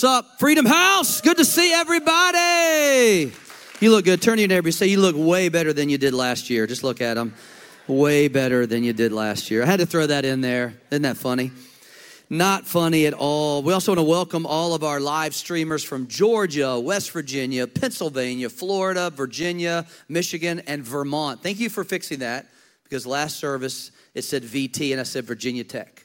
What's 0.00 0.16
up, 0.16 0.38
Freedom 0.38 0.64
House? 0.64 1.20
Good 1.20 1.36
to 1.36 1.44
see 1.44 1.74
everybody. 1.74 3.34
You 3.80 3.90
look 3.90 4.06
good. 4.06 4.22
Turn 4.22 4.36
to 4.36 4.40
your 4.40 4.48
neighbor. 4.48 4.72
Say 4.72 4.86
you 4.86 4.98
look 4.98 5.14
way 5.14 5.50
better 5.50 5.74
than 5.74 5.90
you 5.90 5.98
did 5.98 6.14
last 6.14 6.48
year. 6.48 6.66
Just 6.66 6.82
look 6.82 7.02
at 7.02 7.18
them. 7.18 7.34
Way 7.86 8.28
better 8.28 8.64
than 8.64 8.82
you 8.82 8.94
did 8.94 9.12
last 9.12 9.50
year. 9.50 9.62
I 9.62 9.66
had 9.66 9.78
to 9.80 9.84
throw 9.84 10.06
that 10.06 10.24
in 10.24 10.40
there. 10.40 10.72
Isn't 10.90 11.02
that 11.02 11.18
funny? 11.18 11.50
Not 12.30 12.66
funny 12.66 13.04
at 13.04 13.12
all. 13.12 13.62
We 13.62 13.74
also 13.74 13.92
want 13.92 13.98
to 13.98 14.04
welcome 14.04 14.46
all 14.46 14.72
of 14.72 14.82
our 14.82 15.00
live 15.00 15.34
streamers 15.34 15.84
from 15.84 16.06
Georgia, 16.06 16.80
West 16.80 17.10
Virginia, 17.10 17.66
Pennsylvania, 17.66 18.48
Florida, 18.48 19.10
Virginia, 19.10 19.84
Michigan, 20.08 20.62
and 20.66 20.82
Vermont. 20.82 21.42
Thank 21.42 21.60
you 21.60 21.68
for 21.68 21.84
fixing 21.84 22.20
that 22.20 22.46
because 22.84 23.06
last 23.06 23.36
service 23.36 23.92
it 24.14 24.22
said 24.22 24.44
VT 24.44 24.92
and 24.92 25.00
I 25.00 25.04
said 25.04 25.26
Virginia 25.26 25.64
Tech. 25.64 25.99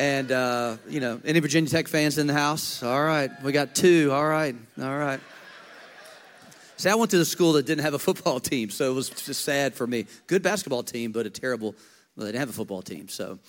And, 0.00 0.32
uh, 0.32 0.78
you 0.88 0.98
know, 0.98 1.20
any 1.26 1.40
Virginia 1.40 1.68
Tech 1.68 1.86
fans 1.86 2.16
in 2.16 2.26
the 2.26 2.32
house? 2.32 2.82
All 2.82 3.04
right, 3.04 3.30
we 3.42 3.52
got 3.52 3.74
two. 3.74 4.10
All 4.10 4.26
right, 4.26 4.56
all 4.80 4.96
right. 4.96 5.20
See, 6.78 6.88
I 6.88 6.94
went 6.94 7.10
to 7.10 7.18
the 7.18 7.26
school 7.26 7.52
that 7.52 7.66
didn't 7.66 7.84
have 7.84 7.92
a 7.92 7.98
football 7.98 8.40
team, 8.50 8.70
so 8.70 8.90
it 8.90 8.94
was 8.94 9.10
just 9.10 9.44
sad 9.44 9.74
for 9.74 9.86
me. 9.86 10.06
Good 10.26 10.42
basketball 10.42 10.84
team, 10.84 11.12
but 11.12 11.26
a 11.26 11.30
terrible, 11.30 11.74
well, 12.16 12.24
they 12.24 12.32
didn't 12.32 12.40
have 12.40 12.48
a 12.48 12.54
football 12.54 12.80
team. 12.80 13.10
So, 13.10 13.40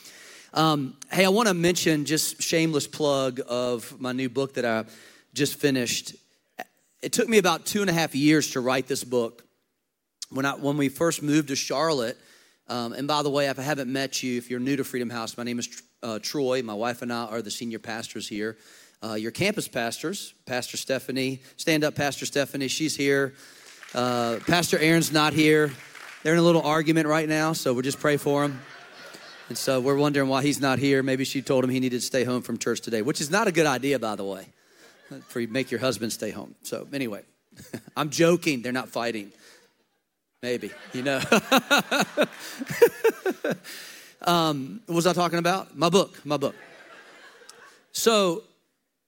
um, 0.53 0.97
hey, 1.09 1.23
I 1.23 1.29
want 1.29 1.47
to 1.47 1.53
mention 1.53 2.03
just 2.03 2.41
shameless 2.41 2.85
plug 2.85 3.39
of 3.47 3.97
my 4.01 4.11
new 4.11 4.27
book 4.27 4.55
that 4.55 4.65
I 4.65 4.83
just 5.33 5.55
finished. 5.55 6.15
It 7.01 7.13
took 7.13 7.29
me 7.29 7.37
about 7.37 7.65
two 7.65 7.79
and 7.79 7.89
a 7.89 7.93
half 7.93 8.13
years 8.13 8.51
to 8.51 8.59
write 8.59 8.87
this 8.87 9.05
book. 9.05 9.45
When, 10.31 10.45
I, 10.45 10.55
when 10.55 10.75
we 10.75 10.89
first 10.89 11.23
moved 11.23 11.47
to 11.47 11.55
Charlotte, 11.55 12.17
um, 12.67 12.91
and 12.91 13.07
by 13.07 13.23
the 13.23 13.29
way, 13.29 13.47
if 13.47 13.57
I 13.57 13.61
haven't 13.61 13.89
met 13.89 14.21
you, 14.21 14.37
if 14.37 14.49
you're 14.49 14.59
new 14.59 14.75
to 14.75 14.83
Freedom 14.83 15.09
House, 15.09 15.37
my 15.37 15.45
name 15.45 15.57
is 15.57 15.81
uh, 16.03 16.19
Troy. 16.19 16.61
My 16.63 16.73
wife 16.73 17.01
and 17.01 17.11
I 17.11 17.25
are 17.25 17.41
the 17.41 17.51
senior 17.51 17.79
pastors 17.79 18.27
here. 18.27 18.57
Uh, 19.03 19.15
your 19.15 19.31
campus 19.31 19.67
pastors, 19.67 20.33
Pastor 20.45 20.77
Stephanie, 20.77 21.41
stand 21.57 21.83
up, 21.83 21.95
Pastor 21.95 22.25
Stephanie, 22.25 22.67
she's 22.67 22.95
here. 22.95 23.33
Uh, 23.95 24.37
Pastor 24.45 24.77
Aaron's 24.77 25.11
not 25.11 25.33
here. 25.33 25.71
They're 26.23 26.33
in 26.33 26.39
a 26.39 26.43
little 26.43 26.61
argument 26.61 27.07
right 27.07 27.27
now, 27.27 27.53
so 27.53 27.73
we'll 27.73 27.81
just 27.81 27.99
pray 27.99 28.17
for 28.17 28.43
him. 28.43 28.61
And 29.49 29.57
so 29.57 29.79
we're 29.81 29.97
wondering 29.97 30.29
why 30.29 30.43
he's 30.43 30.61
not 30.61 30.77
here. 30.77 31.01
Maybe 31.01 31.25
she 31.25 31.41
told 31.41 31.63
him 31.63 31.71
he 31.71 31.79
needed 31.79 31.99
to 31.99 32.05
stay 32.05 32.23
home 32.23 32.43
from 32.43 32.57
church 32.57 32.81
today, 32.81 33.01
which 33.01 33.19
is 33.19 33.31
not 33.31 33.47
a 33.47 33.51
good 33.51 33.65
idea, 33.65 33.97
by 33.97 34.15
the 34.15 34.23
way, 34.23 34.45
for 35.27 35.39
you 35.39 35.47
make 35.47 35.71
your 35.71 35.79
husband 35.79 36.13
stay 36.13 36.29
home. 36.29 36.55
So 36.61 36.87
anyway, 36.93 37.23
I'm 37.97 38.11
joking. 38.11 38.61
They're 38.61 38.71
not 38.71 38.89
fighting. 38.89 39.31
Maybe, 40.43 40.71
you 40.93 41.01
know. 41.01 41.21
um, 44.23 44.81
what 44.85 44.95
was 44.95 45.07
I 45.07 45.13
talking 45.13 45.39
about? 45.39 45.77
My 45.77 45.89
book, 45.89 46.23
my 46.25 46.37
book. 46.37 46.55
So, 47.91 48.43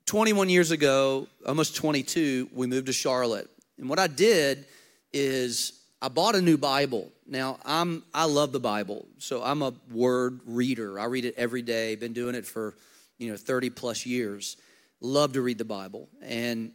21 0.05 0.49
years 0.49 0.71
ago, 0.71 1.27
almost 1.47 1.75
22, 1.75 2.49
we 2.53 2.67
moved 2.67 2.87
to 2.87 2.93
Charlotte. 2.93 3.49
And 3.77 3.89
what 3.89 3.99
I 3.99 4.07
did 4.07 4.65
is 5.13 5.79
I 6.01 6.09
bought 6.09 6.35
a 6.35 6.41
new 6.41 6.57
Bible. 6.57 7.11
Now, 7.25 7.59
I'm 7.65 8.03
I 8.13 8.25
love 8.25 8.51
the 8.51 8.59
Bible. 8.59 9.05
So 9.19 9.41
I'm 9.41 9.61
a 9.61 9.73
word 9.91 10.41
reader. 10.45 10.99
I 10.99 11.05
read 11.05 11.25
it 11.25 11.35
every 11.37 11.61
day. 11.61 11.95
Been 11.95 12.13
doing 12.13 12.35
it 12.35 12.45
for, 12.45 12.75
you 13.17 13.31
know, 13.31 13.37
30 13.37 13.69
plus 13.69 14.05
years. 14.05 14.57
Love 14.99 15.33
to 15.33 15.41
read 15.41 15.57
the 15.57 15.65
Bible. 15.65 16.09
And 16.21 16.71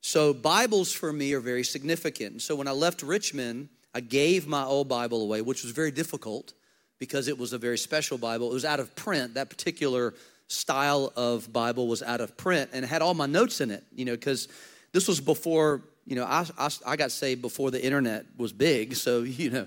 so 0.00 0.32
Bibles 0.32 0.92
for 0.92 1.12
me 1.12 1.34
are 1.34 1.40
very 1.40 1.64
significant. 1.64 2.40
So 2.40 2.56
when 2.56 2.68
I 2.68 2.72
left 2.72 3.02
Richmond, 3.02 3.68
I 3.94 4.00
gave 4.00 4.46
my 4.46 4.64
old 4.64 4.88
Bible 4.88 5.22
away, 5.22 5.42
which 5.42 5.62
was 5.62 5.72
very 5.72 5.90
difficult 5.90 6.54
because 7.00 7.26
it 7.26 7.36
was 7.36 7.52
a 7.52 7.58
very 7.58 7.78
special 7.78 8.18
Bible. 8.18 8.50
It 8.50 8.54
was 8.54 8.64
out 8.64 8.78
of 8.78 8.94
print. 8.94 9.34
That 9.34 9.50
particular 9.50 10.14
style 10.46 11.12
of 11.16 11.52
Bible 11.52 11.88
was 11.88 12.02
out 12.02 12.20
of 12.20 12.36
print 12.36 12.70
and 12.72 12.84
had 12.84 13.02
all 13.02 13.14
my 13.14 13.26
notes 13.26 13.60
in 13.60 13.72
it, 13.72 13.82
you 13.92 14.04
know, 14.04 14.12
because 14.12 14.46
this 14.92 15.08
was 15.08 15.20
before, 15.20 15.82
you 16.06 16.14
know, 16.14 16.24
I, 16.24 16.46
I, 16.58 16.68
I, 16.86 16.96
got 16.96 17.10
saved 17.10 17.40
before 17.40 17.70
the 17.70 17.82
internet 17.82 18.26
was 18.36 18.52
big. 18.52 18.94
So, 18.96 19.22
you 19.22 19.50
know, 19.50 19.66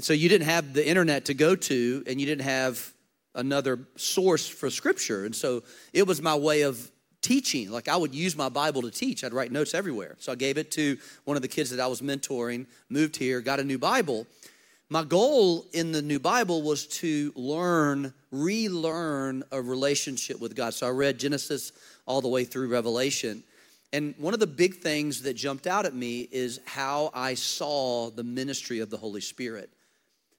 so 0.00 0.12
you 0.12 0.28
didn't 0.28 0.46
have 0.46 0.74
the 0.74 0.86
internet 0.86 1.26
to 1.26 1.34
go 1.34 1.54
to 1.54 2.02
and 2.06 2.20
you 2.20 2.26
didn't 2.26 2.44
have 2.44 2.92
another 3.34 3.78
source 3.96 4.48
for 4.48 4.68
scripture. 4.70 5.24
And 5.24 5.36
so 5.36 5.62
it 5.92 6.06
was 6.06 6.20
my 6.20 6.34
way 6.34 6.62
of 6.62 6.90
teaching. 7.20 7.70
Like 7.70 7.88
I 7.88 7.96
would 7.96 8.14
use 8.14 8.36
my 8.36 8.48
Bible 8.48 8.82
to 8.82 8.90
teach. 8.90 9.22
I'd 9.22 9.34
write 9.34 9.52
notes 9.52 9.74
everywhere. 9.74 10.16
So 10.18 10.32
I 10.32 10.34
gave 10.34 10.58
it 10.58 10.70
to 10.72 10.96
one 11.24 11.36
of 11.36 11.42
the 11.42 11.48
kids 11.48 11.70
that 11.70 11.80
I 11.80 11.86
was 11.86 12.00
mentoring, 12.00 12.66
moved 12.88 13.16
here, 13.16 13.40
got 13.40 13.60
a 13.60 13.64
new 13.64 13.78
Bible. 13.78 14.26
My 14.88 15.02
goal 15.02 15.66
in 15.72 15.90
the 15.90 16.00
new 16.00 16.20
Bible 16.20 16.62
was 16.62 16.86
to 16.86 17.32
learn, 17.34 18.14
relearn 18.30 19.42
a 19.50 19.60
relationship 19.60 20.40
with 20.40 20.54
God. 20.54 20.74
So 20.74 20.86
I 20.86 20.90
read 20.90 21.18
Genesis 21.18 21.72
all 22.06 22.20
the 22.20 22.28
way 22.28 22.44
through 22.44 22.68
Revelation. 22.68 23.42
And 23.92 24.14
one 24.16 24.32
of 24.32 24.38
the 24.38 24.46
big 24.46 24.76
things 24.76 25.22
that 25.22 25.34
jumped 25.34 25.66
out 25.66 25.86
at 25.86 25.94
me 25.94 26.28
is 26.30 26.60
how 26.66 27.10
I 27.12 27.34
saw 27.34 28.10
the 28.10 28.22
ministry 28.22 28.78
of 28.78 28.88
the 28.88 28.96
Holy 28.96 29.20
Spirit. 29.20 29.70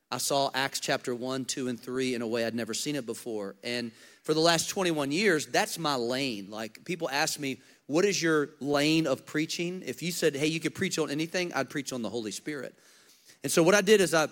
I 0.09 0.17
saw 0.17 0.49
Acts 0.53 0.79
chapter 0.79 1.13
1, 1.13 1.43
2, 1.43 1.67
and 1.67 1.77
3 1.77 2.15
in 2.15 2.21
a 2.21 2.27
way 2.27 2.45
I'd 2.45 2.55
never 2.55 2.73
seen 2.73 2.95
it 2.95 3.05
before. 3.05 3.55
And 3.65 3.91
for 4.23 4.33
the 4.33 4.39
last 4.39 4.69
21 4.69 5.11
years, 5.11 5.45
that's 5.47 5.77
my 5.77 5.95
lane. 5.95 6.49
Like 6.49 6.85
people 6.85 7.09
ask 7.09 7.37
me, 7.37 7.59
what 7.87 8.05
is 8.05 8.23
your 8.23 8.51
lane 8.61 9.07
of 9.07 9.25
preaching? 9.25 9.83
If 9.85 10.01
you 10.01 10.13
said, 10.13 10.37
hey, 10.37 10.47
you 10.47 10.61
could 10.61 10.73
preach 10.73 10.97
on 10.97 11.11
anything, 11.11 11.51
I'd 11.51 11.69
preach 11.69 11.91
on 11.91 12.01
the 12.01 12.09
Holy 12.09 12.31
Spirit. 12.31 12.73
And 13.43 13.51
so 13.51 13.63
what 13.63 13.75
I 13.75 13.81
did 13.81 14.01
is 14.01 14.13
I, 14.13 14.27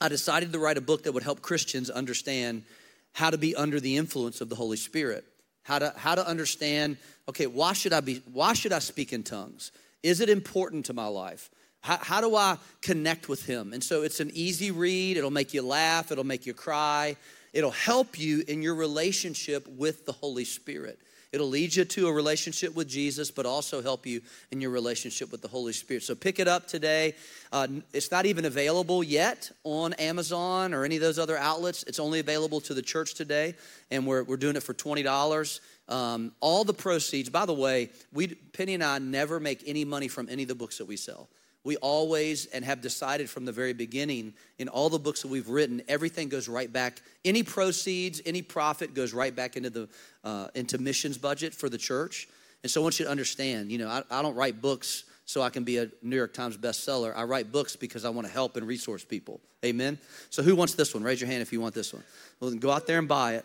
I 0.00 0.08
decided 0.08 0.52
to 0.52 0.58
write 0.58 0.78
a 0.78 0.82
book 0.82 1.04
that 1.04 1.12
would 1.12 1.22
help 1.22 1.42
Christians 1.42 1.90
understand 1.90 2.64
how 3.12 3.30
to 3.30 3.38
be 3.38 3.54
under 3.56 3.80
the 3.80 3.96
influence 3.96 4.40
of 4.40 4.48
the 4.48 4.54
Holy 4.54 4.76
Spirit. 4.76 5.24
How 5.64 5.78
to, 5.78 5.92
how 5.96 6.14
to 6.14 6.26
understand, 6.26 6.96
okay, 7.28 7.46
why 7.46 7.74
should 7.74 7.92
I 7.92 8.00
be, 8.00 8.22
why 8.32 8.54
should 8.54 8.72
I 8.72 8.78
speak 8.78 9.12
in 9.12 9.22
tongues? 9.22 9.70
Is 10.02 10.20
it 10.20 10.30
important 10.30 10.86
to 10.86 10.94
my 10.94 11.06
life? 11.06 11.50
How, 11.80 11.98
how 11.98 12.20
do 12.20 12.34
I 12.36 12.56
connect 12.80 13.28
with 13.28 13.44
him? 13.44 13.72
And 13.72 13.84
so 13.84 14.02
it's 14.02 14.20
an 14.20 14.30
easy 14.32 14.70
read. 14.70 15.16
It'll 15.16 15.30
make 15.30 15.52
you 15.52 15.62
laugh. 15.62 16.10
It'll 16.10 16.24
make 16.24 16.46
you 16.46 16.54
cry. 16.54 17.16
It'll 17.52 17.70
help 17.70 18.18
you 18.18 18.44
in 18.46 18.62
your 18.62 18.74
relationship 18.74 19.66
with 19.68 20.06
the 20.06 20.12
Holy 20.12 20.44
Spirit. 20.44 20.98
It'll 21.30 21.48
lead 21.48 21.76
you 21.76 21.84
to 21.84 22.08
a 22.08 22.12
relationship 22.12 22.74
with 22.74 22.88
Jesus, 22.88 23.30
but 23.30 23.44
also 23.44 23.82
help 23.82 24.06
you 24.06 24.22
in 24.50 24.62
your 24.62 24.70
relationship 24.70 25.30
with 25.30 25.42
the 25.42 25.48
Holy 25.48 25.74
Spirit. 25.74 26.02
So 26.02 26.14
pick 26.14 26.38
it 26.38 26.48
up 26.48 26.66
today. 26.66 27.14
Uh, 27.52 27.68
it's 27.92 28.10
not 28.10 28.24
even 28.24 28.46
available 28.46 29.04
yet 29.04 29.50
on 29.62 29.92
Amazon 29.94 30.72
or 30.72 30.84
any 30.84 30.96
of 30.96 31.02
those 31.02 31.18
other 31.18 31.36
outlets. 31.36 31.82
It's 31.82 31.98
only 31.98 32.20
available 32.20 32.62
to 32.62 32.72
the 32.72 32.80
church 32.80 33.12
today, 33.12 33.54
and 33.90 34.06
we're, 34.06 34.22
we're 34.22 34.38
doing 34.38 34.56
it 34.56 34.62
for 34.62 34.72
$20. 34.72 35.60
Um, 35.90 36.32
all 36.40 36.64
the 36.64 36.72
proceeds, 36.72 37.28
by 37.28 37.44
the 37.44 37.54
way, 37.54 37.90
we, 38.12 38.28
Penny 38.28 38.72
and 38.72 38.82
I 38.82 38.98
never 38.98 39.38
make 39.38 39.64
any 39.66 39.84
money 39.84 40.08
from 40.08 40.28
any 40.30 40.42
of 40.42 40.48
the 40.48 40.54
books 40.54 40.78
that 40.78 40.86
we 40.86 40.96
sell 40.96 41.28
we 41.68 41.76
always 41.76 42.46
and 42.46 42.64
have 42.64 42.80
decided 42.80 43.28
from 43.28 43.44
the 43.44 43.52
very 43.52 43.74
beginning 43.74 44.32
in 44.58 44.68
all 44.68 44.88
the 44.88 44.98
books 44.98 45.20
that 45.20 45.28
we've 45.28 45.50
written 45.50 45.82
everything 45.86 46.30
goes 46.30 46.48
right 46.48 46.72
back 46.72 47.02
any 47.26 47.42
proceeds 47.42 48.22
any 48.24 48.40
profit 48.40 48.94
goes 48.94 49.12
right 49.12 49.36
back 49.36 49.54
into 49.54 49.68
the 49.68 49.86
uh, 50.24 50.48
into 50.54 50.78
missions 50.78 51.18
budget 51.18 51.52
for 51.52 51.68
the 51.68 51.76
church. 51.76 52.26
And 52.62 52.72
so 52.72 52.80
i 52.80 52.82
want 52.82 52.98
you 52.98 53.04
to 53.04 53.10
understand 53.10 53.70
you 53.70 53.76
know 53.76 53.86
I, 53.86 54.02
I 54.10 54.22
don't 54.22 54.34
write 54.34 54.62
books 54.62 55.04
so 55.26 55.42
i 55.42 55.50
can 55.50 55.62
be 55.62 55.76
a 55.76 55.90
new 56.00 56.16
york 56.16 56.32
times 56.32 56.56
bestseller. 56.56 57.12
I 57.14 57.24
write 57.24 57.52
books 57.52 57.76
because 57.76 58.06
i 58.06 58.08
want 58.08 58.26
to 58.26 58.32
help 58.32 58.56
and 58.56 58.66
resource 58.66 59.04
people. 59.04 59.38
Amen? 59.62 59.98
So 60.30 60.42
who 60.42 60.56
wants 60.56 60.72
this 60.72 60.94
one? 60.94 61.02
Raise 61.02 61.20
your 61.20 61.28
hand 61.28 61.42
if 61.42 61.52
you 61.52 61.60
want 61.60 61.74
this 61.74 61.92
one. 61.92 62.02
Well 62.40 62.48
then 62.48 62.60
go 62.60 62.70
out 62.70 62.86
there 62.86 62.98
and 62.98 63.08
buy 63.08 63.34
it. 63.34 63.44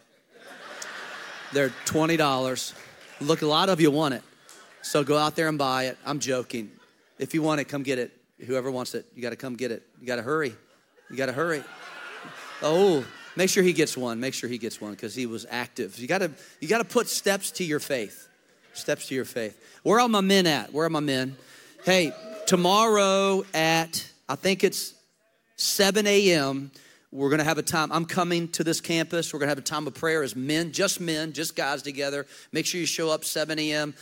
They're 1.51 1.73
$20 1.85 2.73
look 3.19 3.41
a 3.41 3.45
lot 3.45 3.67
of 3.67 3.81
you 3.81 3.91
want 3.91 4.13
it. 4.13 4.23
So 4.81 5.03
go 5.03 5.17
out 5.17 5.35
there 5.35 5.49
and 5.49 5.57
buy 5.57 5.87
it. 5.87 5.97
I'm 6.05 6.19
joking 6.19 6.71
if 7.23 7.33
you 7.33 7.41
want 7.41 7.61
it, 7.61 7.65
come 7.69 7.83
get 7.83 7.99
it. 7.99 8.11
Whoever 8.45 8.69
wants 8.69 8.93
it, 8.95 9.05
you 9.15 9.21
got 9.21 9.29
to 9.29 9.37
come 9.37 9.55
get 9.55 9.71
it. 9.71 9.83
You 10.01 10.05
got 10.05 10.17
to 10.17 10.21
hurry. 10.21 10.53
You 11.09 11.15
got 11.15 11.27
to 11.27 11.33
hurry. 11.33 11.63
Oh, 12.61 13.05
make 13.37 13.49
sure 13.49 13.63
he 13.63 13.71
gets 13.71 13.95
one. 13.95 14.19
Make 14.19 14.33
sure 14.33 14.49
he 14.49 14.57
gets 14.57 14.81
one 14.81 14.91
because 14.91 15.15
he 15.15 15.25
was 15.25 15.45
active. 15.49 15.97
You 15.97 16.07
got 16.07 16.17
to 16.17 16.31
you 16.59 16.67
got 16.67 16.79
to 16.79 16.85
put 16.85 17.07
steps 17.07 17.51
to 17.51 17.63
your 17.63 17.79
faith. 17.79 18.27
Steps 18.73 19.07
to 19.07 19.15
your 19.15 19.23
faith. 19.23 19.57
Where 19.83 20.01
are 20.01 20.09
my 20.09 20.19
men 20.19 20.45
at? 20.47 20.73
Where 20.73 20.85
are 20.85 20.89
my 20.89 20.99
men? 20.99 21.37
Hey, 21.85 22.11
tomorrow 22.45 23.45
at 23.53 24.05
I 24.27 24.35
think 24.35 24.65
it's 24.65 24.93
7 25.55 26.05
a.m. 26.05 26.71
We're 27.13 27.29
going 27.29 27.39
to 27.39 27.45
have 27.45 27.59
a 27.59 27.63
time. 27.63 27.91
I'm 27.91 28.05
coming 28.05 28.47
to 28.53 28.63
this 28.63 28.81
campus. 28.81 29.31
We're 29.31 29.37
going 29.37 29.45
to 29.45 29.51
have 29.51 29.59
a 29.59 29.61
time 29.61 29.85
of 29.85 29.93
prayer 29.93 30.23
as 30.23 30.35
men, 30.35 30.71
just 30.71 30.99
men, 30.99 31.31
just 31.31 31.55
guys 31.55 31.83
together. 31.83 32.25
Make 32.51 32.65
sure 32.65 32.79
you 32.79 32.87
show 32.87 33.11
up 33.11 33.23
7 33.23 33.59
a.m. 33.59 33.93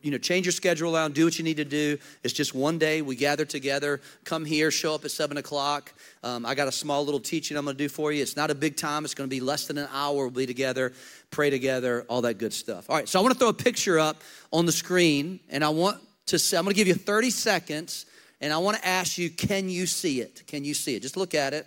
You 0.00 0.10
know, 0.10 0.16
change 0.16 0.46
your 0.46 0.52
schedule 0.52 0.96
around, 0.96 1.12
do 1.12 1.26
what 1.26 1.36
you 1.36 1.44
need 1.44 1.58
to 1.58 1.66
do. 1.66 1.98
It's 2.22 2.32
just 2.32 2.54
one 2.54 2.78
day. 2.78 3.02
We 3.02 3.16
gather 3.16 3.44
together. 3.44 4.00
Come 4.24 4.46
here, 4.46 4.70
show 4.70 4.94
up 4.94 5.04
at 5.04 5.10
7 5.10 5.36
o'clock. 5.36 5.92
Um, 6.22 6.46
I 6.46 6.54
got 6.54 6.66
a 6.66 6.72
small 6.72 7.04
little 7.04 7.20
teaching 7.20 7.58
I'm 7.58 7.64
going 7.66 7.76
to 7.76 7.84
do 7.84 7.90
for 7.90 8.12
you. 8.12 8.22
It's 8.22 8.34
not 8.34 8.50
a 8.50 8.54
big 8.54 8.78
time, 8.78 9.04
it's 9.04 9.12
going 9.12 9.28
to 9.28 9.36
be 9.36 9.40
less 9.40 9.66
than 9.66 9.76
an 9.76 9.88
hour. 9.92 10.28
We'll 10.28 10.30
be 10.30 10.46
together, 10.46 10.94
pray 11.30 11.50
together, 11.50 12.06
all 12.08 12.22
that 12.22 12.38
good 12.38 12.54
stuff. 12.54 12.88
All 12.88 12.96
right, 12.96 13.06
so 13.06 13.18
I 13.18 13.22
want 13.22 13.34
to 13.34 13.38
throw 13.38 13.50
a 13.50 13.52
picture 13.52 13.98
up 13.98 14.22
on 14.54 14.64
the 14.64 14.72
screen, 14.72 15.38
and 15.50 15.62
I 15.62 15.68
want 15.68 16.00
to 16.26 16.38
say, 16.38 16.56
I'm 16.56 16.64
going 16.64 16.72
to 16.72 16.78
give 16.78 16.88
you 16.88 16.94
30 16.94 17.28
seconds, 17.28 18.06
and 18.40 18.54
I 18.54 18.56
want 18.56 18.78
to 18.78 18.88
ask 18.88 19.18
you, 19.18 19.28
can 19.28 19.68
you 19.68 19.84
see 19.84 20.22
it? 20.22 20.44
Can 20.46 20.64
you 20.64 20.72
see 20.72 20.94
it? 20.94 21.02
Just 21.02 21.18
look 21.18 21.34
at 21.34 21.52
it. 21.52 21.66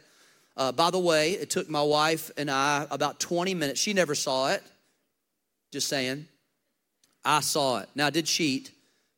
Uh, 0.57 0.71
by 0.71 0.89
the 0.89 0.99
way, 0.99 1.33
it 1.33 1.51
took 1.51 1.69
my 1.69 1.83
wife 1.83 2.31
and 2.35 2.49
I 2.49 2.87
about 2.89 3.19
20 3.19 3.53
minutes. 3.53 3.79
She 3.79 3.93
never 3.93 4.15
saw 4.15 4.49
it. 4.49 4.63
Just 5.71 5.87
saying. 5.87 6.27
I 7.23 7.41
saw 7.41 7.79
it. 7.79 7.89
Now, 7.93 8.07
I 8.07 8.09
did 8.09 8.25
cheat 8.25 8.71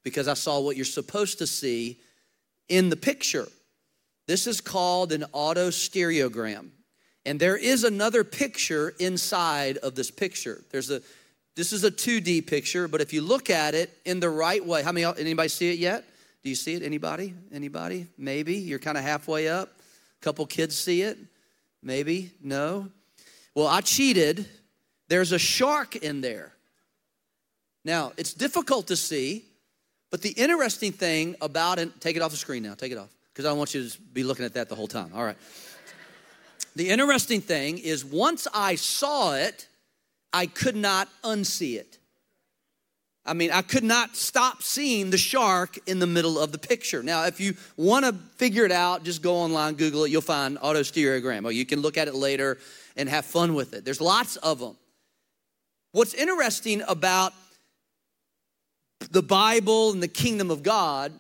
because 0.03 0.27
I 0.27 0.33
saw 0.33 0.59
what 0.59 0.75
you're 0.75 0.85
supposed 0.85 1.37
to 1.39 1.47
see 1.47 1.97
in 2.67 2.89
the 2.89 2.97
picture. 2.97 3.47
This 4.27 4.47
is 4.47 4.59
called 4.59 5.13
an 5.13 5.25
autostereogram. 5.33 6.69
And 7.25 7.39
there 7.39 7.57
is 7.57 7.83
another 7.83 8.23
picture 8.23 8.93
inside 8.99 9.77
of 9.77 9.95
this 9.95 10.11
picture. 10.11 10.63
There's 10.71 10.91
a 10.91 11.01
this 11.55 11.73
is 11.73 11.83
a 11.83 11.91
2D 11.91 12.47
picture, 12.47 12.87
but 12.87 13.01
if 13.01 13.11
you 13.11 13.21
look 13.21 13.49
at 13.49 13.75
it 13.75 13.97
in 14.05 14.21
the 14.21 14.29
right 14.29 14.65
way, 14.65 14.81
how 14.81 14.93
many 14.93 15.05
anybody 15.19 15.49
see 15.49 15.71
it 15.71 15.77
yet? 15.77 16.05
Do 16.41 16.49
you 16.49 16.55
see 16.55 16.75
it? 16.75 16.83
Anybody? 16.83 17.33
Anybody? 17.51 18.07
Maybe. 18.17 18.55
You're 18.55 18.79
kind 18.79 18.97
of 18.97 19.03
halfway 19.03 19.49
up. 19.49 19.69
A 20.21 20.23
couple 20.23 20.45
kids 20.45 20.77
see 20.77 21.01
it. 21.01 21.17
Maybe. 21.81 22.31
No. 22.41 22.89
Well, 23.55 23.67
I 23.67 23.81
cheated. 23.81 24.45
There's 25.07 25.31
a 25.31 25.39
shark 25.39 25.95
in 25.95 26.21
there. 26.21 26.53
Now, 27.85 28.13
it's 28.17 28.33
difficult 28.33 28.87
to 28.87 28.95
see, 28.95 29.45
but 30.11 30.21
the 30.21 30.31
interesting 30.31 30.91
thing 30.91 31.35
about 31.41 31.79
it, 31.79 32.01
take 32.01 32.15
it 32.15 32.21
off 32.21 32.31
the 32.31 32.37
screen 32.37 32.63
now, 32.63 32.73
take 32.73 32.91
it 32.91 32.97
off, 32.97 33.09
because 33.33 33.45
I 33.45 33.53
want 33.53 33.73
you 33.73 33.87
to 33.87 34.01
be 34.13 34.23
looking 34.23 34.45
at 34.45 34.53
that 34.55 34.69
the 34.69 34.75
whole 34.75 34.87
time. 34.87 35.11
All 35.15 35.23
right. 35.23 35.37
The 36.75 36.89
interesting 36.89 37.41
thing 37.41 37.77
is 37.77 38.03
once 38.03 38.47
I 38.53 38.75
saw 38.75 39.35
it, 39.35 39.67
I 40.33 40.45
could 40.45 40.75
not 40.75 41.07
unsee 41.23 41.77
it. 41.77 41.98
I 43.29 43.33
mean, 43.33 43.51
I 43.51 43.61
could 43.61 43.83
not 43.83 44.15
stop 44.15 44.63
seeing 44.63 45.09
the 45.11 45.17
shark 45.17 45.77
in 45.87 45.99
the 45.99 46.07
middle 46.07 46.39
of 46.39 46.51
the 46.51 46.57
picture. 46.57 47.03
Now, 47.03 47.25
if 47.25 47.39
you 47.39 47.53
want 47.77 48.05
to 48.05 48.13
figure 48.37 48.65
it 48.65 48.71
out, 48.71 49.03
just 49.03 49.21
go 49.21 49.35
online, 49.35 49.75
Google 49.75 50.05
it, 50.05 50.11
you'll 50.11 50.21
find 50.21 50.57
autostereogram. 50.57 51.45
Or 51.45 51.51
you 51.51 51.65
can 51.65 51.81
look 51.81 51.97
at 51.97 52.07
it 52.07 52.15
later 52.15 52.57
and 52.97 53.07
have 53.07 53.25
fun 53.25 53.53
with 53.53 53.73
it. 53.73 53.85
There's 53.85 54.01
lots 54.01 54.35
of 54.37 54.59
them. 54.59 54.75
What's 55.91 56.13
interesting 56.13 56.81
about 56.87 57.33
the 59.11 59.23
Bible 59.23 59.91
and 59.91 60.01
the 60.01 60.07
kingdom 60.07 60.51
of 60.51 60.63
God 60.63 61.13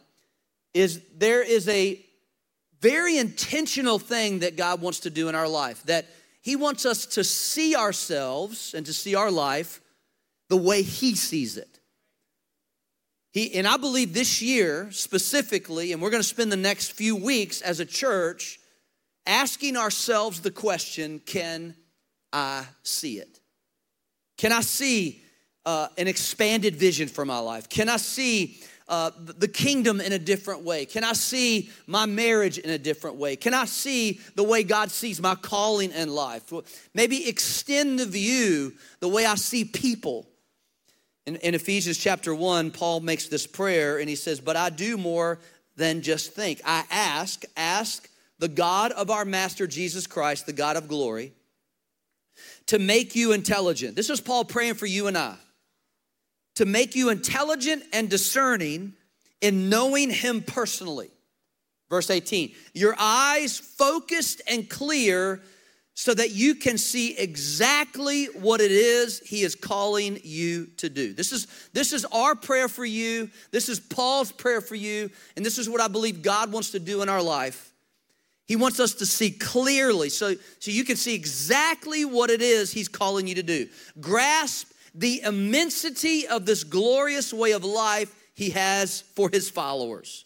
is 0.73 1.01
there 1.17 1.43
is 1.43 1.67
a 1.69 2.03
very 2.81 3.17
intentional 3.17 3.99
thing 3.99 4.39
that 4.39 4.55
God 4.55 4.81
wants 4.81 5.01
to 5.01 5.09
do 5.09 5.29
in 5.29 5.35
our 5.35 5.47
life 5.47 5.83
that 5.83 6.05
he 6.41 6.55
wants 6.55 6.85
us 6.85 7.05
to 7.07 7.23
see 7.23 7.75
ourselves 7.75 8.73
and 8.73 8.85
to 8.85 8.93
see 8.93 9.15
our 9.15 9.29
life 9.29 9.81
the 10.49 10.57
way 10.57 10.81
He 10.81 11.15
sees 11.15 11.57
it. 11.57 11.78
He, 13.31 13.53
and 13.55 13.67
I 13.67 13.77
believe 13.77 14.13
this 14.13 14.41
year 14.41 14.89
specifically, 14.91 15.93
and 15.93 16.01
we're 16.01 16.09
going 16.09 16.23
to 16.23 16.27
spend 16.27 16.51
the 16.51 16.57
next 16.57 16.91
few 16.93 17.15
weeks 17.15 17.61
as 17.61 17.79
a 17.79 17.85
church 17.85 18.59
asking 19.27 19.77
ourselves 19.77 20.41
the 20.41 20.51
question 20.51 21.21
can 21.25 21.75
I 22.33 22.65
see 22.83 23.19
it? 23.19 23.39
Can 24.37 24.51
I 24.51 24.61
see 24.61 25.21
uh, 25.65 25.89
an 25.97 26.07
expanded 26.07 26.75
vision 26.75 27.07
for 27.07 27.25
my 27.25 27.39
life? 27.39 27.69
Can 27.69 27.89
I 27.89 27.97
see 27.97 28.59
uh, 28.87 29.11
the 29.17 29.47
kingdom 29.47 30.01
in 30.01 30.13
a 30.13 30.19
different 30.19 30.63
way? 30.63 30.85
Can 30.85 31.03
I 31.03 31.13
see 31.13 31.69
my 31.85 32.07
marriage 32.07 32.57
in 32.57 32.71
a 32.71 32.77
different 32.77 33.17
way? 33.17 33.35
Can 33.35 33.53
I 33.53 33.65
see 33.65 34.19
the 34.35 34.43
way 34.43 34.63
God 34.63 34.89
sees 34.89 35.21
my 35.21 35.35
calling 35.35 35.91
in 35.91 36.09
life? 36.09 36.51
Maybe 36.95 37.29
extend 37.29 37.99
the 37.99 38.05
view 38.05 38.73
the 38.99 39.07
way 39.07 39.25
I 39.25 39.35
see 39.35 39.65
people. 39.65 40.28
In, 41.29 41.35
in 41.35 41.53
Ephesians 41.53 41.99
chapter 41.99 42.33
1, 42.33 42.71
Paul 42.71 43.01
makes 43.01 43.27
this 43.27 43.45
prayer 43.45 43.99
and 43.99 44.09
he 44.09 44.15
says, 44.15 44.39
But 44.39 44.55
I 44.55 44.71
do 44.71 44.97
more 44.97 45.37
than 45.75 46.01
just 46.01 46.33
think. 46.33 46.59
I 46.65 46.83
ask, 46.89 47.43
ask 47.55 48.09
the 48.39 48.47
God 48.47 48.91
of 48.93 49.11
our 49.11 49.25
Master 49.25 49.67
Jesus 49.67 50.07
Christ, 50.07 50.47
the 50.47 50.53
God 50.53 50.75
of 50.75 50.87
glory, 50.87 51.33
to 52.65 52.79
make 52.79 53.15
you 53.15 53.31
intelligent. 53.31 53.95
This 53.95 54.09
is 54.09 54.19
Paul 54.19 54.43
praying 54.43 54.73
for 54.73 54.87
you 54.87 55.05
and 55.05 55.15
I 55.15 55.35
to 56.55 56.65
make 56.65 56.95
you 56.95 57.09
intelligent 57.09 57.83
and 57.93 58.09
discerning 58.09 58.93
in 59.39 59.69
knowing 59.69 60.09
Him 60.09 60.41
personally. 60.41 61.11
Verse 61.91 62.09
18, 62.09 62.55
your 62.73 62.95
eyes 62.97 63.59
focused 63.59 64.41
and 64.47 64.67
clear 64.67 65.43
so 65.99 66.13
that 66.13 66.31
you 66.31 66.55
can 66.55 66.77
see 66.77 67.13
exactly 67.17 68.27
what 68.27 68.61
it 68.61 68.71
is 68.71 69.19
he 69.19 69.41
is 69.41 69.53
calling 69.53 70.17
you 70.23 70.67
to 70.77 70.87
do. 70.87 71.11
This 71.11 71.33
is 71.33 71.45
this 71.73 71.91
is 71.91 72.05
our 72.05 72.35
prayer 72.35 72.69
for 72.69 72.85
you. 72.85 73.29
This 73.51 73.67
is 73.67 73.81
Paul's 73.81 74.31
prayer 74.31 74.61
for 74.61 74.75
you, 74.75 75.09
and 75.35 75.45
this 75.45 75.57
is 75.57 75.69
what 75.69 75.81
I 75.81 75.89
believe 75.89 76.21
God 76.21 76.53
wants 76.53 76.69
to 76.69 76.79
do 76.79 77.01
in 77.01 77.09
our 77.09 77.21
life. 77.21 77.73
He 78.45 78.55
wants 78.55 78.79
us 78.79 78.93
to 78.93 79.05
see 79.05 79.29
clearly 79.29 80.07
so 80.07 80.35
so 80.59 80.71
you 80.71 80.85
can 80.85 80.95
see 80.95 81.15
exactly 81.15 82.05
what 82.05 82.29
it 82.29 82.41
is 82.41 82.71
he's 82.71 82.87
calling 82.87 83.27
you 83.27 83.35
to 83.35 83.43
do. 83.43 83.67
Grasp 83.99 84.71
the 84.95 85.21
immensity 85.25 86.25
of 86.29 86.45
this 86.45 86.63
glorious 86.63 87.33
way 87.33 87.51
of 87.51 87.65
life 87.65 88.15
he 88.35 88.51
has 88.51 89.01
for 89.01 89.29
his 89.29 89.49
followers. 89.49 90.23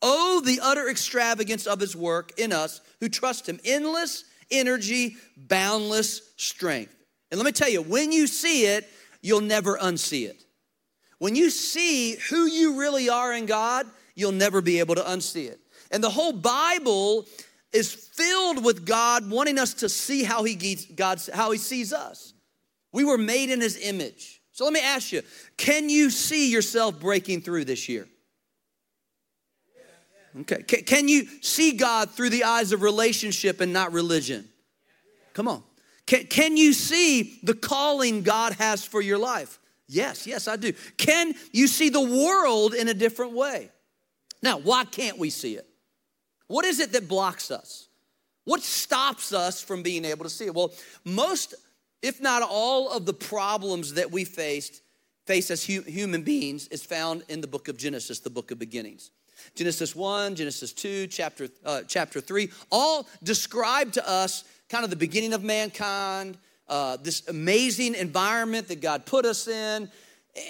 Oh, 0.00 0.40
the 0.40 0.60
utter 0.62 0.88
extravagance 0.88 1.66
of 1.66 1.78
his 1.78 1.94
work 1.94 2.32
in 2.38 2.54
us 2.54 2.80
who 3.00 3.10
trust 3.10 3.46
him. 3.46 3.60
Endless 3.66 4.24
energy, 4.50 5.16
boundless 5.36 6.32
strength. 6.36 6.94
And 7.30 7.38
let 7.38 7.44
me 7.44 7.52
tell 7.52 7.68
you, 7.68 7.82
when 7.82 8.12
you 8.12 8.26
see 8.26 8.66
it, 8.66 8.88
you'll 9.22 9.40
never 9.40 9.76
unsee 9.78 10.28
it. 10.28 10.42
When 11.18 11.36
you 11.36 11.50
see 11.50 12.16
who 12.30 12.46
you 12.46 12.78
really 12.78 13.08
are 13.08 13.32
in 13.32 13.46
God, 13.46 13.86
you'll 14.14 14.32
never 14.32 14.60
be 14.60 14.78
able 14.78 14.94
to 14.94 15.02
unsee 15.02 15.48
it. 15.48 15.60
And 15.90 16.02
the 16.02 16.10
whole 16.10 16.32
Bible 16.32 17.26
is 17.72 17.92
filled 17.92 18.64
with 18.64 18.86
God 18.86 19.30
wanting 19.30 19.58
us 19.58 19.74
to 19.74 19.88
see 19.88 20.24
how 20.24 20.44
he, 20.44 20.76
God, 20.94 21.20
how 21.32 21.50
he 21.50 21.58
sees 21.58 21.92
us. 21.92 22.32
We 22.92 23.04
were 23.04 23.18
made 23.18 23.50
in 23.50 23.60
his 23.60 23.76
image. 23.76 24.40
So 24.52 24.64
let 24.64 24.72
me 24.72 24.80
ask 24.80 25.12
you 25.12 25.22
can 25.56 25.88
you 25.88 26.10
see 26.10 26.50
yourself 26.50 26.98
breaking 26.98 27.42
through 27.42 27.64
this 27.66 27.88
year? 27.88 28.08
Okay. 30.40 30.62
Can 30.62 31.08
you 31.08 31.26
see 31.40 31.72
God 31.72 32.10
through 32.10 32.30
the 32.30 32.44
eyes 32.44 32.72
of 32.72 32.82
relationship 32.82 33.60
and 33.60 33.72
not 33.72 33.92
religion? 33.92 34.48
Come 35.34 35.48
on. 35.48 35.62
Can, 36.06 36.26
can 36.26 36.56
you 36.56 36.72
see 36.72 37.38
the 37.42 37.54
calling 37.54 38.22
God 38.22 38.54
has 38.54 38.84
for 38.84 39.00
your 39.00 39.18
life? 39.18 39.58
Yes, 39.88 40.26
yes, 40.26 40.46
I 40.46 40.56
do. 40.56 40.72
Can 40.96 41.34
you 41.52 41.66
see 41.66 41.88
the 41.88 42.00
world 42.00 42.74
in 42.74 42.86
a 42.88 42.94
different 42.94 43.32
way? 43.32 43.70
Now, 44.42 44.58
why 44.58 44.84
can't 44.84 45.18
we 45.18 45.30
see 45.30 45.56
it? 45.56 45.66
What 46.46 46.64
is 46.64 46.78
it 46.80 46.92
that 46.92 47.08
blocks 47.08 47.50
us? 47.50 47.88
What 48.44 48.62
stops 48.62 49.32
us 49.32 49.62
from 49.62 49.82
being 49.82 50.04
able 50.04 50.24
to 50.24 50.30
see 50.30 50.46
it? 50.46 50.54
Well, 50.54 50.72
most 51.04 51.54
if 52.02 52.20
not 52.20 52.42
all 52.42 52.90
of 52.90 53.06
the 53.06 53.12
problems 53.12 53.94
that 53.94 54.10
we 54.10 54.24
faced 54.24 54.82
face 55.26 55.50
as 55.50 55.62
human 55.62 56.22
beings 56.22 56.66
is 56.68 56.84
found 56.84 57.22
in 57.28 57.40
the 57.40 57.46
book 57.46 57.68
of 57.68 57.76
genesis 57.76 58.20
the 58.20 58.30
book 58.30 58.50
of 58.50 58.58
beginnings 58.58 59.10
genesis 59.54 59.94
1 59.94 60.36
genesis 60.36 60.72
2 60.72 61.06
chapter, 61.06 61.48
uh, 61.64 61.82
chapter 61.86 62.20
3 62.20 62.50
all 62.70 63.06
describe 63.22 63.92
to 63.92 64.08
us 64.08 64.44
kind 64.68 64.84
of 64.84 64.90
the 64.90 64.96
beginning 64.96 65.32
of 65.32 65.42
mankind 65.42 66.36
uh, 66.68 66.96
this 67.02 67.26
amazing 67.28 67.94
environment 67.94 68.68
that 68.68 68.80
god 68.80 69.06
put 69.06 69.24
us 69.24 69.48
in 69.48 69.90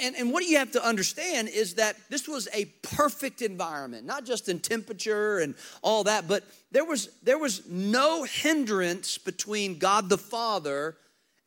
and, 0.03 0.15
and 0.17 0.31
what 0.31 0.45
you 0.45 0.59
have 0.59 0.71
to 0.71 0.87
understand 0.87 1.49
is 1.49 1.75
that 1.75 1.97
this 2.11 2.29
was 2.29 2.49
a 2.53 2.67
perfect 2.83 3.43
environment 3.43 4.07
not 4.07 4.25
just 4.25 4.49
in 4.49 4.59
temperature 4.59 5.39
and 5.39 5.55
all 5.83 6.05
that 6.05 6.29
but 6.29 6.45
there 6.71 6.85
was 6.85 7.09
there 7.23 7.39
was 7.39 7.67
no 7.69 8.25
hindrance 8.25 9.19
between 9.19 9.79
god 9.79 10.09
the 10.09 10.19
father 10.19 10.97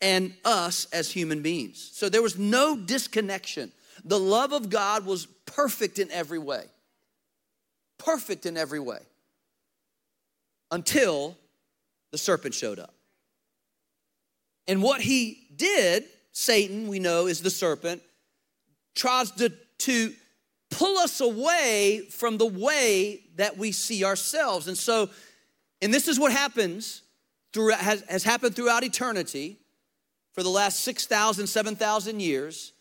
and 0.03 0.33
us 0.43 0.85
as 0.91 1.09
human 1.09 1.41
beings. 1.41 1.89
So 1.93 2.09
there 2.09 2.21
was 2.21 2.37
no 2.37 2.75
disconnection. 2.75 3.71
The 4.03 4.19
love 4.19 4.51
of 4.51 4.69
God 4.69 5.05
was 5.05 5.25
perfect 5.45 5.97
in 5.97 6.11
every 6.11 6.39
way. 6.39 6.65
Perfect 8.03 8.45
in 8.45 8.57
every 8.57 8.79
way. 8.79 8.99
Until 10.71 11.37
the 12.11 12.17
serpent 12.17 12.53
showed 12.53 12.79
up. 12.79 12.93
And 14.67 14.81
what 14.81 15.01
he 15.01 15.47
did, 15.55 16.05
Satan, 16.31 16.87
we 16.87 16.99
know, 16.99 17.27
is 17.27 17.41
the 17.41 17.49
serpent, 17.49 18.01
tries 18.95 19.31
to, 19.31 19.51
to 19.79 20.13
pull 20.69 20.97
us 20.97 21.21
away 21.21 22.07
from 22.09 22.37
the 22.37 22.45
way 22.45 23.21
that 23.35 23.57
we 23.57 23.71
see 23.71 24.03
ourselves. 24.05 24.67
And 24.67 24.77
so, 24.77 25.09
and 25.81 25.93
this 25.93 26.07
is 26.07 26.19
what 26.19 26.31
happens 26.31 27.01
through, 27.51 27.71
has, 27.71 28.03
has 28.09 28.23
happened 28.23 28.55
throughout 28.55 28.83
eternity 28.83 29.57
for 30.33 30.43
the 30.43 30.49
last 30.49 30.79
6,000, 30.81 31.47
7,000 31.47 32.19
years 32.19 32.73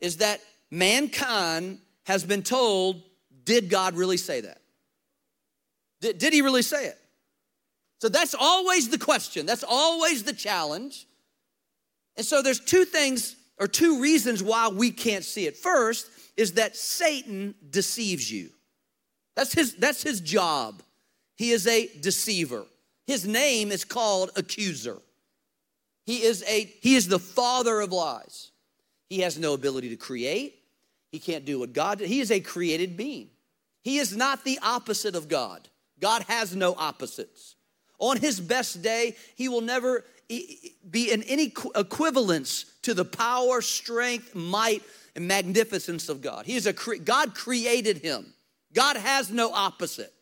is 0.00 0.18
that 0.18 0.40
mankind 0.70 1.78
has 2.04 2.24
been 2.24 2.42
told, 2.42 3.02
did 3.44 3.68
God 3.70 3.96
really 3.96 4.16
say 4.16 4.42
that? 4.42 4.60
Did, 6.00 6.18
did 6.18 6.32
he 6.32 6.42
really 6.42 6.62
say 6.62 6.86
it? 6.86 6.98
So 8.00 8.08
that's 8.08 8.34
always 8.38 8.88
the 8.88 8.98
question. 8.98 9.46
That's 9.46 9.64
always 9.68 10.22
the 10.22 10.32
challenge. 10.32 11.06
And 12.16 12.24
so 12.24 12.42
there's 12.42 12.60
two 12.60 12.84
things 12.84 13.36
or 13.58 13.66
two 13.66 14.00
reasons 14.00 14.42
why 14.42 14.68
we 14.68 14.90
can't 14.90 15.24
see 15.24 15.46
it. 15.46 15.56
First 15.56 16.08
is 16.36 16.52
that 16.52 16.76
Satan 16.76 17.54
deceives 17.70 18.30
you. 18.30 18.50
That's 19.34 19.52
his, 19.52 19.74
that's 19.74 20.02
his 20.02 20.20
job. 20.20 20.82
He 21.36 21.50
is 21.50 21.66
a 21.66 21.88
deceiver. 22.00 22.64
His 23.06 23.26
name 23.26 23.72
is 23.72 23.84
called 23.84 24.30
accuser. 24.36 24.98
He 26.06 26.22
is, 26.22 26.44
a, 26.48 26.64
he 26.80 26.94
is 26.94 27.08
the 27.08 27.18
father 27.18 27.80
of 27.80 27.92
lies. 27.92 28.50
He 29.08 29.20
has 29.20 29.38
no 29.38 29.54
ability 29.54 29.90
to 29.90 29.96
create, 29.96 30.56
He 31.10 31.18
can't 31.18 31.44
do 31.44 31.60
what 31.60 31.72
God 31.72 31.98
did. 31.98 32.08
He 32.08 32.20
is 32.20 32.30
a 32.30 32.40
created 32.40 32.96
being. 32.96 33.30
He 33.82 33.98
is 33.98 34.16
not 34.16 34.44
the 34.44 34.58
opposite 34.62 35.14
of 35.14 35.28
God. 35.28 35.68
God 36.00 36.22
has 36.28 36.54
no 36.54 36.74
opposites. 36.74 37.56
On 37.98 38.16
his 38.16 38.40
best 38.40 38.82
day, 38.82 39.16
he 39.34 39.48
will 39.48 39.60
never 39.60 40.04
be 40.28 41.10
in 41.10 41.22
any 41.24 41.52
equivalence 41.74 42.66
to 42.82 42.94
the 42.94 43.04
power, 43.04 43.60
strength, 43.60 44.34
might, 44.34 44.82
and 45.16 45.26
magnificence 45.26 46.08
of 46.08 46.20
God. 46.20 46.46
He 46.46 46.54
is 46.54 46.66
a 46.66 46.72
God 46.72 47.34
created 47.34 47.98
him. 47.98 48.32
God 48.72 48.96
has 48.96 49.30
no 49.30 49.52
opposite. 49.52 50.12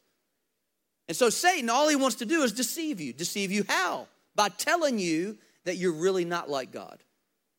And 1.09 1.17
so 1.17 1.29
Satan, 1.31 1.71
all 1.71 1.89
he 1.89 1.97
wants 1.97 2.17
to 2.17 2.27
do 2.27 2.43
is 2.43 2.53
deceive 2.53 3.01
you. 3.01 3.13
Deceive 3.13 3.53
you 3.53 3.65
how? 3.69 4.07
By 4.35 4.49
telling 4.49 4.99
you 4.99 5.39
that 5.65 5.77
you're 5.77 5.93
really 5.93 6.25
not 6.25 6.49
like 6.49 6.73
God. 6.73 6.99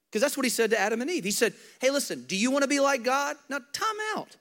Because 0.10 0.22
that's 0.22 0.38
what 0.38 0.46
he 0.46 0.50
said 0.50 0.72
to 0.72 0.80
Adam 0.80 1.02
and 1.02 1.10
Eve. 1.10 1.24
He 1.24 1.32
said, 1.32 1.54
Hey, 1.80 1.92
listen, 1.92 2.26
do 2.28 2.36
you 2.36 2.50
want 2.50 2.64
to 2.64 2.68
be 2.68 2.80
like 2.80 3.04
God? 3.04 3.36
Now, 3.50 3.60
time 3.74 3.96
out. 4.16 4.36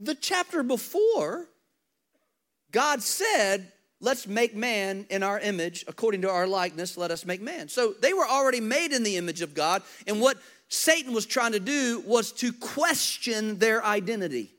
The 0.00 0.14
chapter 0.14 0.62
before, 0.62 1.46
God 2.72 3.02
said, 3.02 3.70
Let's 4.00 4.26
make 4.26 4.56
man 4.56 5.06
in 5.10 5.22
our 5.22 5.38
image, 5.38 5.84
according 5.86 6.22
to 6.22 6.28
our 6.28 6.48
likeness, 6.48 6.96
let 6.96 7.12
us 7.12 7.24
make 7.24 7.40
man. 7.40 7.68
So 7.68 7.94
they 8.00 8.12
were 8.12 8.26
already 8.26 8.60
made 8.60 8.90
in 8.90 9.04
the 9.04 9.16
image 9.16 9.42
of 9.42 9.54
God, 9.54 9.80
and 10.08 10.20
what 10.20 10.38
Satan 10.68 11.12
was 11.12 11.24
trying 11.24 11.52
to 11.52 11.60
do 11.60 12.02
was 12.04 12.32
to 12.32 12.52
question 12.52 13.58
their 13.58 13.84
identity. 13.84 14.50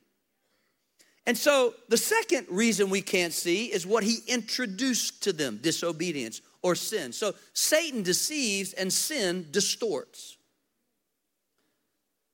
And 1.26 1.38
so 1.38 1.74
the 1.90 1.98
second 1.98 2.48
reason 2.50 2.90
we 2.90 3.02
can't 3.02 3.34
see 3.34 3.66
is 3.66 3.86
what 3.86 4.04
he 4.04 4.20
introduced 4.28 5.24
to 5.24 5.34
them 5.34 5.60
disobedience 5.62 6.42
or 6.62 6.76
sin. 6.76 7.12
So 7.12 7.34
Satan 7.54 8.04
deceives 8.04 8.74
and 8.74 8.92
sin 8.92 9.48
distorts. 9.52 10.38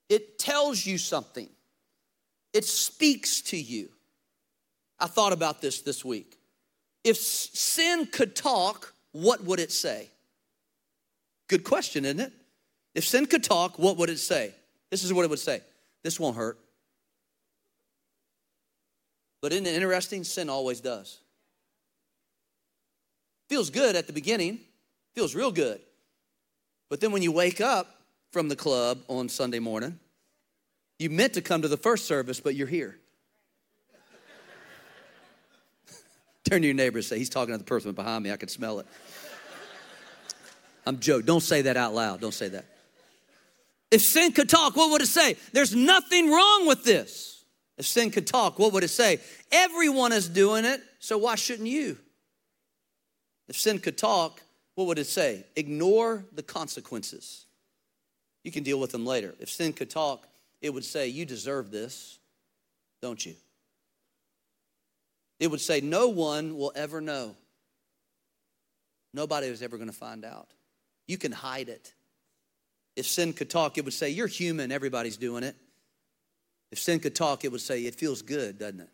It 0.09 0.39
tells 0.39 0.85
you 0.85 0.97
something, 0.97 1.49
it 2.53 2.65
speaks 2.65 3.41
to 3.43 3.57
you. 3.57 3.89
I 4.99 5.07
thought 5.07 5.33
about 5.33 5.61
this 5.61 5.81
this 5.81 6.03
week. 6.03 6.37
If 7.03 7.17
sin 7.17 8.05
could 8.05 8.35
talk, 8.35 8.93
what 9.11 9.43
would 9.43 9.59
it 9.59 9.71
say? 9.71 10.09
Good 11.47 11.63
question, 11.63 12.05
isn't 12.05 12.19
it? 12.19 12.33
If 12.93 13.05
sin 13.05 13.25
could 13.25 13.43
talk, 13.43 13.79
what 13.79 13.97
would 13.97 14.09
it 14.09 14.19
say? 14.19 14.53
This 14.91 15.03
is 15.03 15.13
what 15.13 15.23
it 15.23 15.29
would 15.29 15.39
say 15.39 15.61
This 16.03 16.19
won't 16.19 16.35
hurt. 16.35 16.57
But 19.41 19.53
isn't 19.53 19.65
it 19.65 19.73
interesting? 19.73 20.23
Sin 20.23 20.49
always 20.49 20.81
does. 20.81 21.19
Feels 23.47 23.69
good 23.69 23.95
at 23.95 24.05
the 24.05 24.13
beginning, 24.13 24.59
feels 25.15 25.33
real 25.33 25.51
good. 25.51 25.79
But 26.89 26.99
then 27.01 27.11
when 27.11 27.21
you 27.21 27.31
wake 27.31 27.61
up 27.61 27.95
from 28.31 28.49
the 28.49 28.55
club 28.55 28.99
on 29.07 29.29
Sunday 29.29 29.59
morning, 29.59 29.99
you 30.99 31.09
meant 31.09 31.33
to 31.33 31.41
come 31.41 31.61
to 31.61 31.67
the 31.67 31.77
first 31.77 32.05
service, 32.05 32.39
but 32.39 32.55
you're 32.55 32.67
here. 32.67 32.97
Turn 36.49 36.61
to 36.63 36.67
your 36.67 36.75
neighbor 36.75 36.97
and 36.97 37.05
say, 37.05 37.19
He's 37.19 37.29
talking 37.29 37.53
to 37.53 37.57
the 37.59 37.63
person 37.63 37.91
behind 37.91 38.23
me. 38.23 38.31
I 38.31 38.37
can 38.37 38.49
smell 38.49 38.79
it. 38.79 38.87
I'm 40.85 40.99
joking. 40.99 41.27
Don't 41.27 41.43
say 41.43 41.61
that 41.63 41.77
out 41.77 41.93
loud. 41.93 42.21
Don't 42.21 42.33
say 42.33 42.47
that. 42.49 42.65
If 43.91 44.01
sin 44.01 44.31
could 44.31 44.49
talk, 44.49 44.75
what 44.75 44.91
would 44.91 45.01
it 45.01 45.07
say? 45.07 45.35
There's 45.53 45.75
nothing 45.75 46.31
wrong 46.31 46.65
with 46.65 46.83
this. 46.83 47.43
If 47.77 47.85
sin 47.85 48.09
could 48.09 48.25
talk, 48.25 48.57
what 48.57 48.73
would 48.73 48.83
it 48.83 48.89
say? 48.89 49.19
Everyone 49.51 50.11
is 50.11 50.27
doing 50.27 50.65
it, 50.65 50.81
so 50.99 51.17
why 51.19 51.35
shouldn't 51.35 51.69
you? 51.69 51.97
If 53.47 53.55
sin 53.55 53.79
could 53.79 53.97
talk, 53.97 54.41
what 54.75 54.87
would 54.87 54.99
it 54.99 55.07
say? 55.07 55.45
Ignore 55.55 56.25
the 56.33 56.43
consequences. 56.43 57.45
You 58.43 58.51
can 58.51 58.63
deal 58.63 58.79
with 58.79 58.91
them 58.91 59.05
later. 59.05 59.35
If 59.39 59.49
sin 59.49 59.73
could 59.73 59.89
talk, 59.89 60.27
it 60.61 60.73
would 60.73 60.85
say, 60.85 61.07
You 61.07 61.25
deserve 61.25 61.69
this, 61.69 62.17
don't 63.01 63.23
you? 63.23 63.35
It 65.39 65.49
would 65.49 65.61
say, 65.61 65.81
No 65.81 66.09
one 66.09 66.57
will 66.57 66.71
ever 66.75 67.01
know. 67.01 67.35
Nobody 69.13 69.47
is 69.47 69.61
ever 69.61 69.77
going 69.77 69.89
to 69.89 69.95
find 69.95 70.23
out. 70.23 70.49
You 71.07 71.17
can 71.17 71.31
hide 71.31 71.69
it. 71.69 71.93
If 72.95 73.07
sin 73.07 73.33
could 73.33 73.49
talk, 73.49 73.77
it 73.77 73.85
would 73.85 73.93
say, 73.93 74.09
You're 74.09 74.27
human, 74.27 74.71
everybody's 74.71 75.17
doing 75.17 75.43
it. 75.43 75.55
If 76.71 76.79
sin 76.79 76.99
could 76.99 77.15
talk, 77.15 77.45
it 77.45 77.51
would 77.51 77.61
say, 77.61 77.81
It 77.81 77.95
feels 77.95 78.21
good, 78.21 78.59
doesn't 78.59 78.81
it? 78.81 78.89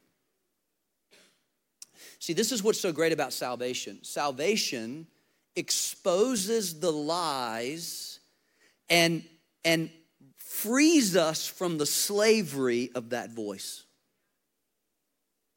See, 2.19 2.33
this 2.33 2.51
is 2.51 2.63
what's 2.63 2.79
so 2.79 2.91
great 2.91 3.13
about 3.13 3.33
salvation. 3.33 4.03
Salvation 4.03 5.07
exposes 5.55 6.79
the 6.79 6.91
lies 6.91 8.19
and, 8.89 9.23
and 9.63 9.89
frees 10.37 11.15
us 11.15 11.47
from 11.47 11.77
the 11.77 11.85
slavery 11.85 12.91
of 12.95 13.09
that 13.11 13.31
voice. 13.31 13.84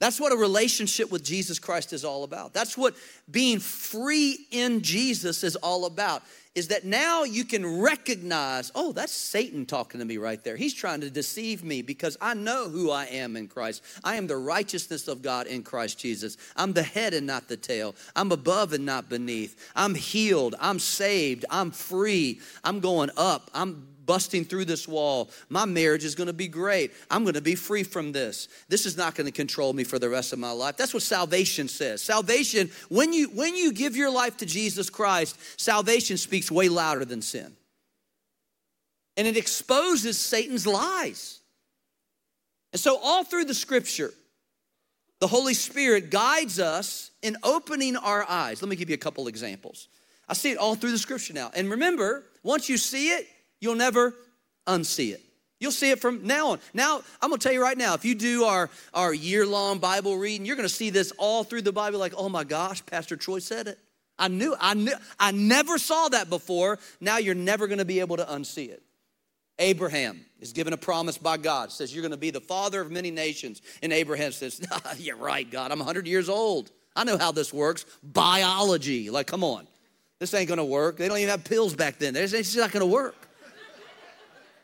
That's 0.01 0.21
what 0.21 0.33
a 0.33 0.37
relationship 0.37 1.11
with 1.11 1.25
Jesus 1.25 1.59
Christ 1.59 1.93
is 1.93 2.05
all 2.05 2.23
about. 2.23 2.53
That's 2.53 2.79
what 2.79 2.95
being 3.31 3.59
free 3.59 4.47
in 4.51 4.83
Jesus 4.83 5.43
is 5.43 5.57
all 5.57 5.87
about. 5.87 6.23
Is 6.55 6.69
that 6.69 6.85
now 6.85 7.23
you 7.25 7.45
can 7.45 7.81
recognize, 7.81 8.73
oh, 8.75 8.93
that's 8.93 9.13
Satan 9.13 9.65
talking 9.67 10.01
to 10.01 10.07
me 10.07 10.17
right 10.17 10.43
there. 10.43 10.57
He's 10.57 10.75
trying 10.75 11.01
to 11.03 11.11
deceive 11.11 11.63
me 11.63 11.83
because 11.83 12.17
I 12.21 12.35
know 12.35 12.69
who 12.69 12.91
I 12.91 13.05
am 13.07 13.37
in 13.37 13.47
Christ. 13.47 13.83
I 14.03 14.17
am 14.17 14.27
the 14.27 14.37
righteousness 14.37 15.07
of 15.07 15.23
God 15.23 15.47
in 15.47 15.63
Christ 15.63 15.99
Jesus. 16.01 16.37
I'm 16.57 16.73
the 16.73 16.83
head 16.83 17.15
and 17.15 17.27
not 17.27 17.49
the 17.49 17.57
tail. 17.57 17.95
I'm 18.17 18.33
above 18.33 18.73
and 18.73 18.85
not 18.85 19.09
beneath. 19.09 19.71
I'm 19.77 19.95
healed. 19.95 20.57
I'm 20.59 20.81
saved. 20.81 21.45
I'm 21.51 21.71
free. 21.71 22.41
I'm 22.65 22.81
going 22.81 23.11
up. 23.17 23.51
I'm 23.55 23.87
busting 24.09 24.47
through 24.47 24.65
this 24.65 24.89
wall. 24.89 25.31
My 25.51 25.67
marriage 25.67 26.03
is 26.03 26.15
going 26.15 26.29
to 26.29 26.33
be 26.33 26.49
great. 26.49 26.93
I'm 27.11 27.25
going 27.25 27.35
to 27.35 27.43
be 27.43 27.55
free 27.55 27.83
from 27.85 28.11
this. 28.11 28.49
This 28.69 28.87
is 28.87 28.97
not 28.97 29.15
going 29.15 29.27
to 29.27 29.33
control 29.33 29.75
me 29.75 29.85
for 29.85 29.99
the 29.99 30.09
rest 30.09 30.33
of 30.33 30.39
my 30.39 30.51
life. 30.51 30.79
That's 30.79 30.95
what 30.95 31.03
salvation 31.03 31.69
says. 31.69 32.03
Salvation, 32.03 32.71
when 32.89 33.13
you 33.13 33.29
when 33.29 33.55
you 33.55 33.71
give 33.71 33.97
your 33.97 34.11
life 34.11 34.39
to 34.39 34.47
Jesus 34.47 34.89
Christ, 34.89 35.39
salvation 35.61 36.17
speaks 36.17 36.51
way 36.51 36.71
louder 36.71 37.05
than 37.05 37.21
sin. 37.21 37.55
And 39.19 39.27
it 39.27 39.37
exposes 39.37 40.19
Satan's 40.19 40.67
lies. 40.67 41.41
And 42.73 42.81
so 42.81 42.99
all 43.03 43.25
through 43.25 43.45
the 43.45 43.55
scripture, 43.55 44.13
the 45.21 45.27
Holy 45.27 45.55
Spirit 45.55 46.11
guides 46.11 46.59
us 46.59 47.11
in 47.23 47.37
opening 47.43 47.97
our 47.97 48.25
eyes. 48.27 48.63
Let 48.63 48.71
me 48.71 48.77
give 48.77 48.89
you 48.89 48.95
a 48.95 48.99
couple 48.99 49.29
examples. 49.29 49.89
I 50.29 50.33
see 50.33 50.51
it 50.51 50.57
all 50.57 50.77
through 50.77 50.93
the 50.93 50.99
scripture 50.99 51.35
now. 51.35 51.51
And 51.55 51.71
remember, 51.71 52.25
once 52.43 52.71
you 52.71 52.79
see 52.79 53.11
it, 53.11 53.27
You'll 53.61 53.75
never 53.75 54.15
unsee 54.67 55.13
it. 55.13 55.23
You'll 55.61 55.73
see 55.73 55.91
it 55.91 56.01
from 56.01 56.25
now 56.25 56.51
on. 56.51 56.61
Now, 56.73 57.03
I'm 57.21 57.31
gonna 57.31 57.39
tell 57.39 57.53
you 57.53 57.61
right 57.61 57.77
now, 57.77 57.95
if 57.95 58.05
you 58.05 58.15
do 58.15 58.45
our, 58.45 58.71
our 58.95 59.13
year 59.13 59.45
long 59.45 59.79
Bible 59.79 60.17
reading, 60.17 60.47
you're 60.47 60.57
gonna 60.57 60.69
see 60.69 60.91
this 60.91 61.13
all 61.19 61.43
through 61.43 61.63
the 61.63 61.73
Bible 61.73 61.99
like, 61.99 62.15
oh 62.17 62.29
my 62.29 62.45
gosh, 62.45 62.85
Pastor 62.87 63.17
Troy 63.17 63.41
said 63.41 63.67
it. 63.67 63.79
I 64.19 64.29
knew, 64.29 64.55
I 64.61 64.75
knew, 64.75 64.95
I 65.19 65.33
never 65.33 65.79
saw 65.79 66.09
that 66.09 66.31
before. 66.31 66.79
Now 67.01 67.19
you're 67.19 67.35
never 67.35 67.67
gonna 67.67 67.85
be 67.85 68.01
able 68.01 68.17
to 68.19 68.25
unsee 68.25 68.69
it. 68.69 68.83
Abraham 69.59 70.25
is 70.39 70.53
given 70.53 70.73
a 70.73 70.77
promise 70.77 71.19
by 71.19 71.37
God. 71.37 71.73
Says, 71.73 71.93
You're 71.93 72.03
gonna 72.03 72.17
be 72.17 72.31
the 72.31 72.41
father 72.41 72.81
of 72.81 72.91
many 72.91 73.11
nations. 73.11 73.61
And 73.83 73.93
Abraham 73.93 74.31
says, 74.33 74.61
You're 74.99 75.17
right, 75.17 75.49
God, 75.49 75.73
I'm 75.73 75.79
100 75.79 76.07
years 76.07 76.29
old. 76.29 76.71
I 76.95 77.05
know 77.05 77.19
how 77.19 77.33
this 77.33 77.53
works. 77.53 77.85
Biology. 78.03 79.11
Like, 79.11 79.27
come 79.27 79.45
on. 79.45 79.67
This 80.21 80.35
ain't 80.35 80.49
gonna 80.49 80.65
work. 80.65 80.97
They 80.97 81.09
don't 81.09 81.19
even 81.19 81.31
have 81.31 81.45
pills 81.45 81.75
back 81.75 81.99
then. 81.99 82.15
It's 82.15 82.33
just 82.33 82.57
not 82.57 82.71
gonna 82.71 82.87
work. 82.87 83.28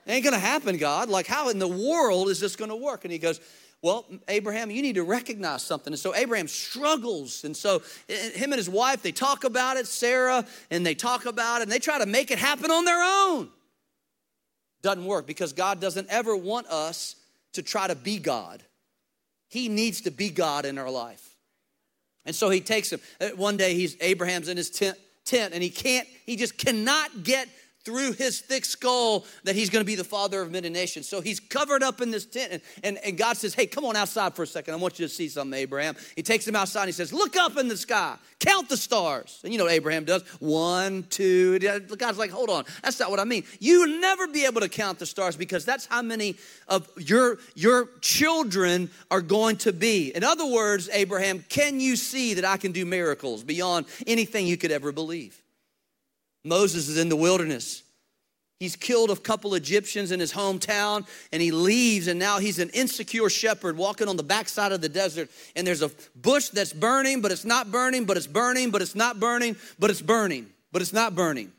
Ain't 0.06 0.24
gonna 0.24 0.38
happen, 0.38 0.76
God. 0.76 1.08
Like, 1.08 1.26
how 1.26 1.48
in 1.48 1.58
the 1.58 1.68
world 1.68 2.28
is 2.28 2.40
this 2.40 2.56
gonna 2.56 2.76
work? 2.76 3.04
And 3.04 3.12
he 3.12 3.18
goes, 3.18 3.40
well, 3.84 4.06
Abraham, 4.28 4.70
you 4.70 4.80
need 4.80 4.94
to 4.94 5.02
recognize 5.02 5.62
something. 5.62 5.92
And 5.92 6.00
so 6.00 6.14
Abraham 6.14 6.48
struggles. 6.48 7.44
And 7.44 7.54
so 7.54 7.82
him 8.08 8.50
and 8.50 8.54
his 8.54 8.70
wife, 8.70 9.02
they 9.02 9.12
talk 9.12 9.44
about 9.44 9.76
it, 9.76 9.86
Sarah, 9.86 10.46
and 10.70 10.86
they 10.86 10.94
talk 10.94 11.26
about 11.26 11.60
it, 11.60 11.64
and 11.64 11.72
they 11.72 11.78
try 11.78 11.98
to 11.98 12.06
make 12.06 12.30
it 12.30 12.38
happen 12.38 12.70
on 12.70 12.86
their 12.86 13.02
own. 13.02 13.50
Doesn't 14.80 15.04
work 15.04 15.26
because 15.26 15.52
God 15.52 15.80
doesn't 15.82 16.08
ever 16.08 16.34
want 16.34 16.66
us 16.68 17.16
to 17.52 17.62
try 17.62 17.86
to 17.86 17.94
be 17.94 18.18
God. 18.18 18.62
He 19.48 19.68
needs 19.68 20.00
to 20.02 20.10
be 20.10 20.30
God 20.30 20.64
in 20.64 20.78
our 20.78 20.90
life. 20.90 21.36
And 22.24 22.34
so 22.34 22.48
he 22.48 22.62
takes 22.62 22.90
him. 22.90 23.00
Uh, 23.20 23.28
one 23.36 23.58
day 23.58 23.74
he's 23.74 23.98
Abraham's 24.00 24.48
in 24.48 24.56
his 24.56 24.70
tent, 24.70 24.96
tent 25.26 25.52
and 25.52 25.62
he 25.62 25.68
can't, 25.68 26.08
he 26.24 26.36
just 26.36 26.56
cannot 26.56 27.22
get 27.22 27.48
through 27.84 28.12
his 28.12 28.40
thick 28.40 28.64
skull 28.64 29.24
that 29.44 29.54
he's 29.54 29.70
going 29.70 29.82
to 29.82 29.86
be 29.86 29.94
the 29.94 30.04
father 30.04 30.40
of 30.40 30.50
many 30.50 30.68
nations. 30.68 31.08
So 31.08 31.20
he's 31.20 31.38
covered 31.38 31.82
up 31.82 32.00
in 32.00 32.10
this 32.10 32.24
tent. 32.24 32.52
And, 32.52 32.62
and, 32.82 32.98
and 33.04 33.18
God 33.18 33.36
says, 33.36 33.54
Hey, 33.54 33.66
come 33.66 33.84
on 33.84 33.96
outside 33.96 34.34
for 34.34 34.42
a 34.42 34.46
second. 34.46 34.74
I 34.74 34.76
want 34.78 34.98
you 34.98 35.06
to 35.06 35.12
see 35.12 35.28
something, 35.28 35.58
Abraham. 35.58 35.94
He 36.16 36.22
takes 36.22 36.46
him 36.48 36.56
outside 36.56 36.82
and 36.82 36.88
he 36.88 36.92
says, 36.92 37.12
Look 37.12 37.36
up 37.36 37.56
in 37.56 37.68
the 37.68 37.76
sky, 37.76 38.16
count 38.40 38.68
the 38.68 38.76
stars. 38.76 39.40
And 39.44 39.52
you 39.52 39.58
know 39.58 39.64
what 39.64 39.74
Abraham 39.74 40.04
does? 40.04 40.22
One, 40.40 41.04
two. 41.10 41.58
God's 41.58 42.18
like, 42.18 42.30
Hold 42.30 42.50
on, 42.50 42.64
that's 42.82 42.98
not 42.98 43.10
what 43.10 43.20
I 43.20 43.24
mean. 43.24 43.44
You'll 43.60 44.00
never 44.00 44.26
be 44.26 44.46
able 44.46 44.62
to 44.62 44.68
count 44.68 44.98
the 44.98 45.06
stars 45.06 45.36
because 45.36 45.64
that's 45.64 45.86
how 45.86 46.02
many 46.02 46.36
of 46.68 46.88
your, 46.96 47.38
your 47.54 47.88
children 48.00 48.90
are 49.10 49.20
going 49.20 49.56
to 49.58 49.72
be. 49.72 50.10
In 50.14 50.24
other 50.24 50.46
words, 50.46 50.88
Abraham, 50.92 51.44
can 51.48 51.80
you 51.80 51.96
see 51.96 52.34
that 52.34 52.44
I 52.44 52.56
can 52.56 52.72
do 52.72 52.86
miracles 52.86 53.42
beyond 53.42 53.86
anything 54.06 54.46
you 54.46 54.56
could 54.56 54.72
ever 54.72 54.92
believe? 54.92 55.43
Moses 56.44 56.88
is 56.88 56.98
in 56.98 57.08
the 57.08 57.16
wilderness. 57.16 57.82
He's 58.60 58.76
killed 58.76 59.10
a 59.10 59.16
couple 59.16 59.54
Egyptians 59.54 60.12
in 60.12 60.20
his 60.20 60.32
hometown 60.32 61.06
and 61.32 61.42
he 61.42 61.50
leaves, 61.50 62.06
and 62.06 62.18
now 62.18 62.38
he's 62.38 62.58
an 62.58 62.70
insecure 62.70 63.28
shepherd 63.28 63.76
walking 63.76 64.08
on 64.08 64.16
the 64.16 64.22
backside 64.22 64.72
of 64.72 64.80
the 64.80 64.88
desert. 64.88 65.28
And 65.56 65.66
there's 65.66 65.82
a 65.82 65.90
bush 66.14 66.50
that's 66.50 66.72
burning, 66.72 67.20
but 67.20 67.32
it's 67.32 67.44
not 67.44 67.70
burning, 67.70 68.04
but 68.04 68.16
it's 68.16 68.26
burning, 68.26 68.70
but 68.70 68.80
it's 68.80 68.94
not 68.94 69.18
burning, 69.18 69.56
but 69.78 69.90
it's 69.90 70.02
burning, 70.02 70.46
but 70.70 70.82
it's 70.82 70.92
not 70.92 71.14
burning, 71.14 71.52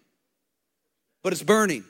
but 1.21 1.33
it's 1.33 1.43
burning. 1.43 1.83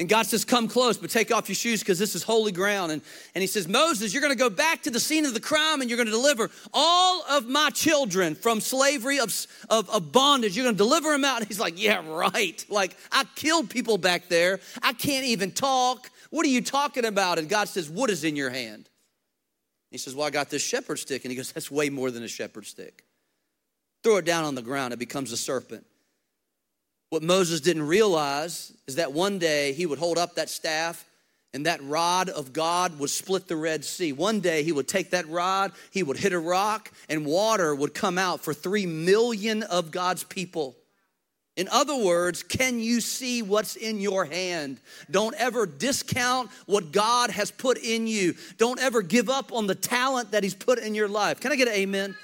And 0.00 0.08
God 0.08 0.24
says, 0.24 0.46
Come 0.46 0.66
close, 0.66 0.96
but 0.96 1.10
take 1.10 1.30
off 1.30 1.50
your 1.50 1.54
shoes 1.54 1.80
because 1.80 1.98
this 1.98 2.14
is 2.14 2.22
holy 2.22 2.52
ground. 2.52 2.90
And, 2.90 3.02
and 3.34 3.42
He 3.42 3.46
says, 3.46 3.68
Moses, 3.68 4.14
you're 4.14 4.22
going 4.22 4.32
to 4.32 4.38
go 4.38 4.48
back 4.48 4.82
to 4.84 4.90
the 4.90 4.98
scene 4.98 5.26
of 5.26 5.34
the 5.34 5.40
crime 5.40 5.82
and 5.82 5.90
you're 5.90 5.98
going 5.98 6.06
to 6.06 6.12
deliver 6.12 6.50
all 6.72 7.22
of 7.28 7.46
my 7.46 7.68
children 7.68 8.34
from 8.34 8.62
slavery, 8.62 9.20
of, 9.20 9.46
of, 9.68 9.90
of 9.90 10.10
bondage. 10.10 10.56
You're 10.56 10.64
going 10.64 10.74
to 10.74 10.82
deliver 10.82 11.10
them 11.10 11.26
out. 11.26 11.40
And 11.40 11.48
he's 11.48 11.60
like, 11.60 11.80
Yeah, 11.80 12.02
right. 12.08 12.64
Like, 12.70 12.96
I 13.12 13.24
killed 13.34 13.68
people 13.68 13.98
back 13.98 14.28
there. 14.28 14.60
I 14.82 14.94
can't 14.94 15.26
even 15.26 15.52
talk. 15.52 16.10
What 16.30 16.46
are 16.46 16.50
you 16.50 16.62
talking 16.62 17.04
about? 17.04 17.38
And 17.38 17.46
God 17.46 17.68
says, 17.68 17.90
What 17.90 18.08
is 18.08 18.24
in 18.24 18.36
your 18.36 18.50
hand? 18.50 18.88
He 19.90 19.98
says, 19.98 20.14
Well, 20.14 20.26
I 20.26 20.30
got 20.30 20.48
this 20.48 20.62
shepherd 20.62 20.98
stick. 20.98 21.26
And 21.26 21.30
he 21.30 21.36
goes, 21.36 21.52
That's 21.52 21.70
way 21.70 21.90
more 21.90 22.10
than 22.10 22.22
a 22.22 22.28
shepherd 22.28 22.64
stick. 22.64 23.04
Throw 24.02 24.16
it 24.16 24.24
down 24.24 24.44
on 24.44 24.54
the 24.54 24.62
ground, 24.62 24.94
it 24.94 24.98
becomes 24.98 25.30
a 25.30 25.36
serpent. 25.36 25.84
What 27.10 27.22
Moses 27.24 27.60
didn't 27.60 27.86
realize 27.86 28.72
is 28.86 28.94
that 28.94 29.12
one 29.12 29.38
day 29.38 29.72
he 29.72 29.84
would 29.84 29.98
hold 29.98 30.16
up 30.16 30.36
that 30.36 30.48
staff 30.48 31.04
and 31.52 31.66
that 31.66 31.82
rod 31.82 32.28
of 32.28 32.52
God 32.52 33.00
would 33.00 33.10
split 33.10 33.48
the 33.48 33.56
Red 33.56 33.84
Sea. 33.84 34.12
One 34.12 34.38
day 34.38 34.62
he 34.62 34.70
would 34.70 34.86
take 34.86 35.10
that 35.10 35.28
rod, 35.28 35.72
he 35.90 36.04
would 36.04 36.16
hit 36.16 36.32
a 36.32 36.38
rock, 36.38 36.92
and 37.08 37.26
water 37.26 37.74
would 37.74 37.94
come 37.94 38.16
out 38.16 38.40
for 38.40 38.54
three 38.54 38.86
million 38.86 39.64
of 39.64 39.90
God's 39.90 40.22
people. 40.22 40.76
In 41.56 41.66
other 41.72 41.96
words, 41.96 42.44
can 42.44 42.78
you 42.78 43.00
see 43.00 43.42
what's 43.42 43.74
in 43.74 44.00
your 44.00 44.24
hand? 44.24 44.80
Don't 45.10 45.34
ever 45.34 45.66
discount 45.66 46.48
what 46.66 46.92
God 46.92 47.30
has 47.30 47.50
put 47.50 47.76
in 47.76 48.06
you. 48.06 48.36
Don't 48.56 48.80
ever 48.80 49.02
give 49.02 49.28
up 49.28 49.52
on 49.52 49.66
the 49.66 49.74
talent 49.74 50.30
that 50.30 50.44
He's 50.44 50.54
put 50.54 50.78
in 50.78 50.94
your 50.94 51.08
life. 51.08 51.40
Can 51.40 51.50
I 51.50 51.56
get 51.56 51.66
an 51.66 51.74
amen? 51.74 52.16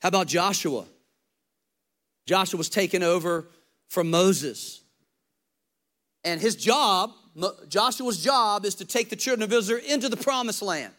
How 0.00 0.08
about 0.08 0.26
Joshua? 0.26 0.86
Joshua 2.26 2.58
was 2.58 2.68
taken 2.68 3.02
over 3.02 3.46
from 3.88 4.10
Moses. 4.10 4.80
And 6.24 6.40
his 6.40 6.56
job, 6.56 7.12
Joshua's 7.68 8.22
job, 8.22 8.64
is 8.64 8.76
to 8.76 8.84
take 8.84 9.10
the 9.10 9.16
children 9.16 9.42
of 9.42 9.52
Israel 9.52 9.82
into 9.86 10.08
the 10.08 10.16
promised 10.16 10.62
land. 10.62 10.92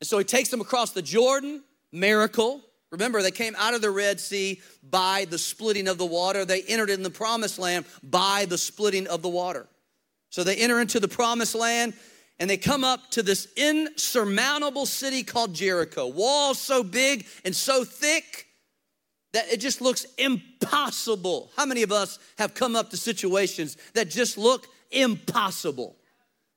And 0.00 0.06
so 0.06 0.18
he 0.18 0.24
takes 0.24 0.48
them 0.48 0.60
across 0.60 0.92
the 0.92 1.02
Jordan, 1.02 1.62
miracle. 1.92 2.62
Remember, 2.90 3.20
they 3.22 3.30
came 3.30 3.54
out 3.58 3.74
of 3.74 3.82
the 3.82 3.90
Red 3.90 4.20
Sea 4.20 4.60
by 4.82 5.26
the 5.28 5.38
splitting 5.38 5.88
of 5.88 5.98
the 5.98 6.06
water. 6.06 6.44
They 6.44 6.62
entered 6.62 6.90
in 6.90 7.02
the 7.02 7.10
promised 7.10 7.58
land 7.58 7.84
by 8.02 8.46
the 8.48 8.58
splitting 8.58 9.06
of 9.08 9.22
the 9.22 9.28
water. 9.28 9.66
So 10.30 10.44
they 10.44 10.56
enter 10.56 10.80
into 10.80 11.00
the 11.00 11.08
promised 11.08 11.54
land 11.54 11.94
and 12.38 12.48
they 12.48 12.56
come 12.56 12.84
up 12.84 13.10
to 13.10 13.22
this 13.22 13.48
insurmountable 13.56 14.86
city 14.86 15.22
called 15.22 15.52
Jericho. 15.52 16.06
Walls 16.06 16.58
so 16.58 16.82
big 16.82 17.26
and 17.44 17.54
so 17.54 17.84
thick 17.84 18.46
that 19.32 19.52
it 19.52 19.58
just 19.58 19.80
looks 19.80 20.06
impossible. 20.18 21.50
How 21.56 21.66
many 21.66 21.82
of 21.82 21.92
us 21.92 22.18
have 22.38 22.54
come 22.54 22.74
up 22.74 22.90
to 22.90 22.96
situations 22.96 23.76
that 23.94 24.10
just 24.10 24.36
look 24.36 24.66
impossible? 24.90 25.96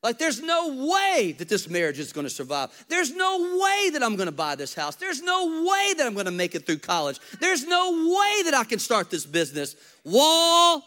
Like, 0.02 0.18
there's 0.18 0.42
no 0.42 0.90
way 0.92 1.34
that 1.38 1.48
this 1.48 1.70
marriage 1.70 1.98
is 1.98 2.12
gonna 2.12 2.30
survive. 2.30 2.70
There's 2.90 3.16
no 3.16 3.58
way 3.58 3.90
that 3.92 4.04
I'm 4.04 4.18
gonna 4.18 4.34
buy 4.34 4.56
this 4.56 4.74
house. 4.74 4.96
There's 4.96 5.22
no 5.22 5.64
way 5.66 5.94
that 5.94 6.06
I'm 6.06 6.14
gonna 6.14 6.32
make 6.32 6.56
it 6.56 6.66
through 6.66 6.80
college. 6.80 7.20
There's 7.40 7.66
no 7.66 7.92
way 7.92 8.44
that 8.44 8.54
I 8.54 8.66
can 8.66 8.80
start 8.80 9.10
this 9.10 9.26
business. 9.26 9.78
Wall. 10.04 10.84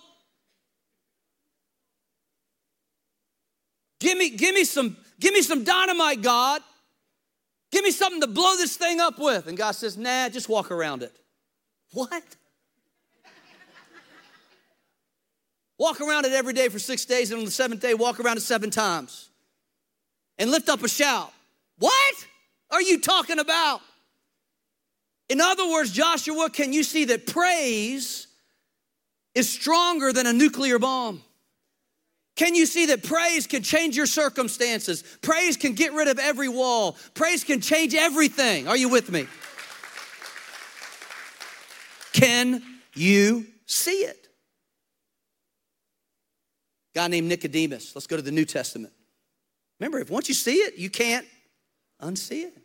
Give 4.00 4.18
me, 4.18 4.30
give 4.30 4.54
me 4.54 4.64
some, 4.64 4.98
give 5.18 5.32
me 5.32 5.40
some 5.40 5.64
dynamite, 5.64 6.20
God. 6.20 6.60
Give 7.72 7.82
me 7.82 7.92
something 7.92 8.20
to 8.20 8.26
blow 8.26 8.56
this 8.56 8.76
thing 8.76 9.00
up 9.00 9.18
with. 9.18 9.46
And 9.46 9.56
God 9.56 9.72
says, 9.72 9.96
nah, 9.96 10.28
just 10.28 10.50
walk 10.50 10.70
around 10.70 11.02
it. 11.02 11.16
What? 11.96 12.36
walk 15.78 16.02
around 16.02 16.26
it 16.26 16.32
every 16.32 16.52
day 16.52 16.68
for 16.68 16.78
six 16.78 17.06
days, 17.06 17.30
and 17.30 17.38
on 17.38 17.46
the 17.46 17.50
seventh 17.50 17.80
day, 17.80 17.94
walk 17.94 18.20
around 18.20 18.36
it 18.36 18.42
seven 18.42 18.68
times. 18.68 19.30
And 20.38 20.50
lift 20.50 20.68
up 20.68 20.82
a 20.82 20.88
shout. 20.90 21.32
What 21.78 22.26
are 22.70 22.82
you 22.82 23.00
talking 23.00 23.38
about? 23.38 23.80
In 25.30 25.40
other 25.40 25.66
words, 25.70 25.90
Joshua, 25.90 26.50
can 26.50 26.74
you 26.74 26.82
see 26.82 27.06
that 27.06 27.26
praise 27.26 28.26
is 29.34 29.48
stronger 29.48 30.12
than 30.12 30.26
a 30.26 30.34
nuclear 30.34 30.78
bomb? 30.78 31.22
Can 32.36 32.54
you 32.54 32.66
see 32.66 32.84
that 32.86 33.04
praise 33.04 33.46
can 33.46 33.62
change 33.62 33.96
your 33.96 34.04
circumstances? 34.04 35.02
Praise 35.22 35.56
can 35.56 35.72
get 35.72 35.94
rid 35.94 36.08
of 36.08 36.18
every 36.18 36.50
wall. 36.50 36.94
Praise 37.14 37.42
can 37.42 37.62
change 37.62 37.94
everything. 37.94 38.68
Are 38.68 38.76
you 38.76 38.90
with 38.90 39.10
me? 39.10 39.26
Can 42.16 42.62
you 42.94 43.46
see 43.66 43.98
it? 43.98 44.26
guy 46.96 47.08
named 47.08 47.28
Nicodemus. 47.28 47.94
Let's 47.94 48.06
go 48.06 48.16
to 48.16 48.22
the 48.22 48.30
New 48.30 48.46
Testament. 48.46 48.90
Remember, 49.78 49.98
if 49.98 50.08
once 50.08 50.30
you 50.30 50.34
see 50.34 50.54
it, 50.54 50.78
you 50.78 50.88
can't 50.88 51.26
unsee 52.00 52.44
it. 52.44 52.56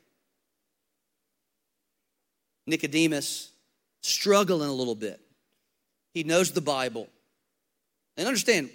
Nicodemus 2.66 3.52
struggling 4.02 4.70
a 4.70 4.74
little 4.74 4.96
bit. 4.96 5.20
He 6.14 6.24
knows 6.24 6.52
the 6.52 6.62
Bible. 6.62 7.10
And 8.16 8.26
understand, 8.26 8.70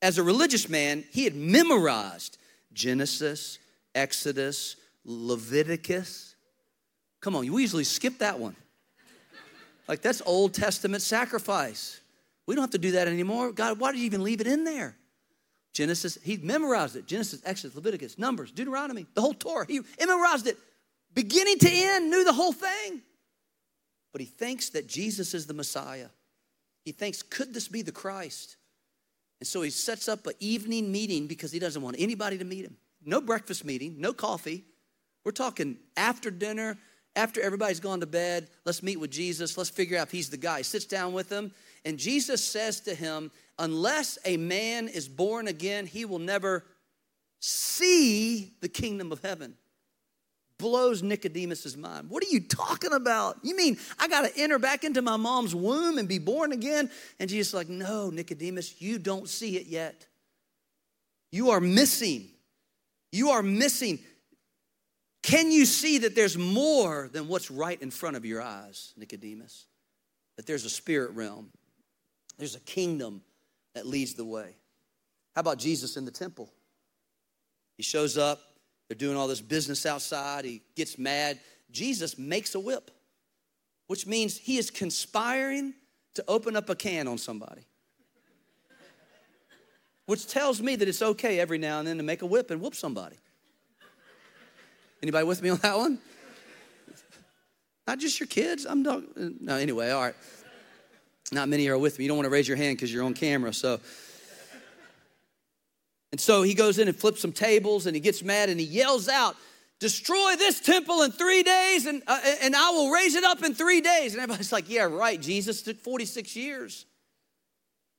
as 0.00 0.16
a 0.16 0.22
religious 0.22 0.68
man, 0.68 1.02
he 1.10 1.24
had 1.24 1.34
memorized 1.34 2.38
Genesis, 2.72 3.58
Exodus, 3.96 4.76
Leviticus. 5.04 6.36
Come 7.20 7.34
on, 7.34 7.44
you 7.44 7.58
usually 7.58 7.82
skip 7.82 8.18
that 8.18 8.38
one. 8.38 8.54
Like 9.88 10.02
that's 10.02 10.22
Old 10.24 10.54
Testament 10.54 11.02
sacrifice. 11.02 12.00
We 12.46 12.54
don't 12.54 12.62
have 12.62 12.70
to 12.70 12.78
do 12.78 12.92
that 12.92 13.08
anymore. 13.08 13.52
God, 13.52 13.80
why 13.80 13.92
did 13.92 13.98
you 13.98 14.06
even 14.06 14.22
leave 14.22 14.40
it 14.40 14.46
in 14.46 14.64
there? 14.64 14.96
Genesis, 15.72 16.18
he 16.22 16.36
memorized 16.36 16.96
it. 16.96 17.06
Genesis, 17.06 17.42
Exodus, 17.44 17.74
Leviticus, 17.74 18.18
Numbers, 18.18 18.50
Deuteronomy, 18.50 19.06
the 19.14 19.20
whole 19.20 19.34
Torah. 19.34 19.66
He 19.68 19.80
memorized 19.98 20.46
it 20.46 20.56
beginning 21.14 21.58
to 21.58 21.70
end, 21.70 22.10
knew 22.10 22.24
the 22.24 22.32
whole 22.32 22.52
thing. 22.52 23.02
But 24.12 24.20
he 24.20 24.26
thinks 24.26 24.70
that 24.70 24.86
Jesus 24.86 25.34
is 25.34 25.46
the 25.46 25.54
Messiah. 25.54 26.08
He 26.84 26.92
thinks, 26.92 27.22
could 27.22 27.52
this 27.52 27.68
be 27.68 27.82
the 27.82 27.92
Christ? 27.92 28.56
And 29.40 29.46
so 29.46 29.62
he 29.62 29.70
sets 29.70 30.08
up 30.08 30.26
an 30.26 30.34
evening 30.40 30.90
meeting 30.90 31.26
because 31.26 31.52
he 31.52 31.58
doesn't 31.58 31.82
want 31.82 31.96
anybody 31.98 32.38
to 32.38 32.44
meet 32.44 32.64
him. 32.64 32.76
No 33.04 33.20
breakfast 33.20 33.64
meeting, 33.64 33.96
no 33.98 34.12
coffee. 34.12 34.64
We're 35.24 35.32
talking 35.32 35.76
after 35.96 36.30
dinner, 36.30 36.78
after 37.18 37.40
everybody's 37.40 37.80
gone 37.80 37.98
to 37.98 38.06
bed, 38.06 38.48
let's 38.64 38.80
meet 38.80 39.00
with 39.00 39.10
Jesus. 39.10 39.58
Let's 39.58 39.70
figure 39.70 39.98
out 39.98 40.06
if 40.06 40.12
he's 40.12 40.30
the 40.30 40.36
guy. 40.36 40.58
He 40.58 40.62
sits 40.62 40.84
down 40.84 41.12
with 41.12 41.28
them, 41.28 41.50
and 41.84 41.98
Jesus 41.98 42.42
says 42.42 42.80
to 42.82 42.94
him, 42.94 43.32
Unless 43.58 44.18
a 44.24 44.36
man 44.36 44.86
is 44.86 45.08
born 45.08 45.48
again, 45.48 45.86
he 45.86 46.04
will 46.04 46.20
never 46.20 46.64
see 47.40 48.52
the 48.60 48.68
kingdom 48.68 49.10
of 49.10 49.20
heaven. 49.20 49.54
Blows 50.58 51.02
Nicodemus's 51.02 51.76
mind. 51.76 52.08
What 52.08 52.22
are 52.22 52.28
you 52.28 52.40
talking 52.40 52.92
about? 52.92 53.38
You 53.42 53.56
mean 53.56 53.78
I 53.98 54.06
got 54.06 54.22
to 54.22 54.40
enter 54.40 54.60
back 54.60 54.84
into 54.84 55.02
my 55.02 55.16
mom's 55.16 55.56
womb 55.56 55.98
and 55.98 56.08
be 56.08 56.18
born 56.20 56.52
again? 56.52 56.88
And 57.18 57.28
Jesus 57.28 57.52
like, 57.52 57.68
No, 57.68 58.10
Nicodemus, 58.10 58.80
you 58.80 59.00
don't 59.00 59.28
see 59.28 59.56
it 59.56 59.66
yet. 59.66 60.06
You 61.32 61.50
are 61.50 61.60
missing. 61.60 62.28
You 63.10 63.30
are 63.30 63.42
missing. 63.42 63.98
Can 65.28 65.52
you 65.52 65.66
see 65.66 65.98
that 65.98 66.14
there's 66.14 66.38
more 66.38 67.10
than 67.12 67.28
what's 67.28 67.50
right 67.50 67.80
in 67.82 67.90
front 67.90 68.16
of 68.16 68.24
your 68.24 68.40
eyes, 68.40 68.94
Nicodemus? 68.96 69.66
That 70.38 70.46
there's 70.46 70.64
a 70.64 70.70
spirit 70.70 71.10
realm, 71.10 71.50
there's 72.38 72.54
a 72.54 72.60
kingdom 72.60 73.20
that 73.74 73.86
leads 73.86 74.14
the 74.14 74.24
way. 74.24 74.56
How 75.34 75.40
about 75.40 75.58
Jesus 75.58 75.98
in 75.98 76.06
the 76.06 76.10
temple? 76.10 76.50
He 77.76 77.82
shows 77.82 78.16
up, 78.16 78.40
they're 78.88 78.96
doing 78.96 79.18
all 79.18 79.28
this 79.28 79.42
business 79.42 79.84
outside, 79.84 80.46
he 80.46 80.62
gets 80.74 80.96
mad. 80.96 81.38
Jesus 81.70 82.16
makes 82.16 82.54
a 82.54 82.60
whip, 82.60 82.90
which 83.86 84.06
means 84.06 84.38
he 84.38 84.56
is 84.56 84.70
conspiring 84.70 85.74
to 86.14 86.24
open 86.26 86.56
up 86.56 86.70
a 86.70 86.74
can 86.74 87.06
on 87.06 87.18
somebody. 87.18 87.66
Which 90.06 90.26
tells 90.26 90.62
me 90.62 90.74
that 90.76 90.88
it's 90.88 91.02
okay 91.02 91.38
every 91.38 91.58
now 91.58 91.80
and 91.80 91.86
then 91.86 91.98
to 91.98 92.02
make 92.02 92.22
a 92.22 92.26
whip 92.26 92.50
and 92.50 92.62
whoop 92.62 92.74
somebody. 92.74 93.18
Anybody 95.02 95.26
with 95.26 95.42
me 95.42 95.50
on 95.50 95.58
that 95.58 95.76
one? 95.76 95.98
Not 97.86 97.98
just 97.98 98.20
your 98.20 98.26
kids. 98.26 98.66
I'm 98.66 98.82
not. 98.82 99.02
No, 99.16 99.56
anyway, 99.56 99.90
all 99.90 100.02
right. 100.02 100.14
Not 101.32 101.48
many 101.48 101.68
are 101.68 101.78
with 101.78 101.98
me. 101.98 102.04
You 102.04 102.08
don't 102.08 102.16
want 102.16 102.26
to 102.26 102.30
raise 102.30 102.48
your 102.48 102.56
hand 102.56 102.76
because 102.76 102.92
you're 102.92 103.04
on 103.04 103.14
camera. 103.14 103.52
So, 103.52 103.80
and 106.12 106.20
so 106.20 106.42
he 106.42 106.54
goes 106.54 106.78
in 106.78 106.88
and 106.88 106.96
flips 106.96 107.20
some 107.20 107.32
tables 107.32 107.86
and 107.86 107.94
he 107.94 108.00
gets 108.00 108.22
mad 108.22 108.48
and 108.48 108.58
he 108.58 108.66
yells 108.66 109.08
out 109.08 109.36
destroy 109.78 110.34
this 110.36 110.60
temple 110.60 111.02
in 111.02 111.12
three 111.12 111.42
days 111.42 111.86
and, 111.86 112.02
uh, 112.06 112.18
and 112.42 112.54
I 112.56 112.70
will 112.70 112.90
raise 112.90 113.14
it 113.14 113.24
up 113.24 113.42
in 113.42 113.54
three 113.54 113.80
days. 113.80 114.12
And 114.12 114.22
everybody's 114.22 114.52
like, 114.52 114.68
yeah, 114.68 114.84
right. 114.84 115.20
Jesus 115.20 115.62
took 115.62 115.78
46 115.78 116.34
years. 116.36 116.86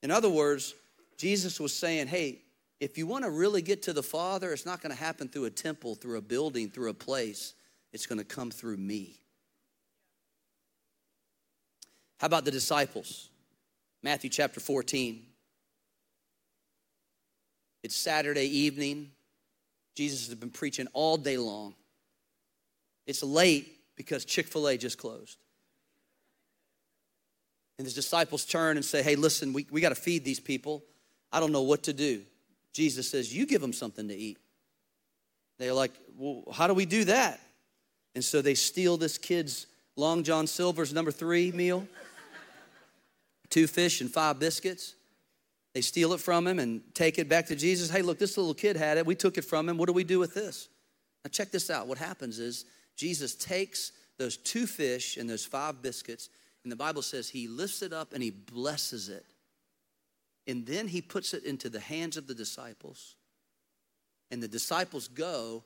In 0.03 0.11
other 0.11 0.29
words, 0.29 0.75
Jesus 1.17 1.59
was 1.59 1.73
saying, 1.73 2.07
hey, 2.07 2.41
if 2.79 2.97
you 2.97 3.05
want 3.05 3.25
to 3.25 3.29
really 3.29 3.61
get 3.61 3.83
to 3.83 3.93
the 3.93 4.03
Father, 4.03 4.53
it's 4.53 4.65
not 4.65 4.81
going 4.81 4.95
to 4.95 5.01
happen 5.01 5.27
through 5.27 5.45
a 5.45 5.49
temple, 5.49 5.95
through 5.95 6.17
a 6.17 6.21
building, 6.21 6.69
through 6.69 6.89
a 6.89 6.93
place. 6.93 7.53
It's 7.91 8.05
going 8.05 8.19
to 8.19 8.25
come 8.25 8.51
through 8.51 8.77
me. 8.77 9.19
How 12.19 12.27
about 12.27 12.45
the 12.45 12.51
disciples? 12.51 13.29
Matthew 14.01 14.29
chapter 14.29 14.59
14. 14.59 15.25
It's 17.83 17.95
Saturday 17.95 18.45
evening. 18.45 19.11
Jesus 19.95 20.27
has 20.27 20.35
been 20.35 20.49
preaching 20.49 20.87
all 20.93 21.17
day 21.17 21.37
long. 21.37 21.75
It's 23.05 23.23
late 23.23 23.77
because 23.95 24.23
Chick 24.23 24.47
fil 24.47 24.67
A 24.67 24.77
just 24.77 24.97
closed. 24.97 25.37
And 27.77 27.85
his 27.85 27.93
disciples 27.93 28.45
turn 28.45 28.77
and 28.77 28.85
say, 28.85 29.01
Hey, 29.01 29.15
listen, 29.15 29.51
we, 29.51 29.65
we 29.71 29.81
got 29.81 29.89
to 29.89 29.95
feed 29.95 30.23
these 30.23 30.39
people. 30.39 30.83
I 31.31 31.39
don't 31.39 31.51
know 31.51 31.61
what 31.61 31.83
to 31.83 31.93
do. 31.93 32.23
Jesus 32.73 33.09
says, 33.09 33.35
You 33.35 33.45
give 33.45 33.61
them 33.61 33.73
something 33.73 34.07
to 34.07 34.15
eat. 34.15 34.37
They're 35.57 35.73
like, 35.73 35.91
Well, 36.17 36.43
how 36.53 36.67
do 36.67 36.73
we 36.73 36.85
do 36.85 37.05
that? 37.05 37.39
And 38.15 38.23
so 38.23 38.41
they 38.41 38.55
steal 38.55 38.97
this 38.97 39.17
kid's 39.17 39.67
Long 39.95 40.23
John 40.23 40.47
Silver's 40.47 40.93
number 40.93 41.11
three 41.11 41.51
meal 41.51 41.87
two 43.49 43.67
fish 43.67 44.01
and 44.01 44.11
five 44.11 44.39
biscuits. 44.39 44.95
They 45.73 45.81
steal 45.81 46.13
it 46.13 46.19
from 46.19 46.47
him 46.47 46.59
and 46.59 46.81
take 46.93 47.19
it 47.19 47.29
back 47.29 47.47
to 47.47 47.55
Jesus. 47.55 47.89
Hey, 47.89 48.01
look, 48.01 48.17
this 48.17 48.37
little 48.37 48.53
kid 48.53 48.75
had 48.75 48.97
it. 48.97 49.05
We 49.05 49.15
took 49.15 49.37
it 49.37 49.45
from 49.45 49.69
him. 49.69 49.77
What 49.77 49.87
do 49.87 49.93
we 49.93 50.03
do 50.03 50.19
with 50.19 50.33
this? 50.33 50.67
Now, 51.23 51.29
check 51.29 51.51
this 51.51 51.69
out. 51.69 51.87
What 51.87 51.97
happens 51.97 52.39
is 52.39 52.65
Jesus 52.95 53.35
takes 53.35 53.91
those 54.17 54.37
two 54.37 54.65
fish 54.65 55.17
and 55.17 55.29
those 55.29 55.45
five 55.45 55.81
biscuits, 55.81 56.29
and 56.63 56.71
the 56.71 56.75
Bible 56.75 57.01
says 57.01 57.29
he 57.29 57.47
lifts 57.47 57.81
it 57.81 57.93
up 57.93 58.13
and 58.13 58.23
he 58.23 58.31
blesses 58.31 59.09
it. 59.09 59.25
And 60.49 60.65
then 60.65 60.87
he 60.87 60.99
puts 60.99 61.35
it 61.35 61.43
into 61.43 61.69
the 61.69 61.79
hands 61.79 62.17
of 62.17 62.25
the 62.25 62.33
disciples. 62.33 63.15
And 64.31 64.41
the 64.41 64.47
disciples 64.47 65.07
go 65.07 65.63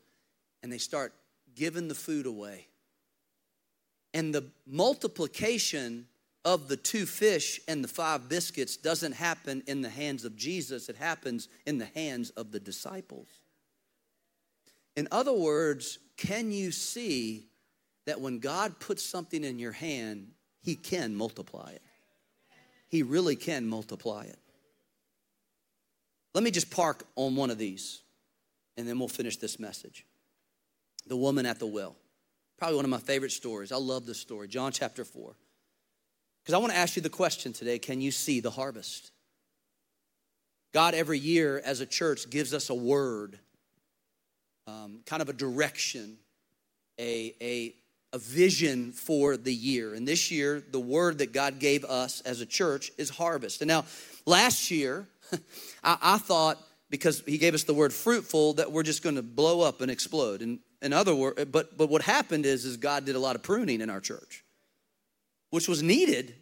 and 0.61 0.69
they 0.69 0.77
start 0.77 1.13
giving 1.55 1.87
the 1.87 1.95
food 1.95 2.25
away. 2.25 2.67
And 4.13 4.35
the 4.35 4.49
multiplication 4.67 6.07
of 6.43 6.67
the 6.67 6.75
two 6.75 7.05
fish 7.05 7.61
and 7.69 7.81
the 7.81 7.87
five 7.87 8.27
biscuits 8.27 8.75
doesn't 8.75 9.13
happen 9.13 9.63
in 9.67 9.81
the 9.81 9.89
hands 9.89 10.25
of 10.25 10.35
Jesus, 10.35 10.89
it 10.89 10.97
happens 10.97 11.47
in 11.65 11.77
the 11.77 11.85
hands 11.85 12.31
of 12.31 12.51
the 12.51 12.59
disciples. 12.59 13.29
In 14.97 15.07
other 15.11 15.33
words, 15.33 15.97
can 16.17 16.51
you 16.51 16.73
see 16.73 17.47
that 18.05 18.19
when 18.19 18.39
God 18.39 18.81
puts 18.81 19.01
something 19.01 19.45
in 19.45 19.59
your 19.59 19.71
hand, 19.71 20.31
He 20.61 20.75
can 20.75 21.15
multiply 21.15 21.71
it? 21.71 21.81
He 22.89 23.01
really 23.01 23.37
can 23.37 23.65
multiply 23.65 24.25
it. 24.25 24.37
Let 26.33 26.43
me 26.43 26.51
just 26.51 26.71
park 26.71 27.05
on 27.15 27.35
one 27.35 27.51
of 27.51 27.57
these, 27.57 28.01
and 28.77 28.87
then 28.87 28.97
we'll 28.97 29.07
finish 29.07 29.37
this 29.37 29.59
message. 29.59 30.05
The 31.07 31.17
woman 31.17 31.45
at 31.45 31.59
the 31.59 31.67
well. 31.67 31.95
Probably 32.57 32.75
one 32.75 32.85
of 32.85 32.91
my 32.91 32.99
favorite 32.99 33.31
stories. 33.31 33.71
I 33.71 33.77
love 33.77 34.05
this 34.05 34.19
story. 34.19 34.47
John 34.47 34.71
chapter 34.71 35.03
4. 35.03 35.35
Because 36.43 36.53
I 36.53 36.57
want 36.57 36.73
to 36.73 36.77
ask 36.77 36.95
you 36.95 37.01
the 37.01 37.09
question 37.09 37.53
today 37.53 37.79
can 37.79 38.01
you 38.01 38.11
see 38.11 38.39
the 38.39 38.51
harvest? 38.51 39.11
God, 40.73 40.95
every 40.95 41.19
year 41.19 41.61
as 41.63 41.81
a 41.81 41.85
church, 41.85 42.29
gives 42.29 42.53
us 42.53 42.69
a 42.69 42.73
word, 42.73 43.37
um, 44.65 45.01
kind 45.05 45.21
of 45.21 45.29
a 45.29 45.33
direction, 45.33 46.17
a, 46.99 47.35
a, 47.39 47.75
a 48.11 48.17
vision 48.17 48.91
for 48.91 49.37
the 49.37 49.53
year. 49.53 49.93
And 49.93 50.07
this 50.07 50.31
year, 50.31 50.63
the 50.71 50.79
word 50.79 51.19
that 51.19 51.31
God 51.31 51.59
gave 51.59 51.85
us 51.85 52.21
as 52.21 52.41
a 52.41 52.45
church 52.45 52.91
is 52.97 53.11
harvest. 53.11 53.61
And 53.61 53.67
now, 53.67 53.85
last 54.25 54.71
year, 54.71 55.07
I, 55.83 55.97
I 56.01 56.17
thought 56.17 56.57
because 56.89 57.23
He 57.25 57.37
gave 57.37 57.53
us 57.53 57.63
the 57.63 57.73
word 57.73 57.93
fruitful 57.93 58.53
that 58.53 58.71
we're 58.71 58.83
just 58.83 59.03
going 59.03 59.15
to 59.15 59.23
blow 59.23 59.61
up 59.61 59.81
and 59.81 59.89
explode. 59.89 60.41
And 60.41 60.59
in 60.81 60.93
other 60.93 61.15
words, 61.15 61.45
but 61.45 61.77
but 61.77 61.89
what 61.89 62.01
happened 62.01 62.45
is 62.45 62.65
is 62.65 62.77
God 62.77 63.05
did 63.05 63.15
a 63.15 63.19
lot 63.19 63.35
of 63.35 63.43
pruning 63.43 63.81
in 63.81 63.89
our 63.89 64.01
church 64.01 64.43
which 65.53 65.67
was 65.67 65.83
needed 65.83 66.33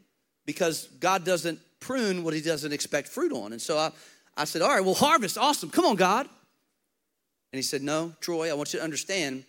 because 0.45 0.87
God 1.01 1.25
doesn't 1.25 1.59
prune 1.81 2.23
what 2.23 2.33
he 2.33 2.39
doesn't 2.39 2.71
expect 2.71 3.09
fruit 3.09 3.33
on. 3.33 3.51
And 3.51 3.61
so 3.61 3.77
I, 3.77 3.91
I 4.37 4.45
said, 4.45 4.61
All 4.61 4.69
right, 4.69 4.85
well, 4.85 4.93
harvest, 4.93 5.37
awesome. 5.37 5.69
Come 5.69 5.83
on, 5.83 5.97
God. 5.97 6.27
And 7.51 7.57
he 7.57 7.61
said, 7.61 7.81
No, 7.81 8.13
Troy, 8.21 8.49
I 8.49 8.53
want 8.53 8.71
you 8.71 8.79
to 8.79 8.85
understand 8.85 9.43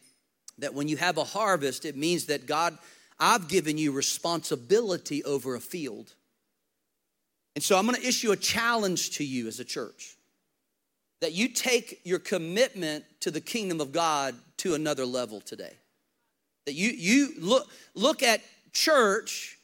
that 0.59 0.75
when 0.75 0.89
you 0.89 0.97
have 0.97 1.17
a 1.17 1.23
harvest, 1.23 1.85
it 1.85 1.97
means 1.97 2.27
that 2.27 2.45
God, 2.45 2.77
I've 3.21 3.47
given 3.47 3.79
you 3.79 3.93
responsibility 3.93 5.23
over 5.23 5.55
a 5.55 5.61
field. 5.61 6.13
And 7.55 7.63
so 7.63 7.77
I'm 7.77 7.87
going 7.87 8.01
to 8.01 8.07
issue 8.07 8.33
a 8.33 8.37
challenge 8.37 9.11
to 9.17 9.25
you 9.25 9.47
as 9.47 9.61
a 9.61 9.65
church 9.65 10.17
that 11.21 11.33
you 11.33 11.49
take 11.49 12.01
your 12.05 12.19
commitment 12.19 13.05
to 13.21 13.31
the 13.31 13.41
kingdom 13.41 13.81
of 13.81 13.93
God 13.93 14.35
to 14.59 14.75
another 14.75 15.07
level 15.07 15.41
today. 15.41 15.77
That 16.67 16.75
you, 16.75 16.91
you 16.91 17.35
look, 17.39 17.69
look 17.95 18.23
at 18.23 18.41
church 18.73 19.59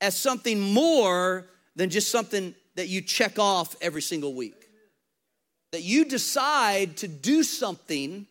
as 0.00 0.16
something 0.16 0.60
more 0.60 1.46
than 1.76 1.90
just 1.90 2.10
something 2.10 2.54
that 2.76 2.88
you 2.88 3.02
check 3.02 3.38
off 3.38 3.76
every 3.80 4.02
single 4.02 4.34
week. 4.34 4.68
That 5.72 5.82
you 5.82 6.04
decide 6.04 6.96
to 6.98 7.08
do 7.08 7.42
something 7.42 8.26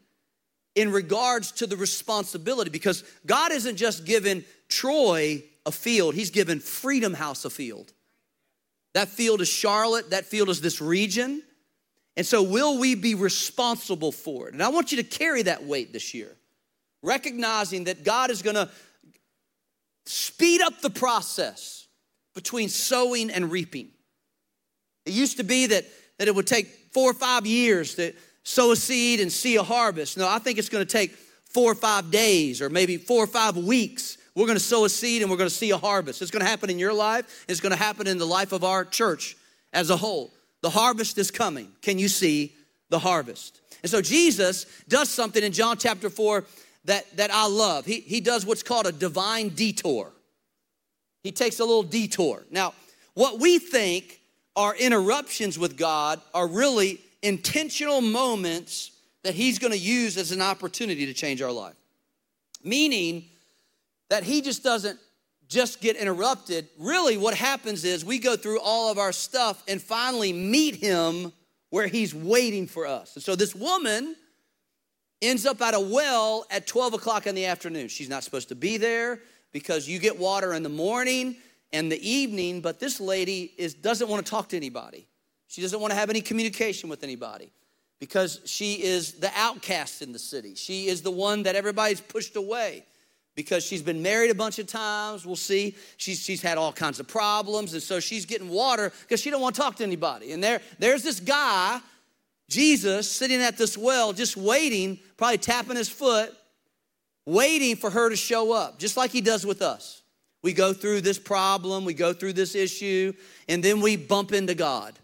in 0.75 0.91
regards 0.91 1.51
to 1.53 1.67
the 1.67 1.77
responsibility 1.77 2.69
because 2.69 3.03
God 3.25 3.51
isn't 3.51 3.75
just 3.75 4.05
given 4.05 4.45
Troy 4.69 5.43
a 5.65 5.71
field, 5.71 6.15
He's 6.15 6.31
given 6.31 6.59
Freedom 6.59 7.13
House 7.13 7.45
a 7.45 7.49
field. 7.49 7.93
That 8.93 9.07
field 9.07 9.41
is 9.41 9.47
Charlotte, 9.47 10.09
that 10.09 10.25
field 10.25 10.49
is 10.49 10.61
this 10.61 10.81
region. 10.81 11.43
And 12.17 12.25
so, 12.25 12.43
will 12.43 12.77
we 12.77 12.95
be 12.95 13.15
responsible 13.15 14.11
for 14.11 14.49
it? 14.49 14.53
And 14.53 14.61
I 14.61 14.69
want 14.69 14.91
you 14.91 14.97
to 14.97 15.03
carry 15.03 15.43
that 15.43 15.63
weight 15.63 15.93
this 15.93 16.13
year, 16.13 16.35
recognizing 17.01 17.85
that 17.85 18.03
God 18.03 18.29
is 18.31 18.41
gonna 18.41 18.69
speed 20.05 20.61
up 20.61 20.81
the 20.81 20.89
process 20.89 21.87
between 22.33 22.69
sowing 22.69 23.29
and 23.29 23.51
reaping. 23.51 23.89
It 25.05 25.13
used 25.13 25.37
to 25.37 25.43
be 25.43 25.67
that, 25.67 25.85
that 26.19 26.27
it 26.27 26.35
would 26.35 26.47
take 26.47 26.67
four 26.91 27.09
or 27.09 27.13
five 27.13 27.45
years 27.45 27.95
to 27.95 28.13
sow 28.43 28.71
a 28.71 28.75
seed 28.75 29.19
and 29.19 29.31
see 29.31 29.55
a 29.55 29.63
harvest. 29.63 30.17
No, 30.17 30.27
I 30.27 30.39
think 30.39 30.57
it's 30.57 30.69
going 30.69 30.85
to 30.85 30.91
take 30.91 31.11
four 31.11 31.71
or 31.71 31.75
five 31.75 32.11
days 32.11 32.61
or 32.61 32.69
maybe 32.69 32.97
four 32.97 33.23
or 33.23 33.27
five 33.27 33.57
weeks. 33.57 34.17
We're 34.35 34.45
going 34.45 34.57
to 34.57 34.63
sow 34.63 34.85
a 34.85 34.89
seed 34.89 35.21
and 35.21 35.29
we're 35.29 35.37
going 35.37 35.49
to 35.49 35.55
see 35.55 35.71
a 35.71 35.77
harvest. 35.77 36.21
It's 36.21 36.31
going 36.31 36.43
to 36.43 36.49
happen 36.49 36.69
in 36.69 36.79
your 36.79 36.93
life, 36.93 37.45
it's 37.47 37.59
going 37.59 37.71
to 37.71 37.77
happen 37.77 38.07
in 38.07 38.17
the 38.17 38.27
life 38.27 38.51
of 38.51 38.63
our 38.63 38.85
church 38.85 39.35
as 39.73 39.89
a 39.89 39.97
whole. 39.97 40.31
The 40.61 40.69
harvest 40.69 41.17
is 41.17 41.31
coming. 41.31 41.71
Can 41.81 41.97
you 41.97 42.07
see 42.07 42.53
the 42.89 42.99
harvest? 42.99 43.61
And 43.81 43.89
so 43.89 44.01
Jesus 44.01 44.65
does 44.87 45.09
something 45.09 45.43
in 45.43 45.51
John 45.51 45.77
chapter 45.77 46.09
4 46.09 46.45
that, 46.85 47.17
that 47.17 47.31
I 47.31 47.47
love. 47.47 47.85
He, 47.85 47.99
he 47.99 48.21
does 48.21 48.45
what's 48.45 48.63
called 48.63 48.85
a 48.85 48.91
divine 48.91 49.49
detour. 49.49 50.11
He 51.23 51.31
takes 51.31 51.59
a 51.59 51.65
little 51.65 51.83
detour. 51.83 52.43
Now, 52.49 52.73
what 53.13 53.39
we 53.39 53.59
think 53.59 54.21
are 54.55 54.75
interruptions 54.75 55.57
with 55.57 55.77
God 55.77 56.21
are 56.33 56.47
really 56.47 56.99
intentional 57.21 58.01
moments 58.01 58.91
that 59.23 59.35
He's 59.35 59.59
gonna 59.59 59.75
use 59.75 60.17
as 60.17 60.31
an 60.31 60.41
opportunity 60.41 61.05
to 61.05 61.13
change 61.13 61.41
our 61.41 61.51
life. 61.51 61.75
Meaning 62.63 63.25
that 64.11 64.25
He 64.25 64.41
just 64.41 64.61
doesn't 64.61 64.99
just 65.47 65.79
get 65.79 65.95
interrupted. 65.95 66.67
Really, 66.77 67.15
what 67.15 67.33
happens 67.33 67.85
is 67.85 68.03
we 68.03 68.19
go 68.19 68.35
through 68.35 68.59
all 68.59 68.91
of 68.91 68.97
our 68.97 69.13
stuff 69.13 69.63
and 69.69 69.81
finally 69.81 70.33
meet 70.33 70.75
Him 70.75 71.31
where 71.69 71.87
He's 71.87 72.13
waiting 72.13 72.67
for 72.67 72.85
us. 72.85 73.15
And 73.15 73.23
so, 73.23 73.37
this 73.37 73.55
woman 73.55 74.17
ends 75.21 75.45
up 75.45 75.61
at 75.61 75.73
a 75.73 75.79
well 75.79 76.45
at 76.51 76.67
12 76.67 76.95
o'clock 76.95 77.25
in 77.25 77.35
the 77.35 77.45
afternoon. 77.45 77.87
She's 77.87 78.09
not 78.09 78.25
supposed 78.25 78.49
to 78.49 78.55
be 78.55 78.75
there 78.75 79.21
because 79.53 79.87
you 79.87 79.97
get 79.97 80.19
water 80.19 80.53
in 80.53 80.63
the 80.63 80.69
morning 80.69 81.37
and 81.71 81.89
the 81.89 82.09
evening, 82.09 82.59
but 82.59 82.81
this 82.81 82.99
lady 82.99 83.53
is, 83.57 83.73
doesn't 83.73 84.09
want 84.09 84.25
to 84.25 84.29
talk 84.29 84.49
to 84.49 84.57
anybody. 84.57 85.07
She 85.47 85.61
doesn't 85.61 85.79
want 85.79 85.91
to 85.91 85.97
have 85.97 86.09
any 86.09 86.19
communication 86.19 86.89
with 86.89 87.01
anybody 87.03 87.53
because 88.01 88.41
she 88.43 88.83
is 88.83 89.13
the 89.13 89.31
outcast 89.37 90.01
in 90.01 90.11
the 90.11 90.19
city. 90.19 90.55
She 90.55 90.87
is 90.87 91.01
the 91.01 91.11
one 91.11 91.43
that 91.43 91.55
everybody's 91.55 92.01
pushed 92.01 92.35
away 92.35 92.83
because 93.35 93.63
she's 93.63 93.81
been 93.81 94.01
married 94.01 94.31
a 94.31 94.35
bunch 94.35 94.59
of 94.59 94.67
times. 94.67 95.25
We'll 95.25 95.35
see. 95.35 95.75
She's, 95.97 96.19
she's 96.19 96.41
had 96.41 96.57
all 96.57 96.73
kinds 96.73 96.99
of 96.99 97.07
problems, 97.07 97.73
and 97.73 97.81
so 97.81 97.99
she's 97.99 98.25
getting 98.25 98.49
water 98.49 98.91
because 99.01 99.21
she 99.21 99.29
don't 99.29 99.41
want 99.41 99.55
to 99.55 99.61
talk 99.61 99.75
to 99.77 99.83
anybody. 99.83 100.31
And 100.31 100.43
there, 100.43 100.61
there's 100.79 101.03
this 101.03 101.19
guy 101.19 101.79
Jesus 102.49 103.09
sitting 103.09 103.41
at 103.41 103.57
this 103.57 103.77
well, 103.77 104.11
just 104.11 104.35
waiting, 104.35 104.99
probably 105.15 105.37
tapping 105.37 105.77
his 105.77 105.87
foot, 105.87 106.33
waiting 107.25 107.77
for 107.77 107.89
her 107.89 108.09
to 108.09 108.15
show 108.15 108.51
up, 108.51 108.77
just 108.77 108.97
like 108.97 109.11
he 109.11 109.21
does 109.21 109.45
with 109.45 109.61
us. 109.61 110.01
We 110.43 110.53
go 110.53 110.73
through 110.73 111.01
this 111.01 111.19
problem, 111.19 111.85
we 111.85 111.93
go 111.93 112.13
through 112.13 112.33
this 112.33 112.55
issue, 112.55 113.13
and 113.47 113.63
then 113.63 113.79
we 113.79 113.95
bump 113.95 114.33
into 114.33 114.55
God. 114.55 114.97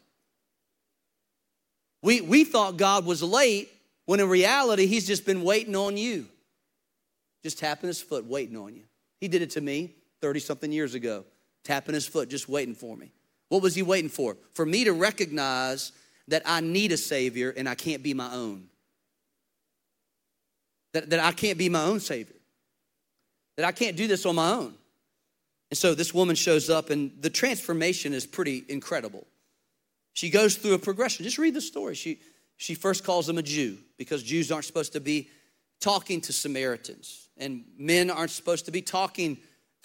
We, 2.01 2.21
we 2.21 2.43
thought 2.43 2.75
God 2.77 3.05
was 3.05 3.23
late 3.23 3.69
when 4.05 4.19
in 4.19 4.29
reality, 4.29 4.87
He's 4.87 5.05
just 5.05 5.25
been 5.25 5.43
waiting 5.43 5.75
on 5.75 5.95
you. 5.95 6.27
Just 7.47 7.60
tapping 7.60 7.88
his 7.88 8.01
foot, 8.01 8.25
waiting 8.25 8.57
on 8.57 8.75
you. 8.75 8.83
He 9.21 9.29
did 9.29 9.41
it 9.41 9.51
to 9.51 9.62
me 9.62 9.95
30 10.19 10.41
something 10.41 10.69
years 10.69 10.95
ago, 10.95 11.23
tapping 11.63 11.95
his 11.95 12.05
foot, 12.05 12.29
just 12.29 12.49
waiting 12.49 12.75
for 12.75 12.97
me. 12.97 13.13
What 13.47 13.62
was 13.62 13.73
he 13.73 13.83
waiting 13.83 14.10
for? 14.10 14.36
For 14.53 14.65
me 14.65 14.83
to 14.83 14.91
recognize 14.91 15.93
that 16.27 16.41
I 16.45 16.60
need 16.60 16.91
a 16.91 16.97
Savior 16.97 17.53
and 17.55 17.69
I 17.69 17.75
can't 17.75 18.03
be 18.03 18.13
my 18.13 18.33
own. 18.33 18.67
That, 20.91 21.10
that 21.12 21.21
I 21.21 21.31
can't 21.31 21.57
be 21.57 21.69
my 21.69 21.83
own 21.83 22.01
Savior. 22.01 22.36
That 23.55 23.65
I 23.65 23.71
can't 23.71 23.95
do 23.95 24.07
this 24.07 24.25
on 24.25 24.36
my 24.36 24.51
own. 24.51 24.73
And 25.71 25.77
so 25.77 25.95
this 25.95 26.13
woman 26.13 26.36
shows 26.36 26.69
up, 26.69 26.89
and 26.89 27.12
the 27.21 27.29
transformation 27.29 28.13
is 28.13 28.25
pretty 28.25 28.65
incredible. 28.67 29.25
She 30.12 30.29
goes 30.29 30.57
through 30.57 30.73
a 30.73 30.79
progression. 30.79 31.23
Just 31.23 31.38
read 31.38 31.53
the 31.53 31.62
story. 31.62 31.95
She, 31.95 32.19
she 32.57 32.73
first 32.73 33.05
calls 33.05 33.29
him 33.29 33.38
a 33.38 33.41
Jew 33.41 33.77
because 33.97 34.21
Jews 34.21 34.51
aren't 34.51 34.65
supposed 34.65 34.91
to 34.93 34.99
be 34.99 35.29
talking 35.79 36.21
to 36.21 36.33
Samaritans, 36.33 37.27
and 37.37 37.63
men 37.77 38.09
aren't 38.09 38.31
supposed 38.31 38.65
to 38.65 38.71
be 38.71 38.81
talking 38.81 39.37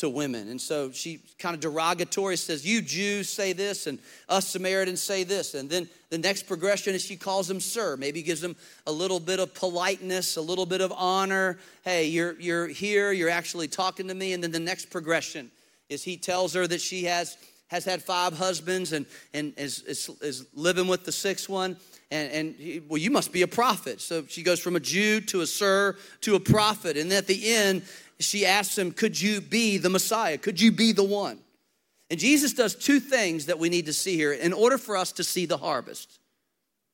to 0.03 0.09
women. 0.09 0.49
And 0.49 0.61
so 0.61 0.91
she 0.91 1.21
kind 1.39 1.55
of 1.55 1.61
derogatory 1.61 2.37
says, 2.37 2.67
You 2.67 2.83
Jews 2.83 3.29
say 3.29 3.53
this, 3.53 3.87
and 3.87 4.01
us 4.29 4.49
Samaritans 4.49 5.01
say 5.01 5.23
this. 5.23 5.55
And 5.55 5.71
then 5.71 5.89
the 6.11 6.19
next 6.19 6.49
progression 6.49 6.95
is 6.95 7.05
she 7.05 7.17
calls 7.17 7.49
him 7.49 7.61
sir, 7.61 7.97
maybe 7.97 8.21
gives 8.21 8.43
him 8.43 8.57
a 8.89 8.93
little 8.93 9.21
bit 9.21 9.39
of 9.39 9.55
politeness, 9.55 10.37
a 10.37 10.41
little 10.41 10.67
bit 10.67 10.81
of 10.81 10.93
honor. 10.97 11.57
Hey, 11.85 12.09
you're, 12.09 12.33
you're 12.41 12.67
here, 12.67 13.13
you're 13.13 13.31
actually 13.31 13.69
talking 13.69 14.09
to 14.09 14.15
me. 14.15 14.33
And 14.33 14.43
then 14.43 14.51
the 14.51 14.59
next 14.59 14.91
progression 14.91 15.53
is 15.89 16.03
he 16.03 16.17
tells 16.17 16.53
her 16.55 16.67
that 16.67 16.81
she 16.81 17.05
has, 17.05 17.37
has 17.69 17.85
had 17.85 18.03
five 18.03 18.37
husbands 18.37 18.93
and, 18.93 19.07
and 19.35 19.53
is, 19.57 19.83
is, 19.83 20.11
is 20.21 20.47
living 20.53 20.89
with 20.89 21.05
the 21.05 21.13
sixth 21.13 21.49
one. 21.49 21.77
And, 22.13 22.31
and 22.31 22.55
he, 22.57 22.81
well, 22.81 22.99
you 22.99 23.11
must 23.11 23.33
be 23.33 23.41
a 23.41 23.49
prophet. 23.49 23.99
So 24.03 24.27
she 24.29 24.43
goes 24.43 24.61
from 24.61 24.77
a 24.77 24.81
Jew 24.81 25.23
to 25.23 25.41
a 25.41 25.47
sir 25.47 25.97
to 26.21 26.35
a 26.35 26.41
prophet. 26.41 26.99
And 26.99 27.11
at 27.11 27.27
the 27.27 27.51
end, 27.55 27.85
she 28.21 28.45
asks 28.45 28.77
him, 28.77 28.93
Could 28.93 29.19
you 29.19 29.41
be 29.41 29.79
the 29.79 29.89
Messiah? 29.89 30.37
Could 30.37 30.61
you 30.61 30.73
be 30.73 30.93
the 30.93 31.03
one? 31.03 31.39
And 32.11 32.21
Jesus 32.21 32.53
does 32.53 32.75
two 32.75 33.01
things 33.01 33.47
that 33.47 33.59
we 33.59 33.71
need 33.71 33.87
to 33.87 33.95
see 33.95 34.15
here 34.17 34.35
in 34.35 34.53
order 34.53 34.77
for 34.77 34.95
us 34.95 35.13
to 35.13 35.25
see 35.25 35.47
the 35.47 35.57
harvest. 35.57 36.21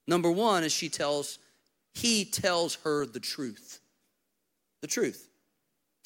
Number 0.06 0.30
one 0.30 0.62
is 0.62 0.72
she 0.72 0.88
tells, 0.88 1.40
he 1.94 2.24
tells 2.24 2.76
her 2.84 3.04
the 3.04 3.18
truth. 3.18 3.80
The 4.82 4.86
truth. 4.86 5.28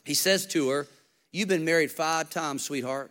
He 0.06 0.14
says 0.14 0.46
to 0.46 0.70
her, 0.70 0.86
You've 1.32 1.48
been 1.48 1.66
married 1.66 1.90
five 1.90 2.30
times, 2.30 2.62
sweetheart, 2.62 3.10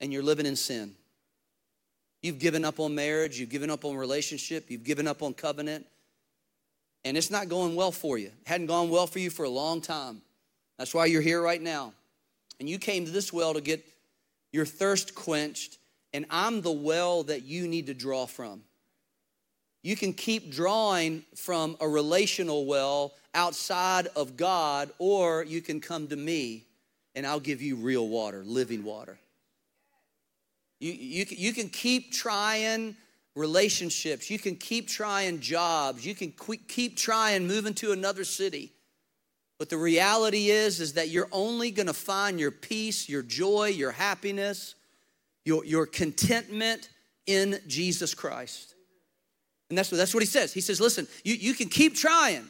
and 0.00 0.12
you're 0.12 0.22
living 0.22 0.46
in 0.46 0.54
sin. 0.54 0.94
You've 2.22 2.38
given 2.38 2.64
up 2.64 2.80
on 2.80 2.94
marriage, 2.94 3.38
you've 3.38 3.50
given 3.50 3.70
up 3.70 3.84
on 3.84 3.96
relationship, 3.96 4.70
you've 4.70 4.84
given 4.84 5.06
up 5.06 5.22
on 5.22 5.34
covenant, 5.34 5.86
and 7.04 7.16
it's 7.16 7.30
not 7.30 7.48
going 7.48 7.76
well 7.76 7.92
for 7.92 8.18
you. 8.18 8.26
It 8.26 8.48
hadn't 8.48 8.66
gone 8.66 8.90
well 8.90 9.06
for 9.06 9.18
you 9.18 9.30
for 9.30 9.44
a 9.44 9.48
long 9.50 9.80
time. 9.80 10.20
That's 10.78 10.94
why 10.94 11.06
you're 11.06 11.22
here 11.22 11.40
right 11.40 11.62
now. 11.62 11.92
And 12.58 12.68
you 12.68 12.78
came 12.78 13.04
to 13.04 13.10
this 13.10 13.32
well 13.32 13.54
to 13.54 13.60
get 13.60 13.86
your 14.52 14.66
thirst 14.66 15.14
quenched, 15.14 15.78
and 16.12 16.26
I'm 16.30 16.60
the 16.60 16.72
well 16.72 17.22
that 17.24 17.44
you 17.44 17.68
need 17.68 17.86
to 17.86 17.94
draw 17.94 18.26
from. 18.26 18.62
You 19.82 19.94
can 19.94 20.12
keep 20.12 20.50
drawing 20.50 21.24
from 21.36 21.76
a 21.80 21.88
relational 21.88 22.66
well 22.66 23.14
outside 23.32 24.08
of 24.16 24.36
God, 24.36 24.90
or 24.98 25.44
you 25.44 25.60
can 25.60 25.80
come 25.80 26.08
to 26.08 26.16
me 26.16 26.64
and 27.14 27.26
I'll 27.26 27.40
give 27.40 27.60
you 27.60 27.74
real 27.74 28.06
water, 28.06 28.44
living 28.44 28.84
water. 28.84 29.18
You, 30.80 30.92
you, 30.92 31.26
you 31.28 31.52
can 31.52 31.68
keep 31.68 32.12
trying 32.12 32.96
relationships. 33.34 34.30
You 34.30 34.38
can 34.38 34.56
keep 34.56 34.88
trying 34.88 35.40
jobs. 35.40 36.04
You 36.04 36.14
can 36.14 36.32
keep 36.68 36.96
trying 36.96 37.46
moving 37.46 37.74
to 37.74 37.92
another 37.92 38.24
city. 38.24 38.72
But 39.58 39.70
the 39.70 39.76
reality 39.76 40.50
is, 40.50 40.80
is 40.80 40.92
that 40.94 41.08
you're 41.08 41.28
only 41.32 41.70
going 41.70 41.86
to 41.86 41.92
find 41.92 42.38
your 42.38 42.52
peace, 42.52 43.08
your 43.08 43.22
joy, 43.22 43.68
your 43.68 43.90
happiness, 43.90 44.76
your, 45.44 45.64
your 45.64 45.86
contentment 45.86 46.90
in 47.26 47.58
Jesus 47.66 48.14
Christ. 48.14 48.74
And 49.68 49.76
that's 49.76 49.90
what, 49.90 49.98
that's 49.98 50.14
what 50.14 50.22
he 50.22 50.26
says. 50.26 50.52
He 50.52 50.60
says, 50.60 50.80
listen, 50.80 51.06
you, 51.24 51.34
you 51.34 51.54
can 51.54 51.68
keep 51.68 51.94
trying. 51.94 52.46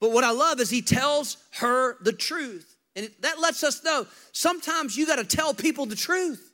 But 0.00 0.12
what 0.12 0.24
I 0.24 0.30
love 0.30 0.60
is 0.60 0.70
he 0.70 0.82
tells 0.82 1.36
her 1.52 1.96
the 2.02 2.12
truth. 2.12 2.76
And 2.96 3.10
that 3.20 3.38
lets 3.38 3.62
us 3.62 3.84
know 3.84 4.06
sometimes 4.32 4.96
you 4.96 5.06
got 5.06 5.16
to 5.16 5.24
tell 5.24 5.54
people 5.54 5.86
the 5.86 5.94
truth. 5.94 6.49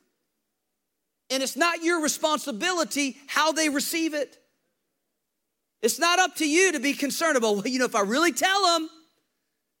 And 1.29 1.43
it's 1.43 1.57
not 1.57 1.83
your 1.83 2.01
responsibility 2.01 3.17
how 3.27 3.51
they 3.51 3.69
receive 3.69 4.13
it. 4.13 4.37
It's 5.81 5.99
not 5.99 6.19
up 6.19 6.35
to 6.37 6.49
you 6.49 6.71
to 6.71 6.79
be 6.79 6.93
concerned 6.93 7.37
about, 7.37 7.55
well, 7.55 7.67
you 7.67 7.79
know, 7.79 7.85
if 7.85 7.95
I 7.95 8.01
really 8.01 8.31
tell 8.31 8.63
them, 8.65 8.89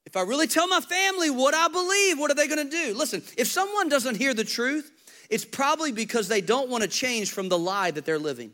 if 0.05 0.15
I 0.15 0.21
really 0.21 0.47
tell 0.47 0.67
my 0.67 0.79
family 0.79 1.29
what 1.29 1.53
I 1.53 1.67
believe, 1.67 2.19
what 2.19 2.31
are 2.31 2.35
they 2.35 2.47
to 2.47 2.63
do? 2.69 2.93
Listen, 2.95 3.21
if 3.37 3.47
someone 3.47 3.89
doesn't 3.89 4.15
hear 4.15 4.33
the 4.33 4.43
truth, 4.43 4.91
it's 5.29 5.43
probably 5.43 5.91
because 5.91 6.27
they 6.27 6.41
don't 6.41 6.69
want 6.69 6.83
to 6.83 6.89
change 6.89 7.31
from 7.31 7.49
the 7.49 7.57
lie 7.57 7.91
that 7.91 8.05
they're 8.05 8.19
living. 8.19 8.51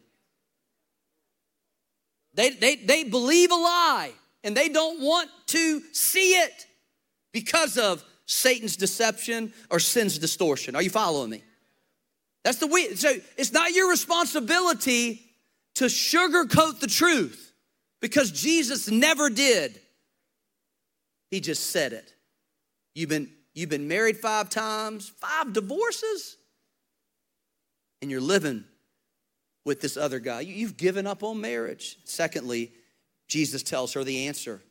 They, 2.33 2.51
they, 2.51 2.75
they 2.77 3.03
believe 3.03 3.51
a 3.51 3.55
lie 3.55 4.11
and 4.43 4.57
they 4.57 4.69
don't 4.69 5.01
want 5.01 5.29
to 5.47 5.81
see 5.91 6.31
it 6.31 6.65
because 7.31 7.77
of 7.77 8.03
Satan's 8.25 8.75
deception 8.75 9.53
or 9.69 9.79
sin's 9.79 10.17
distortion. 10.17 10.75
Are 10.75 10.81
you 10.81 10.89
following 10.89 11.29
me? 11.29 11.43
That's 12.43 12.57
the 12.57 12.67
way. 12.67 12.95
So 12.95 13.09
it's 13.37 13.53
not 13.53 13.71
your 13.71 13.89
responsibility 13.89 15.21
to 15.75 15.85
sugarcoat 15.85 16.79
the 16.79 16.87
truth 16.87 17.53
because 18.01 18.31
Jesus 18.31 18.89
never 18.89 19.29
did. 19.29 19.79
He 21.31 21.39
just 21.39 21.71
said 21.71 21.93
it. 21.93 22.13
You've 22.93 23.09
been, 23.09 23.29
you've 23.53 23.69
been 23.69 23.87
married 23.87 24.17
five 24.17 24.49
times, 24.49 25.09
five 25.09 25.53
divorces, 25.53 26.37
and 28.01 28.11
you're 28.11 28.21
living 28.21 28.65
with 29.65 29.81
this 29.81 29.97
other 29.97 30.19
guy. 30.19 30.41
You've 30.41 30.77
given 30.77 31.07
up 31.07 31.23
on 31.23 31.41
marriage. 31.41 31.97
Secondly, 32.03 32.73
Jesus 33.27 33.63
tells 33.63 33.93
her 33.93 34.03
the 34.03 34.27
answer 34.27 34.61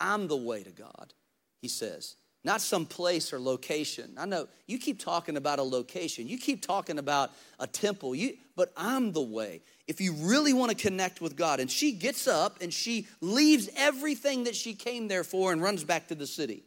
I'm 0.00 0.26
the 0.26 0.36
way 0.36 0.62
to 0.62 0.70
God, 0.70 1.12
he 1.60 1.68
says 1.68 2.16
not 2.44 2.60
some 2.60 2.86
place 2.86 3.32
or 3.32 3.40
location. 3.40 4.14
I 4.18 4.26
know 4.26 4.48
you 4.66 4.78
keep 4.78 4.98
talking 4.98 5.36
about 5.36 5.58
a 5.58 5.62
location, 5.62 6.26
you 6.26 6.38
keep 6.38 6.60
talking 6.62 6.98
about 6.98 7.30
a 7.60 7.66
temple, 7.66 8.14
you, 8.14 8.36
but 8.56 8.72
I'm 8.76 9.12
the 9.12 9.22
way. 9.22 9.62
If 9.86 10.00
you 10.00 10.12
really 10.14 10.52
want 10.52 10.70
to 10.70 10.76
connect 10.76 11.20
with 11.20 11.36
God, 11.36 11.60
and 11.60 11.70
she 11.70 11.92
gets 11.92 12.26
up 12.26 12.60
and 12.60 12.72
she 12.72 13.06
leaves 13.20 13.68
everything 13.76 14.44
that 14.44 14.56
she 14.56 14.74
came 14.74 15.08
there 15.08 15.24
for 15.24 15.52
and 15.52 15.62
runs 15.62 15.84
back 15.84 16.08
to 16.08 16.14
the 16.14 16.26
city. 16.26 16.64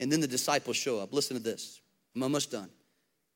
And 0.00 0.10
then 0.10 0.20
the 0.20 0.26
disciples 0.26 0.76
show 0.76 0.98
up. 0.98 1.12
Listen 1.12 1.36
to 1.36 1.42
this. 1.42 1.80
I'm 2.14 2.22
almost 2.22 2.50
done. 2.50 2.70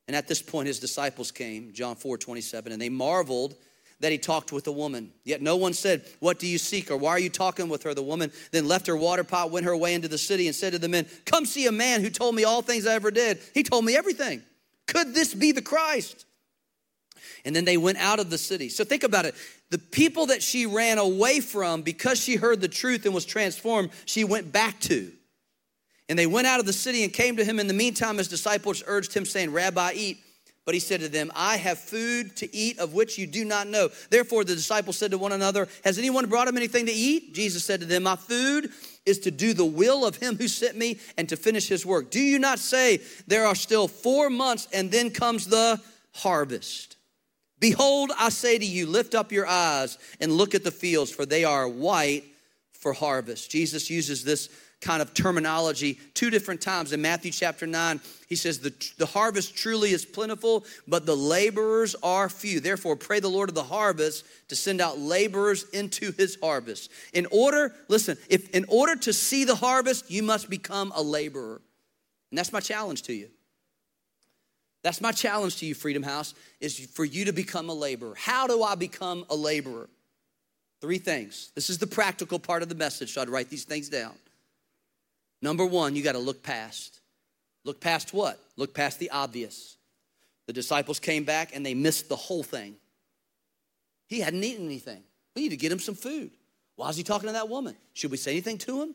And 0.07 0.16
at 0.16 0.29
this 0.29 0.42
point, 0.42 0.66
his 0.66 0.81
disciples 0.81 1.31
came, 1.31 1.72
John 1.72 1.96
4 1.96 2.18
27, 2.18 2.72
and 2.72 2.81
they 2.81 2.88
marveled 2.88 3.57
that 4.05 4.12
he 4.12 4.19
talked 4.19 4.53
with 4.53 4.67
a 4.67 4.73
woman. 4.73 5.11
Yet 5.25 5.40
no 5.40 5.57
one 5.57 5.73
said, 5.73 6.05
What 6.21 6.38
do 6.38 6.47
you 6.47 6.59
seek? 6.59 6.90
or 6.90 6.97
Why 6.99 7.12
are 7.12 7.19
you 7.19 7.31
talking 7.31 7.71
with 7.71 7.85
her? 7.85 7.95
The 7.95 8.03
woman 8.03 8.31
then 8.53 8.69
left 8.69 8.87
her 8.87 8.97
water 8.99 9.25
pot, 9.25 9.51
went 9.51 9.64
her 9.64 9.75
way 9.75 9.95
into 9.95 10.09
the 10.09 10.19
city, 10.19 10.47
and 10.47 10.55
said 10.55 10.75
to 10.75 10.79
the 10.79 10.90
men, 10.90 11.07
Come 11.25 11.47
see 11.47 11.67
a 11.67 11.73
man 11.73 12.03
who 12.03 12.11
told 12.11 12.35
me 12.35 12.45
all 12.45 12.61
things 12.61 12.87
I 12.87 12.93
ever 12.93 13.11
did. 13.11 13.38
He 13.55 13.62
told 13.62 13.83
me 13.83 13.97
everything. 13.97 14.43
Could 14.87 15.14
this 15.14 15.33
be 15.33 15.53
the 15.53 15.62
Christ? 15.62 16.27
And 17.47 17.57
then 17.57 17.64
they 17.64 17.79
went 17.79 17.97
out 17.97 18.21
of 18.21 18.29
the 18.29 18.37
city. 18.37 18.69
So 18.69 18.85
think 18.85 19.05
about 19.05 19.25
it. 19.25 19.35
The 19.71 19.79
people 19.79 20.27
that 20.27 20.43
she 20.43 20.67
ran 20.67 20.99
away 20.99 21.40
from 21.40 21.81
because 21.81 22.21
she 22.21 22.37
heard 22.37 22.61
the 22.61 22.69
truth 22.69 23.07
and 23.07 23.14
was 23.14 23.25
transformed, 23.25 23.88
she 24.05 24.23
went 24.23 24.53
back 24.53 24.81
to. 24.81 25.11
And 26.11 26.19
they 26.19 26.27
went 26.27 26.47
out 26.47 26.61
of 26.61 26.67
the 26.67 26.75
city 26.75 27.05
and 27.05 27.11
came 27.11 27.38
to 27.38 27.45
him. 27.45 27.59
In 27.59 27.69
the 27.69 27.73
meantime, 27.73 28.19
his 28.19 28.29
disciples 28.29 28.83
urged 28.87 29.14
him, 29.14 29.25
saying, 29.25 29.51
Rabbi, 29.51 29.93
eat. 29.95 30.24
But 30.64 30.74
he 30.74 30.81
said 30.81 31.00
to 31.00 31.09
them, 31.09 31.31
I 31.35 31.57
have 31.59 31.79
food 31.79 32.37
to 32.37 32.57
eat 32.57 32.79
of 32.79 32.94
which 32.94 33.18
you 33.18 33.27
do 33.27 33.44
not 33.44 33.66
know. 33.66 33.90
Therefore, 34.09 34.44
the 34.44 34.55
disciples 34.55 34.96
said 34.96 35.11
to 35.11 35.18
one 35.18 35.33
another, 35.33 35.68
Has 35.85 35.98
anyone 35.98 36.27
brought 36.27 36.48
him 36.48 36.57
anything 36.57 36.87
to 36.87 36.92
eat? 36.92 37.35
Jesus 37.35 37.64
said 37.64 37.81
to 37.81 37.87
them, 37.87 38.05
My 38.05 38.16
food 38.16 38.70
is 39.05 39.18
to 39.20 39.31
do 39.31 39.53
the 39.53 39.64
will 39.64 40.07
of 40.07 40.16
him 40.16 40.37
who 40.37 40.48
sent 40.48 40.77
me 40.77 40.98
and 41.18 41.29
to 41.29 41.37
finish 41.37 41.68
his 41.68 41.85
work. 41.85 42.11
Do 42.11 42.20
you 42.20 42.38
not 42.38 42.59
say, 42.59 43.00
There 43.27 43.46
are 43.46 43.55
still 43.55 43.88
four 43.88 44.31
months 44.31 44.66
and 44.72 44.90
then 44.90 45.11
comes 45.11 45.46
the 45.46 45.81
harvest? 46.14 46.96
Behold, 47.61 48.11
I 48.18 48.31
say 48.31 48.59
to 48.59 48.64
you, 48.64 48.87
lift 48.87 49.14
up 49.14 49.33
your 49.33 49.46
eyes 49.46 49.98
and 50.18 50.33
look 50.33 50.55
at 50.55 50.64
the 50.64 50.70
fields, 50.70 51.11
for 51.11 51.27
they 51.27 51.44
are 51.44 51.68
white 51.68 52.24
for 52.72 52.92
harvest. 52.92 53.50
Jesus 53.50 53.88
uses 53.90 54.24
this 54.24 54.48
kind 54.85 55.01
of 55.01 55.14
terminology 55.14 55.99
two 56.12 56.29
different 56.29 56.61
times. 56.61 56.92
In 56.92 57.01
Matthew 57.01 57.33
chapter 57.33 57.66
9, 57.66 58.01
he 58.29 58.37
says, 58.37 58.59
the, 58.59 58.73
the 58.99 59.07
harvest 59.07 59.57
truly 59.57 59.90
is 59.90 60.05
plentiful, 60.05 60.64
but 60.87 61.07
the 61.07 61.16
laborers 61.16 61.97
are 62.03 62.29
few. 62.29 62.61
Therefore, 62.61 62.94
pray 62.94 63.18
the 63.18 63.29
Lord 63.29 63.49
of 63.49 63.55
the 63.55 63.64
harvest 63.64 64.27
to 64.49 64.57
send 64.57 64.83
out 64.83 64.99
laborers 64.99 65.64
into 65.70 66.12
his 66.12 66.37
harvest. 66.42 66.90
In 67.14 67.27
order, 67.31 67.75
listen, 67.88 68.18
if 68.29 68.51
in 68.51 68.66
order 68.68 68.94
to 68.97 69.12
see 69.12 69.44
the 69.44 69.57
harvest, 69.57 70.11
you 70.11 70.23
must 70.23 70.51
become 70.51 70.92
a 70.94 71.03
laborer. 71.03 71.62
And 72.31 72.38
that's 72.38 72.53
my 72.53 72.61
challenge 72.61 73.03
to 73.03 73.14
you. 73.14 73.31
That's 74.83 75.01
my 75.01 75.12
challenge 75.12 75.57
to 75.57 75.66
you, 75.66 75.75
Freedom 75.75 76.03
House, 76.03 76.35
is 76.61 76.79
for 76.79 77.07
you 77.07 77.25
to 77.25 77.33
become 77.33 77.70
a 77.70 77.75
laborer. 77.75 78.14
How 78.16 78.47
do 78.47 78.62
I 78.62 78.75
become 78.75 79.25
a 79.31 79.35
laborer? 79.35 79.88
Three 80.83 80.99
things. 80.99 81.53
This 81.55 81.70
is 81.70 81.79
the 81.79 81.87
practical 81.87 82.38
part 82.38 82.62
of 82.62 82.68
the 82.68 82.75
message, 82.75 83.14
so 83.14 83.23
I'd 83.23 83.31
write 83.31 83.49
these 83.49 83.64
things 83.64 83.88
down. 83.88 84.12
Number 85.44 85.66
one, 85.66 85.94
you 85.94 86.02
got 86.02 86.12
to 86.12 86.18
look 86.18 86.42
past. 86.42 87.00
Look 87.64 87.78
past 87.78 88.14
what? 88.14 88.40
Look 88.57 88.72
past 88.72 88.98
the 88.98 89.11
obvious. 89.11 89.76
The 90.46 90.54
disciples 90.54 90.98
came 90.98 91.24
back 91.24 91.54
and 91.54 91.66
they 91.66 91.74
missed 91.74 92.09
the 92.09 92.16
whole 92.16 92.42
thing. 92.42 92.76
He 94.09 94.20
hadn't 94.20 94.42
eaten 94.42 94.64
anything. 94.64 95.02
We 95.37 95.42
need 95.42 95.50
to 95.50 95.59
get 95.59 95.70
him 95.70 95.80
some 95.80 95.96
food. 95.96 96.30
Why 96.76 96.88
is 96.88 96.96
he 96.96 97.02
talking 97.02 97.26
to 97.26 97.35
that 97.35 97.50
woman? 97.50 97.76
Should 97.92 98.11
we 98.11 98.16
say 98.16 98.30
anything 98.30 98.57
to 98.59 98.80
him? 98.80 98.94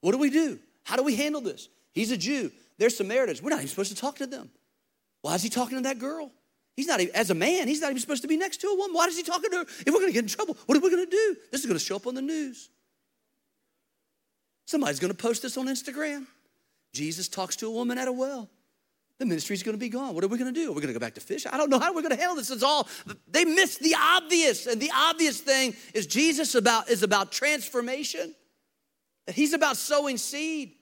What 0.00 0.12
do 0.12 0.18
we 0.18 0.30
do? 0.30 0.58
How 0.84 0.96
do 0.96 1.02
we 1.02 1.16
handle 1.16 1.42
this? 1.42 1.68
He's 1.92 2.12
a 2.12 2.16
Jew. 2.16 2.50
They're 2.78 2.88
Samaritans. 2.88 3.42
We're 3.42 3.50
not 3.50 3.56
even 3.56 3.68
supposed 3.68 3.94
to 3.94 4.00
talk 4.00 4.16
to 4.16 4.26
them. 4.26 4.48
Why 5.20 5.34
is 5.34 5.42
he 5.42 5.50
talking 5.50 5.76
to 5.76 5.82
that 5.82 5.98
girl? 5.98 6.32
He's 6.76 6.86
not 6.86 7.00
even, 7.00 7.14
as 7.14 7.28
a 7.28 7.34
man, 7.34 7.68
he's 7.68 7.82
not 7.82 7.90
even 7.90 8.00
supposed 8.00 8.22
to 8.22 8.28
be 8.28 8.38
next 8.38 8.62
to 8.62 8.68
a 8.68 8.74
woman. 8.74 8.96
Why 8.96 9.04
is 9.04 9.18
he 9.18 9.22
talking 9.22 9.50
to 9.50 9.56
her? 9.58 9.62
If 9.62 9.88
we're 9.88 10.00
going 10.00 10.06
to 10.06 10.14
get 10.14 10.24
in 10.24 10.30
trouble, 10.30 10.56
what 10.64 10.78
are 10.78 10.80
we 10.80 10.90
going 10.90 11.04
to 11.04 11.10
do? 11.10 11.36
This 11.52 11.60
is 11.60 11.66
going 11.66 11.78
to 11.78 11.84
show 11.84 11.96
up 11.96 12.06
on 12.06 12.14
the 12.14 12.22
news. 12.22 12.70
Somebody's 14.70 15.00
going 15.00 15.10
to 15.10 15.16
post 15.16 15.42
this 15.42 15.56
on 15.56 15.66
Instagram. 15.66 16.28
Jesus 16.92 17.28
talks 17.28 17.56
to 17.56 17.66
a 17.66 17.70
woman 17.72 17.98
at 17.98 18.06
a 18.06 18.12
well. 18.12 18.48
The 19.18 19.26
ministry's 19.26 19.64
going 19.64 19.74
to 19.74 19.80
be 19.80 19.88
gone. 19.88 20.14
What 20.14 20.22
are 20.22 20.28
we 20.28 20.38
going 20.38 20.54
to 20.54 20.60
do? 20.60 20.70
Are 20.70 20.72
we 20.72 20.80
going 20.80 20.94
to 20.94 20.98
go 20.98 21.04
back 21.04 21.14
to 21.14 21.20
fish? 21.20 21.44
I 21.44 21.58
don't 21.58 21.70
know 21.70 21.80
how 21.80 21.92
we're 21.92 22.02
going 22.02 22.14
to 22.14 22.16
handle 22.16 22.36
this. 22.36 22.52
It's 22.52 22.62
all 22.62 22.86
they 23.26 23.44
missed 23.44 23.80
the 23.80 23.96
obvious, 23.98 24.68
and 24.68 24.80
the 24.80 24.92
obvious 24.94 25.40
thing 25.40 25.74
is 25.92 26.06
Jesus 26.06 26.54
about 26.54 26.88
is 26.88 27.02
about 27.02 27.32
transformation. 27.32 28.32
He's 29.26 29.54
about 29.54 29.76
sowing 29.76 30.16
seed. 30.16 30.76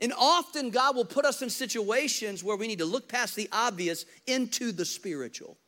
And 0.00 0.14
often 0.18 0.70
God 0.70 0.96
will 0.96 1.04
put 1.04 1.26
us 1.26 1.42
in 1.42 1.50
situations 1.50 2.42
where 2.42 2.56
we 2.56 2.66
need 2.66 2.78
to 2.78 2.86
look 2.86 3.10
past 3.10 3.36
the 3.36 3.50
obvious 3.52 4.06
into 4.26 4.72
the 4.72 4.86
spiritual. 4.86 5.58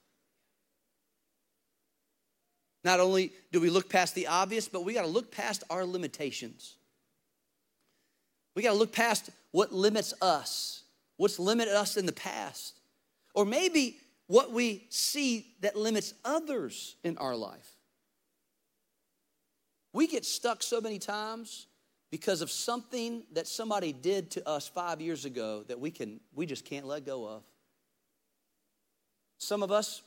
Not 2.85 3.01
only 3.01 3.33
do 3.53 3.61
we 3.61 3.69
look 3.69 3.91
past 3.91 4.15
the 4.15 4.29
obvious, 4.29 4.67
but 4.67 4.83
we 4.83 4.95
got 4.95 5.03
to 5.03 5.09
look 5.09 5.31
past 5.31 5.63
our 5.69 5.85
limitations. 5.85 6.77
We 8.57 8.63
got 8.63 8.73
to 8.73 8.79
look 8.79 8.93
past 8.93 9.31
what 9.53 9.73
limits 9.73 10.15
us, 10.23 10.83
what's 11.19 11.39
limited 11.39 11.75
us 11.75 11.99
in 11.99 12.07
the 12.07 12.13
past, 12.13 12.81
or 13.35 13.45
maybe 13.45 13.99
what 14.29 14.51
we 14.51 14.87
see 14.89 15.47
that 15.61 15.77
limits 15.77 16.15
others 16.25 16.97
in 17.05 17.19
our 17.19 17.37
life. 17.37 17.75
We 19.93 20.07
get 20.07 20.25
stuck 20.25 20.63
so 20.63 20.81
many 20.81 20.99
times 20.99 21.67
because 22.11 22.41
of 22.41 22.51
something 22.51 23.25
that 23.33 23.47
somebody 23.47 23.93
did 23.93 24.31
to 24.33 24.49
us 24.49 24.67
five 24.67 25.01
years 25.03 25.27
ago 25.27 25.63
that 25.69 25.79
we 25.79 25.91
can 25.91 26.21
we 26.35 26.47
just 26.47 26.65
can't 26.65 26.87
let 26.87 27.05
go 27.05 27.27
of. 27.27 27.43
Some 29.39 29.63
of 29.63 29.71
us 29.71 30.03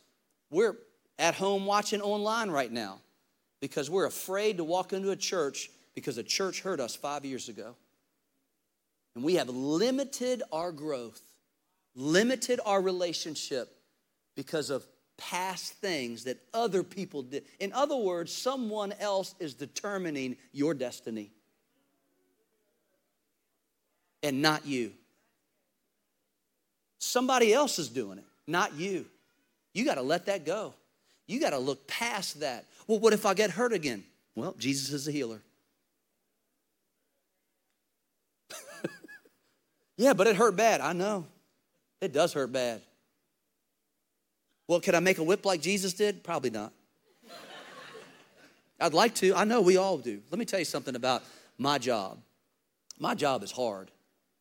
we're 0.50 0.76
at 1.20 1.36
home 1.36 1.68
watching 1.68 2.02
online 2.02 2.50
right 2.50 2.72
now 2.72 3.00
because 3.62 3.90
we're 3.90 4.08
afraid 4.08 4.58
to 4.58 4.64
walk 4.64 4.92
into 4.92 5.12
a 5.12 5.16
church 5.16 5.70
because 5.94 6.18
a 6.18 6.24
church 6.24 6.62
hurt 6.62 6.80
us 6.80 6.96
five 6.96 7.26
years 7.26 7.50
ago 7.50 7.76
and 9.16 9.24
we 9.24 9.36
have 9.36 9.50
limited 9.50 10.44
our 10.52 10.72
growth 10.72 11.22
limited 11.96 12.60
our 12.66 12.82
relationship 12.82 13.70
because 14.36 14.70
of 14.70 14.86
past 15.18 15.74
things 15.74 16.24
that 16.24 16.38
other 16.54 16.82
people 16.84 17.22
did 17.22 17.44
in 17.60 17.74
other 17.74 17.98
words 17.98 18.32
someone 18.32 18.94
else 19.00 19.36
is 19.40 19.54
determining 19.54 20.38
your 20.54 20.74
destiny 20.74 21.32
and 24.24 24.42
not 24.42 24.66
you. 24.66 24.92
Somebody 27.00 27.54
else 27.54 27.80
is 27.80 27.90
doing 27.90 28.18
it, 28.18 28.26
not 28.48 28.76
you. 28.76 29.06
You 29.74 29.86
got 29.86 29.96
to 29.96 30.02
let 30.02 30.26
that 30.26 30.46
go. 30.46 30.74
You 31.28 31.40
got 31.40 31.52
to 31.52 31.58
look 31.58 31.88
past 31.88 32.40
that. 32.42 32.66
Well, 32.88 33.00
what 33.00 33.14
if 33.14 33.26
I 33.26 33.34
get 33.34 33.52
hurt 33.52 33.72
again? 33.72 34.04
Well, 34.36 34.56
Jesus 34.58 34.92
is 34.92 35.08
a 35.08 35.12
healer. 35.12 35.42
Yeah, 40.00 40.14
but 40.14 40.28
it 40.28 40.38
hurt 40.38 40.56
bad. 40.56 40.80
I 40.80 40.94
know. 40.94 41.28
It 42.00 42.14
does 42.14 42.32
hurt 42.32 42.54
bad. 42.54 42.82
Well, 44.66 44.80
can 44.80 44.96
I 44.96 45.02
make 45.02 45.18
a 45.18 45.24
whip 45.24 45.46
like 45.46 45.62
Jesus 45.62 45.92
did? 45.92 46.24
Probably 46.24 46.52
not. 46.52 46.72
I'd 48.80 48.94
like 48.94 49.14
to. 49.16 49.36
I 49.36 49.44
know 49.44 49.60
we 49.60 49.76
all 49.76 49.98
do. 49.98 50.22
Let 50.32 50.40
me 50.40 50.46
tell 50.46 50.58
you 50.58 50.64
something 50.64 50.96
about 50.96 51.24
my 51.58 51.80
job. 51.80 52.20
My 52.98 53.14
job 53.14 53.44
is 53.44 53.52
hard. 53.52 53.92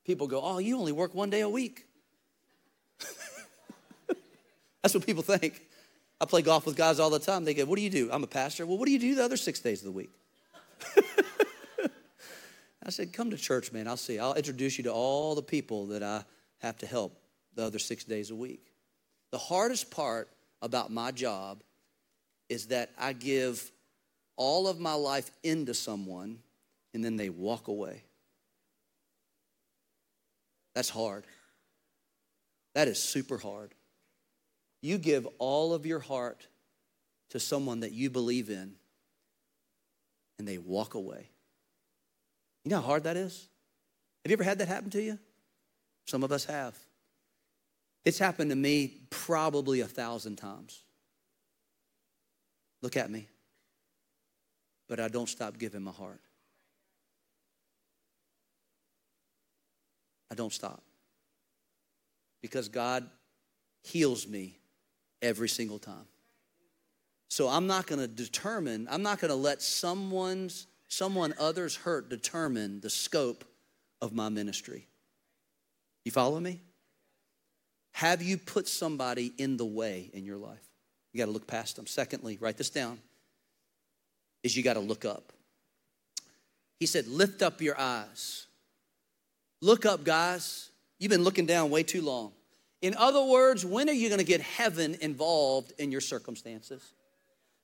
People 0.04 0.28
go, 0.28 0.40
Oh, 0.40 0.58
you 0.58 0.78
only 0.78 0.92
work 0.92 1.12
one 1.12 1.28
day 1.28 1.40
a 1.40 1.48
week. 1.48 1.86
That's 4.82 4.94
what 4.94 5.04
people 5.04 5.24
think. 5.24 5.60
I 6.20 6.24
play 6.24 6.42
golf 6.42 6.66
with 6.66 6.76
guys 6.76 7.00
all 7.00 7.10
the 7.10 7.18
time. 7.18 7.44
They 7.44 7.54
go, 7.54 7.64
What 7.64 7.74
do 7.74 7.82
you 7.82 7.90
do? 7.90 8.10
I'm 8.12 8.22
a 8.22 8.28
pastor. 8.28 8.64
Well, 8.64 8.78
what 8.78 8.86
do 8.86 8.92
you 8.92 9.00
do 9.00 9.16
the 9.16 9.24
other 9.24 9.36
six 9.36 9.58
days 9.58 9.80
of 9.80 9.86
the 9.86 9.90
week? 9.90 10.10
I 12.88 12.90
said, 12.90 13.12
Come 13.12 13.30
to 13.32 13.36
church, 13.36 13.70
man. 13.70 13.86
I'll 13.86 13.98
see. 13.98 14.18
I'll 14.18 14.32
introduce 14.32 14.78
you 14.78 14.84
to 14.84 14.92
all 14.92 15.34
the 15.34 15.42
people 15.42 15.88
that 15.88 16.02
I 16.02 16.24
have 16.62 16.78
to 16.78 16.86
help 16.86 17.20
the 17.54 17.62
other 17.62 17.78
six 17.78 18.02
days 18.02 18.30
a 18.30 18.34
week. 18.34 18.72
The 19.30 19.36
hardest 19.36 19.90
part 19.90 20.30
about 20.62 20.90
my 20.90 21.10
job 21.10 21.62
is 22.48 22.68
that 22.68 22.90
I 22.98 23.12
give 23.12 23.70
all 24.36 24.68
of 24.68 24.80
my 24.80 24.94
life 24.94 25.30
into 25.42 25.74
someone 25.74 26.38
and 26.94 27.04
then 27.04 27.16
they 27.16 27.28
walk 27.28 27.68
away. 27.68 28.04
That's 30.74 30.88
hard. 30.88 31.24
That 32.74 32.88
is 32.88 32.98
super 32.98 33.36
hard. 33.36 33.74
You 34.80 34.96
give 34.96 35.28
all 35.38 35.74
of 35.74 35.84
your 35.84 36.00
heart 36.00 36.46
to 37.30 37.38
someone 37.38 37.80
that 37.80 37.92
you 37.92 38.08
believe 38.08 38.48
in, 38.48 38.76
and 40.38 40.48
they 40.48 40.56
walk 40.56 40.94
away. 40.94 41.28
You 42.68 42.74
know 42.74 42.82
how 42.82 42.88
hard 42.88 43.04
that 43.04 43.16
is? 43.16 43.48
Have 44.22 44.30
you 44.30 44.34
ever 44.34 44.44
had 44.44 44.58
that 44.58 44.68
happen 44.68 44.90
to 44.90 45.00
you? 45.00 45.18
Some 46.04 46.22
of 46.22 46.30
us 46.30 46.44
have. 46.44 46.76
It's 48.04 48.18
happened 48.18 48.50
to 48.50 48.56
me 48.56 48.92
probably 49.08 49.80
a 49.80 49.86
thousand 49.86 50.36
times. 50.36 50.82
Look 52.82 52.94
at 52.98 53.10
me. 53.10 53.26
But 54.86 55.00
I 55.00 55.08
don't 55.08 55.30
stop 55.30 55.56
giving 55.56 55.80
my 55.80 55.92
heart. 55.92 56.20
I 60.30 60.34
don't 60.34 60.52
stop. 60.52 60.82
Because 62.42 62.68
God 62.68 63.08
heals 63.82 64.28
me 64.28 64.58
every 65.22 65.48
single 65.48 65.78
time. 65.78 66.04
So 67.30 67.48
I'm 67.48 67.66
not 67.66 67.86
going 67.86 68.02
to 68.02 68.08
determine, 68.08 68.88
I'm 68.90 69.02
not 69.02 69.20
going 69.20 69.30
to 69.30 69.36
let 69.36 69.62
someone's 69.62 70.66
someone 70.88 71.34
others 71.38 71.76
hurt 71.76 72.08
determine 72.08 72.80
the 72.80 72.90
scope 72.90 73.44
of 74.00 74.12
my 74.12 74.28
ministry. 74.28 74.86
You 76.04 76.12
follow 76.12 76.40
me? 76.40 76.60
Have 77.92 78.22
you 78.22 78.38
put 78.38 78.68
somebody 78.68 79.32
in 79.38 79.56
the 79.56 79.64
way 79.64 80.10
in 80.12 80.24
your 80.24 80.36
life? 80.36 80.62
You 81.12 81.18
got 81.18 81.26
to 81.26 81.32
look 81.32 81.46
past 81.46 81.76
them. 81.76 81.86
Secondly, 81.86 82.38
write 82.40 82.56
this 82.56 82.70
down. 82.70 82.98
Is 84.42 84.56
you 84.56 84.62
got 84.62 84.74
to 84.74 84.80
look 84.80 85.04
up. 85.04 85.32
He 86.78 86.86
said, 86.86 87.08
"Lift 87.08 87.42
up 87.42 87.60
your 87.60 87.78
eyes." 87.78 88.46
Look 89.60 89.84
up, 89.84 90.04
guys. 90.04 90.70
You've 91.00 91.10
been 91.10 91.24
looking 91.24 91.46
down 91.46 91.70
way 91.70 91.82
too 91.82 92.02
long. 92.02 92.32
In 92.80 92.94
other 92.94 93.24
words, 93.24 93.64
when 93.64 93.88
are 93.88 93.92
you 93.92 94.08
going 94.08 94.20
to 94.20 94.24
get 94.24 94.40
heaven 94.40 94.96
involved 95.00 95.72
in 95.78 95.90
your 95.90 96.00
circumstances? 96.00 96.92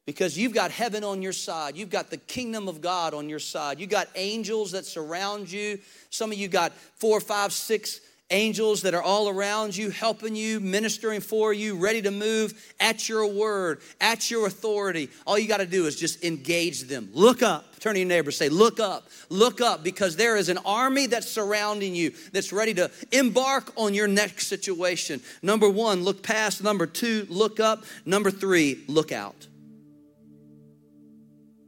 Because 0.06 0.36
you've 0.36 0.52
got 0.52 0.70
heaven 0.70 1.02
on 1.02 1.22
your 1.22 1.32
side. 1.32 1.76
You've 1.76 1.90
got 1.90 2.10
the 2.10 2.18
kingdom 2.18 2.68
of 2.68 2.80
God 2.82 3.14
on 3.14 3.28
your 3.28 3.38
side. 3.38 3.80
You've 3.80 3.90
got 3.90 4.08
angels 4.14 4.72
that 4.72 4.84
surround 4.84 5.50
you. 5.50 5.78
Some 6.10 6.30
of 6.30 6.36
you 6.36 6.48
got 6.48 6.72
four, 6.72 7.20
five, 7.20 7.52
six 7.52 8.00
angels 8.30 8.82
that 8.82 8.94
are 8.94 9.02
all 9.02 9.28
around 9.28 9.76
you, 9.76 9.90
helping 9.90 10.34
you, 10.34 10.58
ministering 10.60 11.20
for 11.20 11.52
you, 11.52 11.76
ready 11.76 12.02
to 12.02 12.10
move 12.10 12.74
at 12.80 13.08
your 13.08 13.26
word, 13.26 13.80
at 14.00 14.30
your 14.30 14.46
authority. 14.46 15.08
All 15.26 15.38
you 15.38 15.46
got 15.46 15.58
to 15.58 15.66
do 15.66 15.86
is 15.86 15.96
just 15.96 16.24
engage 16.24 16.82
them. 16.82 17.08
Look 17.12 17.42
up. 17.42 17.78
Turn 17.80 17.94
to 17.94 18.00
your 18.00 18.08
neighbor, 18.08 18.30
say, 18.30 18.48
Look 18.48 18.80
up, 18.80 19.08
look 19.28 19.60
up, 19.60 19.84
because 19.84 20.16
there 20.16 20.36
is 20.36 20.48
an 20.48 20.58
army 20.64 21.06
that's 21.06 21.30
surrounding 21.30 21.94
you 21.94 22.12
that's 22.32 22.52
ready 22.52 22.72
to 22.74 22.90
embark 23.12 23.72
on 23.76 23.92
your 23.92 24.08
next 24.08 24.46
situation. 24.46 25.20
Number 25.42 25.68
one, 25.68 26.02
look 26.02 26.22
past. 26.22 26.62
Number 26.62 26.86
two, 26.86 27.26
look 27.28 27.60
up. 27.60 27.84
Number 28.06 28.30
three, 28.30 28.84
look 28.88 29.12
out. 29.12 29.46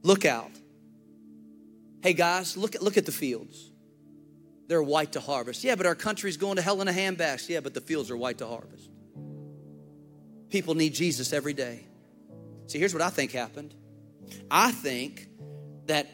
Look 0.06 0.24
out. 0.24 0.52
Hey 2.00 2.12
guys, 2.12 2.56
look 2.56 2.76
at, 2.76 2.82
look 2.82 2.96
at 2.96 3.06
the 3.06 3.12
fields 3.12 3.72
they're 4.68 4.82
white 4.82 5.12
to 5.12 5.20
harvest. 5.20 5.64
Yeah, 5.64 5.74
but 5.74 5.86
our 5.86 5.94
country's 5.94 6.36
going 6.36 6.56
to 6.56 6.62
hell 6.62 6.80
in 6.80 6.88
a 6.88 6.92
handbasket. 6.92 7.48
Yeah, 7.48 7.60
but 7.60 7.74
the 7.74 7.80
fields 7.80 8.10
are 8.10 8.16
white 8.16 8.38
to 8.38 8.46
harvest. 8.46 8.88
People 10.50 10.74
need 10.74 10.94
Jesus 10.94 11.32
every 11.32 11.52
day. 11.52 11.84
See, 12.66 12.78
here's 12.78 12.92
what 12.92 13.02
I 13.02 13.10
think 13.10 13.32
happened. 13.32 13.74
I 14.50 14.72
think 14.72 15.28
that 15.86 16.08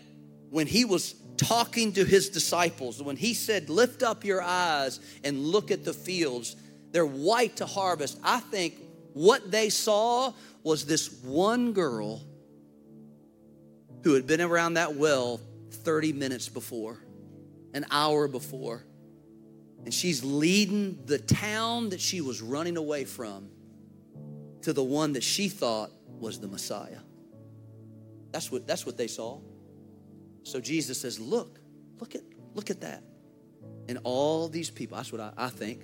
when 0.51 0.67
he 0.67 0.85
was 0.85 1.15
talking 1.37 1.93
to 1.95 2.05
his 2.05 2.29
disciples, 2.29 3.03
when 3.03 3.17
he 3.17 3.35
said, 3.35 3.71
Lift 3.71 4.03
up 4.03 4.25
your 4.25 4.43
eyes 4.43 5.01
and 5.25 5.39
look 5.39 5.71
at 5.71 5.85
the 5.85 5.95
fields, 5.95 6.57
they're 6.93 7.07
white 7.07 7.57
to 7.57 7.67
harvest. 7.67 8.19
I 8.23 8.41
think 8.41 8.75
what 9.15 9.51
they 9.51 9.71
saw 9.71 10.33
was 10.63 10.85
this 10.85 11.13
one 11.23 11.73
girl 11.73 12.23
who 14.03 14.15
had 14.15 14.27
been 14.27 14.41
around 14.41 14.75
that 14.75 14.95
well 14.95 15.41
30 15.71 16.13
minutes 16.13 16.49
before 16.49 16.99
an 17.75 17.87
hour 17.91 18.29
before. 18.29 18.85
And 19.85 19.93
she's 19.93 20.23
leading 20.23 20.99
the 21.07 21.19
town 21.19 21.91
that 21.91 22.01
she 22.01 22.21
was 22.21 22.41
running 22.41 22.77
away 22.77 23.05
from 23.05 23.49
to 24.63 24.73
the 24.73 24.83
one 24.83 25.15
that 25.15 25.25
she 25.25 25.49
thought 25.49 25.91
was 26.21 26.39
the 26.39 26.47
Messiah. 26.47 27.01
That's 28.31 28.51
what, 28.51 28.67
that's 28.67 28.87
what 28.87 28.97
they 28.97 29.09
saw. 29.09 29.41
So 30.45 30.61
Jesus 30.61 31.01
says, 31.01 31.19
Look, 31.19 31.59
look 31.99 32.15
at, 32.15 32.23
look 32.55 32.71
at 32.71 32.81
that. 32.83 33.03
And 33.89 33.99
all 34.05 34.49
these 34.49 34.71
people, 34.71 34.97
that's 34.97 35.11
what 35.11 35.21
I, 35.21 35.33
I 35.37 35.49
think, 35.49 35.83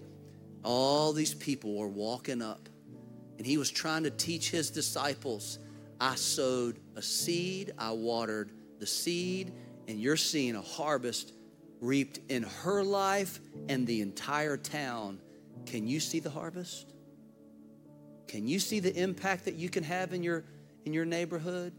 all 0.63 1.13
these 1.13 1.35
people 1.35 1.77
were 1.77 1.89
walking 1.89 2.41
up. 2.41 2.69
And 3.39 3.47
he 3.47 3.57
was 3.57 3.71
trying 3.71 4.05
to 4.05 4.11
teach 4.11 4.51
his 4.51 4.71
disciples 4.71 5.59
I 6.01 6.15
sowed 6.15 6.79
a 6.99 7.03
seed, 7.03 7.73
I 7.79 7.93
watered 7.93 8.51
the 8.81 8.87
seed, 8.87 9.53
and 9.87 10.01
you're 10.01 10.17
seeing 10.17 10.57
a 10.57 10.61
harvest 10.61 11.33
reaped 11.81 12.19
in 12.29 12.43
her 12.43 12.83
life 12.83 13.39
and 13.69 13.87
the 13.87 14.01
entire 14.01 14.57
town. 14.57 15.21
Can 15.65 15.87
you 15.87 16.01
see 16.01 16.19
the 16.19 16.29
harvest? 16.29 16.93
Can 18.27 18.49
you 18.49 18.59
see 18.59 18.81
the 18.81 18.95
impact 19.01 19.45
that 19.45 19.55
you 19.55 19.69
can 19.69 19.85
have 19.85 20.13
in 20.13 20.25
your 20.25 20.45
in 20.85 20.93
your 20.93 21.05
neighborhood? 21.05 21.73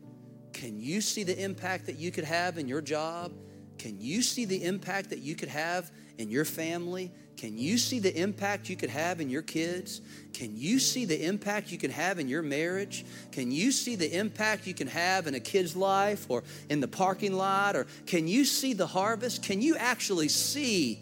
Can 0.53 0.79
you 0.79 1.01
see 1.01 1.23
the 1.23 1.37
impact 1.37 1.85
that 1.87 1.97
you 1.97 2.11
could 2.11 2.23
have 2.23 2.57
in 2.57 2.67
your 2.67 2.81
job? 2.81 3.33
Can 3.79 3.99
you 3.99 4.21
see 4.21 4.45
the 4.45 4.63
impact 4.63 5.09
that 5.09 5.19
you 5.19 5.35
could 5.35 5.49
have 5.49 5.89
in 6.17 6.29
your 6.29 6.45
family? 6.45 7.11
Can 7.37 7.57
you 7.57 7.77
see 7.77 7.99
the 7.99 8.13
impact 8.13 8.69
you 8.69 8.75
could 8.75 8.89
have 8.89 9.21
in 9.21 9.29
your 9.29 9.41
kids? 9.41 10.01
Can 10.33 10.57
you 10.57 10.77
see 10.77 11.05
the 11.05 11.25
impact 11.25 11.71
you 11.71 11.77
can 11.77 11.89
have 11.89 12.19
in 12.19 12.27
your 12.27 12.41
marriage? 12.41 13.05
Can 13.31 13.49
you 13.51 13.71
see 13.71 13.95
the 13.95 14.13
impact 14.13 14.67
you 14.67 14.73
can 14.73 14.87
have 14.87 15.25
in 15.27 15.35
a 15.35 15.39
kid's 15.39 15.77
life 15.77 16.25
or 16.29 16.43
in 16.69 16.81
the 16.81 16.87
parking 16.89 17.31
lot? 17.31 17.77
Or 17.77 17.87
can 18.05 18.27
you 18.27 18.43
see 18.43 18.73
the 18.73 18.85
harvest? 18.85 19.41
Can 19.41 19.61
you 19.61 19.77
actually 19.77 20.27
see 20.27 21.01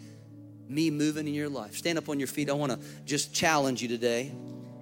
me 0.69 0.91
moving 0.91 1.27
in 1.27 1.33
your 1.33 1.49
life? 1.49 1.75
Stand 1.75 1.97
up 1.97 2.07
on 2.09 2.19
your 2.19 2.27
feet. 2.27 2.47
I 2.47 2.53
want 2.53 2.71
to 2.71 2.79
just 3.05 3.33
challenge 3.33 3.81
you 3.81 3.87
today, 3.87 4.31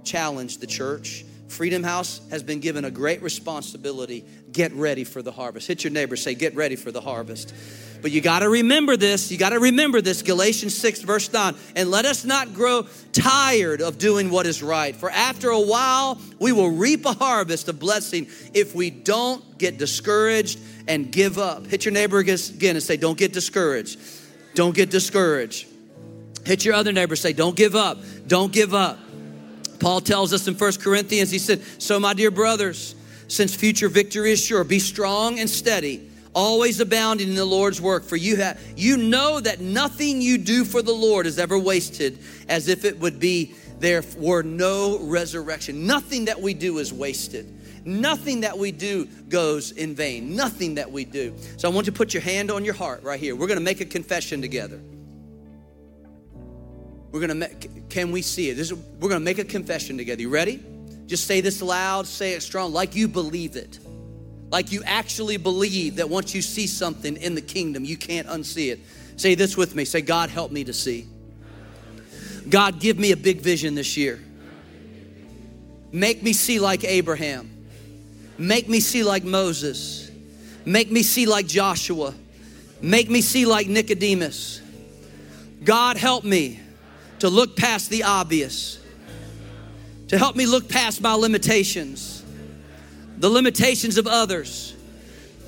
challenge 0.04 0.58
the 0.58 0.68
church. 0.68 1.24
Freedom 1.48 1.84
House 1.84 2.22
has 2.32 2.43
been 2.43 2.60
given 2.60 2.86
a 2.86 2.91
great 2.91 3.22
responsibility. 3.22 4.26
Get 4.52 4.74
ready 4.74 5.04
for 5.04 5.22
the 5.22 5.32
harvest. 5.32 5.68
Hit 5.68 5.84
your 5.84 5.91
neighbor, 5.91 6.16
say, 6.16 6.34
Get 6.34 6.56
ready 6.56 6.76
for 6.76 6.91
the 6.91 7.02
harvest. 7.02 7.54
But 8.02 8.12
you 8.12 8.22
got 8.22 8.39
to 8.39 8.50
remember 8.50 8.98
this. 8.98 9.32
You 9.32 9.38
got 9.38 9.50
to 9.50 9.60
remember 9.60 10.02
this. 10.02 10.22
Galatians 10.22 10.76
6, 10.78 11.02
verse 11.02 11.32
9. 11.32 11.56
And 11.76 11.89
let 11.89 12.06
us 12.06 12.26
not 12.26 12.54
grow 12.54 12.88
tired 13.14 13.82
of 13.82 13.98
doing 13.98 14.30
what 14.30 14.46
is 14.46 14.62
right. 14.62 14.96
For 14.96 15.10
after 15.10 15.50
a 15.50 15.60
while, 15.60 16.20
we 16.39 16.52
will 16.52 16.70
reap 16.70 17.06
a 17.06 17.14
harvest 17.14 17.68
of 17.68 17.80
blessing 17.80 18.28
if 18.54 18.76
we 18.76 18.89
don't 18.89 19.58
get 19.58 19.78
discouraged 19.78 20.60
and 20.88 21.12
give 21.12 21.38
up. 21.38 21.66
Hit 21.68 21.86
your 21.86 21.93
neighbor 21.93 22.20
again 22.20 22.38
and 22.62 22.84
say, 22.84 22.98
Don't 22.98 23.18
get 23.18 23.34
discouraged. 23.34 24.00
Don't 24.56 24.76
get 24.76 24.89
discouraged. 24.89 25.68
Hit 26.46 26.64
your 26.64 26.76
other 26.76 26.91
neighbor, 26.91 27.16
say, 27.16 27.34
Don't 27.34 27.56
give 27.56 27.76
up. 27.76 27.98
Don't 28.28 28.52
give 28.52 28.74
up. 28.74 29.00
Paul 29.80 30.01
tells 30.01 30.34
us 30.34 30.47
in 30.47 30.55
First 30.55 30.82
Corinthians, 30.82 31.32
he 31.32 31.39
said, 31.39 31.61
So, 31.80 31.99
my 31.99 32.13
dear 32.13 32.32
brothers, 32.32 32.95
since 33.28 33.55
future 33.55 33.89
victory 33.89 34.32
is 34.32 34.43
sure, 34.43 34.63
be 34.63 34.80
strong 34.80 35.39
and 35.39 35.49
steady 35.49 36.09
always 36.36 36.82
abounding 36.82 37.30
in 37.30 37.36
the 37.36 37.45
Lord's 37.45 37.82
work. 37.82 38.03
For 38.03 38.17
you 38.17 38.36
have 38.36 38.61
you 38.76 38.97
know 38.97 39.39
that 39.39 39.61
nothing 39.61 40.21
you 40.21 40.38
do 40.38 40.65
for 40.65 40.82
the 40.84 40.93
Lord 40.93 41.26
is 41.26 41.39
ever 41.39 41.57
wasted, 41.57 42.19
as 42.47 42.67
if 42.67 42.86
it 42.86 42.99
would 42.99 43.19
be 43.19 43.55
there 43.80 44.03
were 44.17 44.43
no 44.43 44.99
resurrection. 44.99 45.88
Nothing 45.88 46.26
that 46.26 46.39
we 46.39 46.53
do 46.53 46.78
is 46.78 46.93
wasted. 46.93 47.51
Nothing 47.86 48.41
that 48.41 48.57
we 48.57 48.71
do 48.71 49.05
goes 49.30 49.71
in 49.71 49.95
vain. 49.95 50.36
Nothing 50.36 50.76
that 50.76 50.91
we 50.91 51.05
do. 51.05 51.34
So 51.57 51.69
I 51.69 51.73
want 51.73 51.88
you 51.88 51.93
to 51.93 51.97
put 51.97 52.13
your 52.13 52.21
hand 52.21 52.51
on 52.51 52.65
your 52.65 52.73
heart 52.73 53.03
right 53.03 53.19
here. 53.19 53.36
We're 53.36 53.47
going 53.47 53.59
to 53.59 53.63
make 53.63 53.82
a 53.82 53.86
confession 53.86 54.41
together. 54.41 54.80
We're 57.16 57.28
to 57.28 57.34
make, 57.34 57.88
can 57.89 58.11
we 58.11 58.22
see 58.22 58.49
it? 58.49 58.55
This 58.55 58.72
is, 58.72 58.78
we're 58.99 59.11
to 59.11 59.22
make 59.22 59.39
a 59.39 59.45
confession 59.45 59.97
together. 59.97 60.22
You 60.22 60.28
ready? 60.28 60.61
Just 61.07 61.26
say 61.26 61.39
this 61.39 61.61
loud, 61.61 62.07
say 62.07 62.34
it 62.34 62.41
strong, 62.41 62.74
like 62.74 62.93
you 62.93 63.07
believe 63.07 63.55
it. 63.55 63.80
Like 64.51 64.74
you 64.74 64.84
actually 64.84 65.38
believe 65.38 65.95
that 65.95 66.09
once 66.09 66.36
you 66.36 66.41
see 66.41 66.68
something 66.68 67.16
in 67.16 67.34
the 67.34 67.41
kingdom, 67.41 67.86
you 67.86 67.95
can't 67.95 68.28
unsee 68.28 68.74
it. 68.74 68.82
Say 69.16 69.34
this 69.34 69.55
with 69.55 69.76
me. 69.76 69.86
Say, 69.86 70.01
God, 70.01 70.30
help 70.30 70.51
me 70.51 70.66
to 70.66 70.74
see. 70.74 71.07
God, 72.49 72.82
give 72.82 72.99
me 72.99 73.13
a 73.13 73.18
big 73.18 73.39
vision 73.39 73.76
this 73.76 73.95
year. 73.95 74.20
Make 75.93 76.22
me 76.22 76.34
see 76.34 76.59
like 76.59 76.84
Abraham. 76.84 77.49
Make 78.38 78.68
me 78.68 78.82
see 78.82 79.05
like 79.05 79.24
Moses. 79.24 80.11
Make 80.66 80.91
me 80.91 81.01
see 81.01 81.28
like 81.28 81.47
Joshua. 81.47 82.13
Make 82.82 83.09
me 83.09 83.22
see 83.22 83.45
like 83.45 83.70
Nicodemus. 83.70 84.59
God, 85.63 85.95
help 85.95 86.26
me 86.26 86.59
to 87.26 87.30
look 87.30 87.57
past 87.57 87.89
the 87.89 88.03
obvious, 88.03 88.80
to 90.09 90.17
help 90.17 90.36
me 90.36 90.45
look 90.45 90.69
past 90.69 91.01
my 91.01 91.13
limitations 91.13 92.15
the 93.17 93.30
limitations 93.30 93.97
of 93.97 94.07
others. 94.07 94.76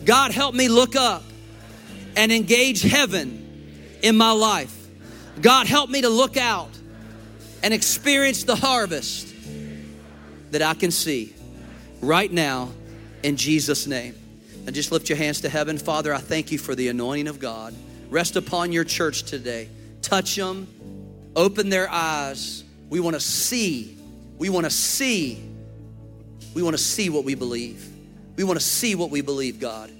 God, 0.05 0.31
help 0.31 0.55
me 0.55 0.69
look 0.69 0.95
up 0.95 1.23
and 2.15 2.31
engage 2.31 2.81
heaven 2.81 3.99
in 4.01 4.17
my 4.17 4.31
life. 4.31 4.73
God, 5.41 5.67
help 5.67 5.89
me 5.89 6.01
to 6.01 6.09
look 6.09 6.37
out 6.37 6.69
and 7.63 7.73
experience 7.73 8.43
the 8.43 8.55
harvest 8.55 9.33
that 10.51 10.61
I 10.61 10.73
can 10.73 10.91
see 10.91 11.33
right 12.01 12.31
now 12.31 12.71
in 13.23 13.35
Jesus' 13.37 13.85
name. 13.85 14.15
And 14.65 14.75
just 14.75 14.91
lift 14.91 15.07
your 15.09 15.17
hands 15.17 15.41
to 15.41 15.49
heaven. 15.49 15.77
Father, 15.77 16.13
I 16.13 16.19
thank 16.19 16.51
you 16.51 16.57
for 16.57 16.75
the 16.75 16.89
anointing 16.89 17.27
of 17.27 17.39
God. 17.39 17.73
Rest 18.09 18.35
upon 18.35 18.71
your 18.71 18.83
church 18.83 19.23
today. 19.23 19.69
Touch 20.01 20.35
them, 20.35 20.67
open 21.37 21.69
their 21.69 21.89
eyes. 21.89 22.65
We 22.89 22.99
want 22.99 23.13
to 23.13 23.21
see. 23.21 23.97
We 24.37 24.49
want 24.49 24.65
to 24.65 24.69
see 24.69 25.47
we 26.57 26.63
want 26.63 26.75
to 26.75 26.81
see 26.81 27.11
what 27.11 27.23
we 27.23 27.35
believe. 27.35 27.87
We 28.35 28.43
want 28.43 28.59
to 28.59 28.65
see 28.65 28.95
what 28.95 29.11
we 29.11 29.21
believe, 29.21 29.59
God, 29.59 29.91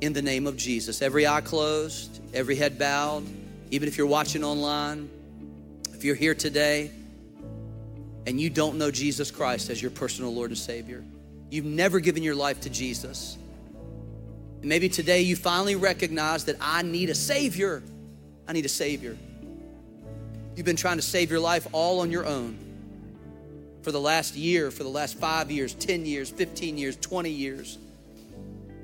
in 0.00 0.12
the 0.12 0.22
name 0.22 0.46
of 0.46 0.56
Jesus. 0.56 1.02
Every 1.02 1.26
eye 1.26 1.40
closed, 1.40 2.20
every 2.32 2.54
head 2.54 2.78
bowed, 2.78 3.26
even 3.72 3.88
if 3.88 3.98
you're 3.98 4.06
watching 4.06 4.44
online, 4.44 5.10
if 5.94 6.04
you're 6.04 6.14
here 6.14 6.36
today 6.36 6.92
and 8.28 8.40
you 8.40 8.48
don't 8.48 8.78
know 8.78 8.92
Jesus 8.92 9.32
Christ 9.32 9.70
as 9.70 9.82
your 9.82 9.90
personal 9.90 10.32
Lord 10.32 10.50
and 10.50 10.58
Savior, 10.58 11.02
you've 11.50 11.64
never 11.64 11.98
given 11.98 12.22
your 12.22 12.36
life 12.36 12.60
to 12.60 12.70
Jesus. 12.70 13.36
Maybe 14.62 14.88
today 14.88 15.22
you 15.22 15.34
finally 15.34 15.74
recognize 15.74 16.44
that 16.44 16.58
I 16.60 16.82
need 16.82 17.10
a 17.10 17.14
Savior. 17.16 17.82
I 18.46 18.52
need 18.52 18.66
a 18.66 18.68
Savior. 18.68 19.16
You've 20.58 20.66
been 20.66 20.74
trying 20.74 20.96
to 20.96 21.02
save 21.02 21.30
your 21.30 21.38
life 21.38 21.68
all 21.70 22.00
on 22.00 22.10
your 22.10 22.26
own 22.26 22.58
for 23.82 23.92
the 23.92 24.00
last 24.00 24.34
year, 24.34 24.72
for 24.72 24.82
the 24.82 24.88
last 24.88 25.16
five 25.16 25.52
years, 25.52 25.72
10 25.72 26.04
years, 26.04 26.30
15 26.30 26.76
years, 26.76 26.96
20 26.96 27.30
years, 27.30 27.78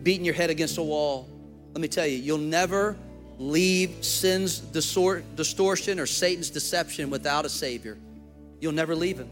beating 0.01 0.25
your 0.25 0.35
head 0.35 0.51
against 0.51 0.79
a 0.79 0.83
wall. 0.85 1.29
Let 1.73 1.81
me 1.81 1.89
tell 1.89 2.07
you, 2.07 2.17
you'll 2.17 2.39
never 2.39 2.97
leave 3.41 4.05
sin's 4.05 4.61
distortion 4.61 5.99
or 5.99 6.07
Satan's 6.07 6.51
deception 6.51 7.11
without 7.11 7.45
a 7.45 7.49
Savior. 7.49 7.99
You'll 8.61 8.71
never 8.71 8.95
leave 8.95 9.19
him. 9.19 9.29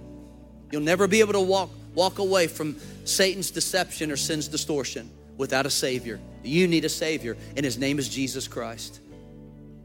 You'll 0.72 0.82
never 0.82 1.06
be 1.06 1.20
able 1.20 1.34
to 1.34 1.40
walk, 1.40 1.70
walk 1.94 2.18
away 2.18 2.48
from 2.48 2.76
Satan's 3.04 3.52
deception 3.52 4.10
or 4.10 4.16
sin's 4.16 4.48
distortion 4.48 5.08
without 5.36 5.64
a 5.64 5.70
Savior. 5.70 6.18
You 6.42 6.66
need 6.66 6.84
a 6.84 6.88
Savior, 6.88 7.36
and 7.56 7.64
His 7.64 7.78
name 7.78 8.00
is 8.00 8.08
Jesus 8.08 8.48
Christ. 8.48 8.98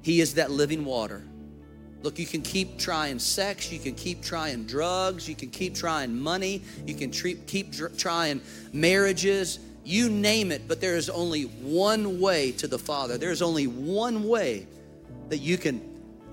He 0.01 0.21
is 0.21 0.33
that 0.33 0.49
living 0.49 0.85
water. 0.85 1.21
Look, 2.07 2.19
you 2.19 2.25
can 2.25 2.41
keep 2.41 2.79
trying 2.79 3.19
sex, 3.19 3.69
you 3.69 3.79
can 3.79 3.93
keep 3.93 4.21
trying 4.21 4.63
drugs, 4.63 5.27
you 5.27 5.35
can 5.35 5.49
keep 5.49 5.75
trying 5.75 6.17
money, 6.17 6.61
you 6.85 6.95
can 6.95 7.11
keep 7.11 7.73
trying 7.97 8.39
marriages, 8.71 9.59
you 9.83 10.09
name 10.09 10.53
it, 10.53 10.69
but 10.69 10.79
there 10.79 10.95
is 10.95 11.09
only 11.09 11.43
one 11.43 12.21
way 12.21 12.53
to 12.53 12.67
the 12.69 12.79
Father. 12.79 13.17
There's 13.17 13.41
only 13.41 13.67
one 13.67 14.25
way 14.25 14.67
that 15.27 15.39
you 15.39 15.57
can 15.57 15.81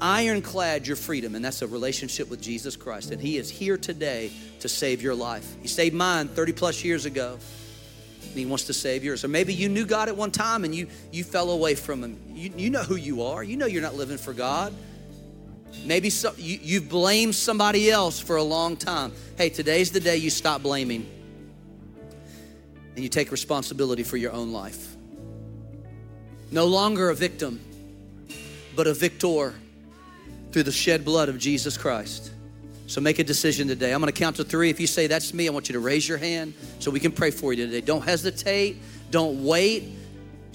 ironclad 0.01 0.87
your 0.87 0.95
freedom, 0.95 1.35
and 1.35 1.45
that's 1.45 1.61
a 1.61 1.67
relationship 1.67 2.31
with 2.31 2.41
Jesus 2.41 2.77
Christ. 2.77 3.11
And 3.11 3.21
He 3.21 3.37
is 3.37 3.51
here 3.51 3.77
today 3.77 4.31
to 4.61 4.69
save 4.69 5.03
your 5.03 5.17
life. 5.17 5.57
He 5.61 5.67
saved 5.67 5.97
mine 5.97 6.29
30 6.29 6.53
plus 6.53 6.85
years 6.85 7.05
ago. 7.05 7.37
And 8.23 8.39
he 8.39 8.47
wants 8.47 8.65
to 8.67 8.73
save 8.73 9.03
yours. 9.03 9.25
Or 9.25 9.29
maybe 9.29 9.53
you 9.53 9.69
knew 9.69 9.85
God 9.85 10.09
at 10.09 10.17
one 10.17 10.31
time 10.31 10.65
and 10.65 10.73
you 10.75 10.87
you 11.13 11.23
fell 11.23 11.51
away 11.51 11.75
from 11.75 12.03
him. 12.03 12.17
You, 12.33 12.53
you 12.57 12.71
know 12.71 12.83
who 12.83 12.97
you 12.97 13.23
are. 13.23 13.45
You 13.45 13.57
know 13.57 13.67
you're 13.67 13.83
not 13.83 13.95
living 13.95 14.19
for 14.19 14.33
God. 14.33 14.73
Maybe 15.85 16.11
so, 16.11 16.33
you, 16.37 16.59
you've 16.63 16.89
blamed 16.89 17.35
somebody 17.35 17.91
else 17.91 18.21
for 18.21 18.37
a 18.37 18.43
long 18.43 18.77
time. 18.77 19.13
Hey, 19.37 19.51
today's 19.51 19.91
the 19.91 20.01
day 20.01 20.17
you 20.17 20.31
stop 20.31 20.63
blaming 20.63 21.11
and 22.95 23.03
you 23.03 23.09
take 23.09 23.31
responsibility 23.31 24.03
for 24.03 24.17
your 24.17 24.33
own 24.33 24.53
life. 24.53 24.95
No 26.51 26.67
longer 26.67 27.11
a 27.11 27.15
victim, 27.15 27.61
but 28.77 28.87
a 28.87 28.95
victor 28.95 29.55
through 30.53 30.63
the 30.63 30.73
shed 30.73 31.05
blood 31.05 31.29
of 31.29 31.39
Jesus 31.39 31.77
Christ. 31.77 32.31
So 32.87 33.01
make 33.01 33.19
a 33.19 33.25
decision 33.25 33.67
today. 33.67 33.93
I'm 33.93 34.01
going 34.01 34.13
to 34.13 34.19
count 34.19 34.37
to 34.37 34.45
three. 34.45 34.71
If 34.71 34.79
you 34.79 34.87
say 34.87 35.07
that's 35.07 35.35
me, 35.35 35.49
I 35.49 35.51
want 35.51 35.69
you 35.69 35.73
to 35.73 35.81
raise 35.81 36.09
your 36.09 36.19
hand 36.19 36.55
so 36.79 36.91
we 36.91 37.01
can 37.01 37.13
pray 37.13 37.31
for 37.31 37.53
you 37.53 37.67
today. 37.67 37.81
Don't 37.81 38.05
hesitate. 38.05 38.77
Don't 39.11 39.45
wait. 39.45 39.85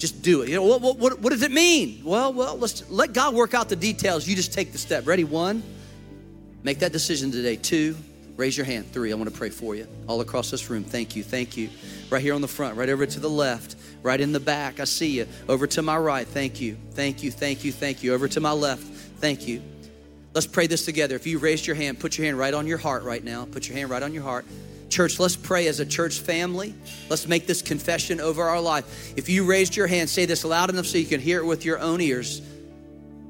Just 0.00 0.22
do 0.22 0.40
it. 0.40 0.48
You 0.48 0.54
know, 0.54 0.64
what, 0.64 0.80
what, 0.80 1.20
what, 1.20 1.30
does 1.30 1.42
it 1.42 1.52
mean? 1.52 2.00
Well, 2.02 2.32
well, 2.32 2.56
let's 2.56 2.88
let 2.90 3.12
God 3.12 3.34
work 3.34 3.52
out 3.52 3.68
the 3.68 3.76
details. 3.76 4.26
You 4.26 4.34
just 4.34 4.54
take 4.54 4.72
the 4.72 4.78
step. 4.78 5.06
Ready? 5.06 5.24
One, 5.24 5.62
make 6.62 6.78
that 6.78 6.90
decision 6.90 7.30
today. 7.30 7.56
Two, 7.56 7.94
raise 8.34 8.56
your 8.56 8.64
hand. 8.64 8.90
Three, 8.92 9.12
I 9.12 9.14
want 9.14 9.30
to 9.30 9.36
pray 9.36 9.50
for 9.50 9.74
you 9.74 9.86
all 10.08 10.22
across 10.22 10.50
this 10.50 10.70
room. 10.70 10.84
Thank 10.84 11.16
you. 11.16 11.22
Thank 11.22 11.54
you. 11.58 11.68
Right 12.08 12.22
here 12.22 12.32
on 12.32 12.40
the 12.40 12.48
front, 12.48 12.78
right 12.78 12.88
over 12.88 13.04
to 13.04 13.20
the 13.20 13.28
left, 13.28 13.76
right 14.02 14.18
in 14.18 14.32
the 14.32 14.40
back. 14.40 14.80
I 14.80 14.84
see 14.84 15.18
you. 15.18 15.28
Over 15.50 15.66
to 15.66 15.82
my 15.82 15.98
right. 15.98 16.26
Thank 16.26 16.62
you. 16.62 16.78
Thank 16.92 17.22
you. 17.22 17.30
Thank 17.30 17.62
you. 17.62 17.70
Thank 17.70 18.02
you. 18.02 18.14
Over 18.14 18.26
to 18.28 18.40
my 18.40 18.52
left. 18.52 18.82
Thank 18.82 19.46
you. 19.46 19.62
Let's 20.32 20.46
pray 20.46 20.66
this 20.66 20.86
together. 20.86 21.14
If 21.14 21.26
you 21.26 21.38
raised 21.38 21.66
your 21.66 21.76
hand, 21.76 22.00
put 22.00 22.16
your 22.16 22.24
hand 22.24 22.38
right 22.38 22.54
on 22.54 22.66
your 22.66 22.78
heart 22.78 23.02
right 23.02 23.22
now. 23.22 23.44
Put 23.44 23.68
your 23.68 23.76
hand 23.76 23.90
right 23.90 24.02
on 24.02 24.14
your 24.14 24.22
heart. 24.22 24.46
Church, 24.90 25.20
let's 25.20 25.36
pray 25.36 25.68
as 25.68 25.78
a 25.78 25.86
church 25.86 26.18
family. 26.18 26.74
Let's 27.08 27.28
make 27.28 27.46
this 27.46 27.62
confession 27.62 28.20
over 28.20 28.42
our 28.42 28.60
life. 28.60 29.16
If 29.16 29.28
you 29.28 29.44
raised 29.44 29.76
your 29.76 29.86
hand, 29.86 30.10
say 30.10 30.26
this 30.26 30.44
loud 30.44 30.68
enough 30.68 30.86
so 30.86 30.98
you 30.98 31.06
can 31.06 31.20
hear 31.20 31.38
it 31.38 31.46
with 31.46 31.64
your 31.64 31.78
own 31.78 32.00
ears. 32.00 32.40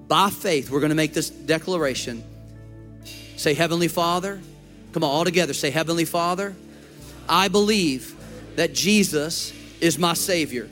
By 0.08 0.30
faith, 0.30 0.70
we're 0.70 0.80
going 0.80 0.90
to 0.90 0.96
make 0.96 1.12
this 1.12 1.28
declaration. 1.28 2.24
Say, 3.36 3.54
Heavenly 3.54 3.88
Father. 3.88 4.40
Come 4.92 5.04
on, 5.04 5.10
all 5.10 5.24
together. 5.24 5.52
Say, 5.52 5.70
Heavenly 5.70 6.06
Father, 6.06 6.56
I 7.28 7.48
believe 7.48 8.16
that 8.56 8.72
Jesus 8.72 9.52
is 9.80 9.98
my 9.98 10.14
Savior. 10.14 10.68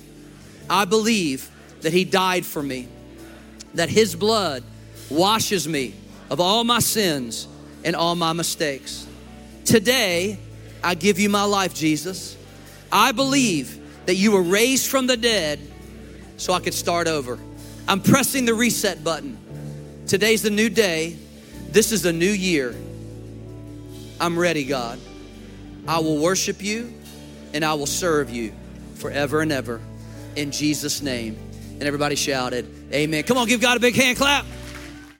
I 0.70 0.86
believe 0.86 1.50
that 1.82 1.92
He 1.92 2.04
died 2.04 2.46
for 2.46 2.62
me, 2.62 2.88
that 3.74 3.90
His 3.90 4.16
blood 4.16 4.64
washes 5.10 5.68
me 5.68 5.94
of 6.30 6.40
all 6.40 6.64
my 6.64 6.80
sins 6.80 7.46
and 7.84 7.94
all 7.94 8.14
my 8.14 8.32
mistakes. 8.32 9.06
Today, 9.64 10.38
I 10.82 10.94
give 10.94 11.18
you 11.18 11.28
my 11.28 11.44
life, 11.44 11.74
Jesus. 11.74 12.36
I 12.90 13.12
believe 13.12 14.06
that 14.06 14.14
you 14.14 14.32
were 14.32 14.42
raised 14.42 14.88
from 14.88 15.06
the 15.06 15.16
dead 15.16 15.60
so 16.36 16.52
I 16.52 16.60
could 16.60 16.74
start 16.74 17.08
over. 17.08 17.38
I'm 17.86 18.00
pressing 18.00 18.44
the 18.44 18.54
reset 18.54 19.02
button. 19.02 19.38
Today's 20.06 20.42
the 20.42 20.50
new 20.50 20.68
day. 20.68 21.16
This 21.70 21.92
is 21.92 22.06
a 22.06 22.12
new 22.12 22.30
year. 22.30 22.74
I'm 24.20 24.38
ready, 24.38 24.64
God. 24.64 24.98
I 25.86 25.98
will 26.00 26.18
worship 26.18 26.62
you 26.62 26.92
and 27.52 27.64
I 27.64 27.74
will 27.74 27.86
serve 27.86 28.30
you 28.30 28.52
forever 28.94 29.40
and 29.40 29.52
ever 29.52 29.80
in 30.36 30.50
Jesus' 30.50 31.02
name. 31.02 31.36
And 31.74 31.82
everybody 31.82 32.16
shouted, 32.16 32.66
Amen. 32.92 33.22
Come 33.24 33.38
on, 33.38 33.46
give 33.46 33.60
God 33.60 33.76
a 33.76 33.80
big 33.80 33.94
hand 33.94 34.16
clap. 34.16 34.44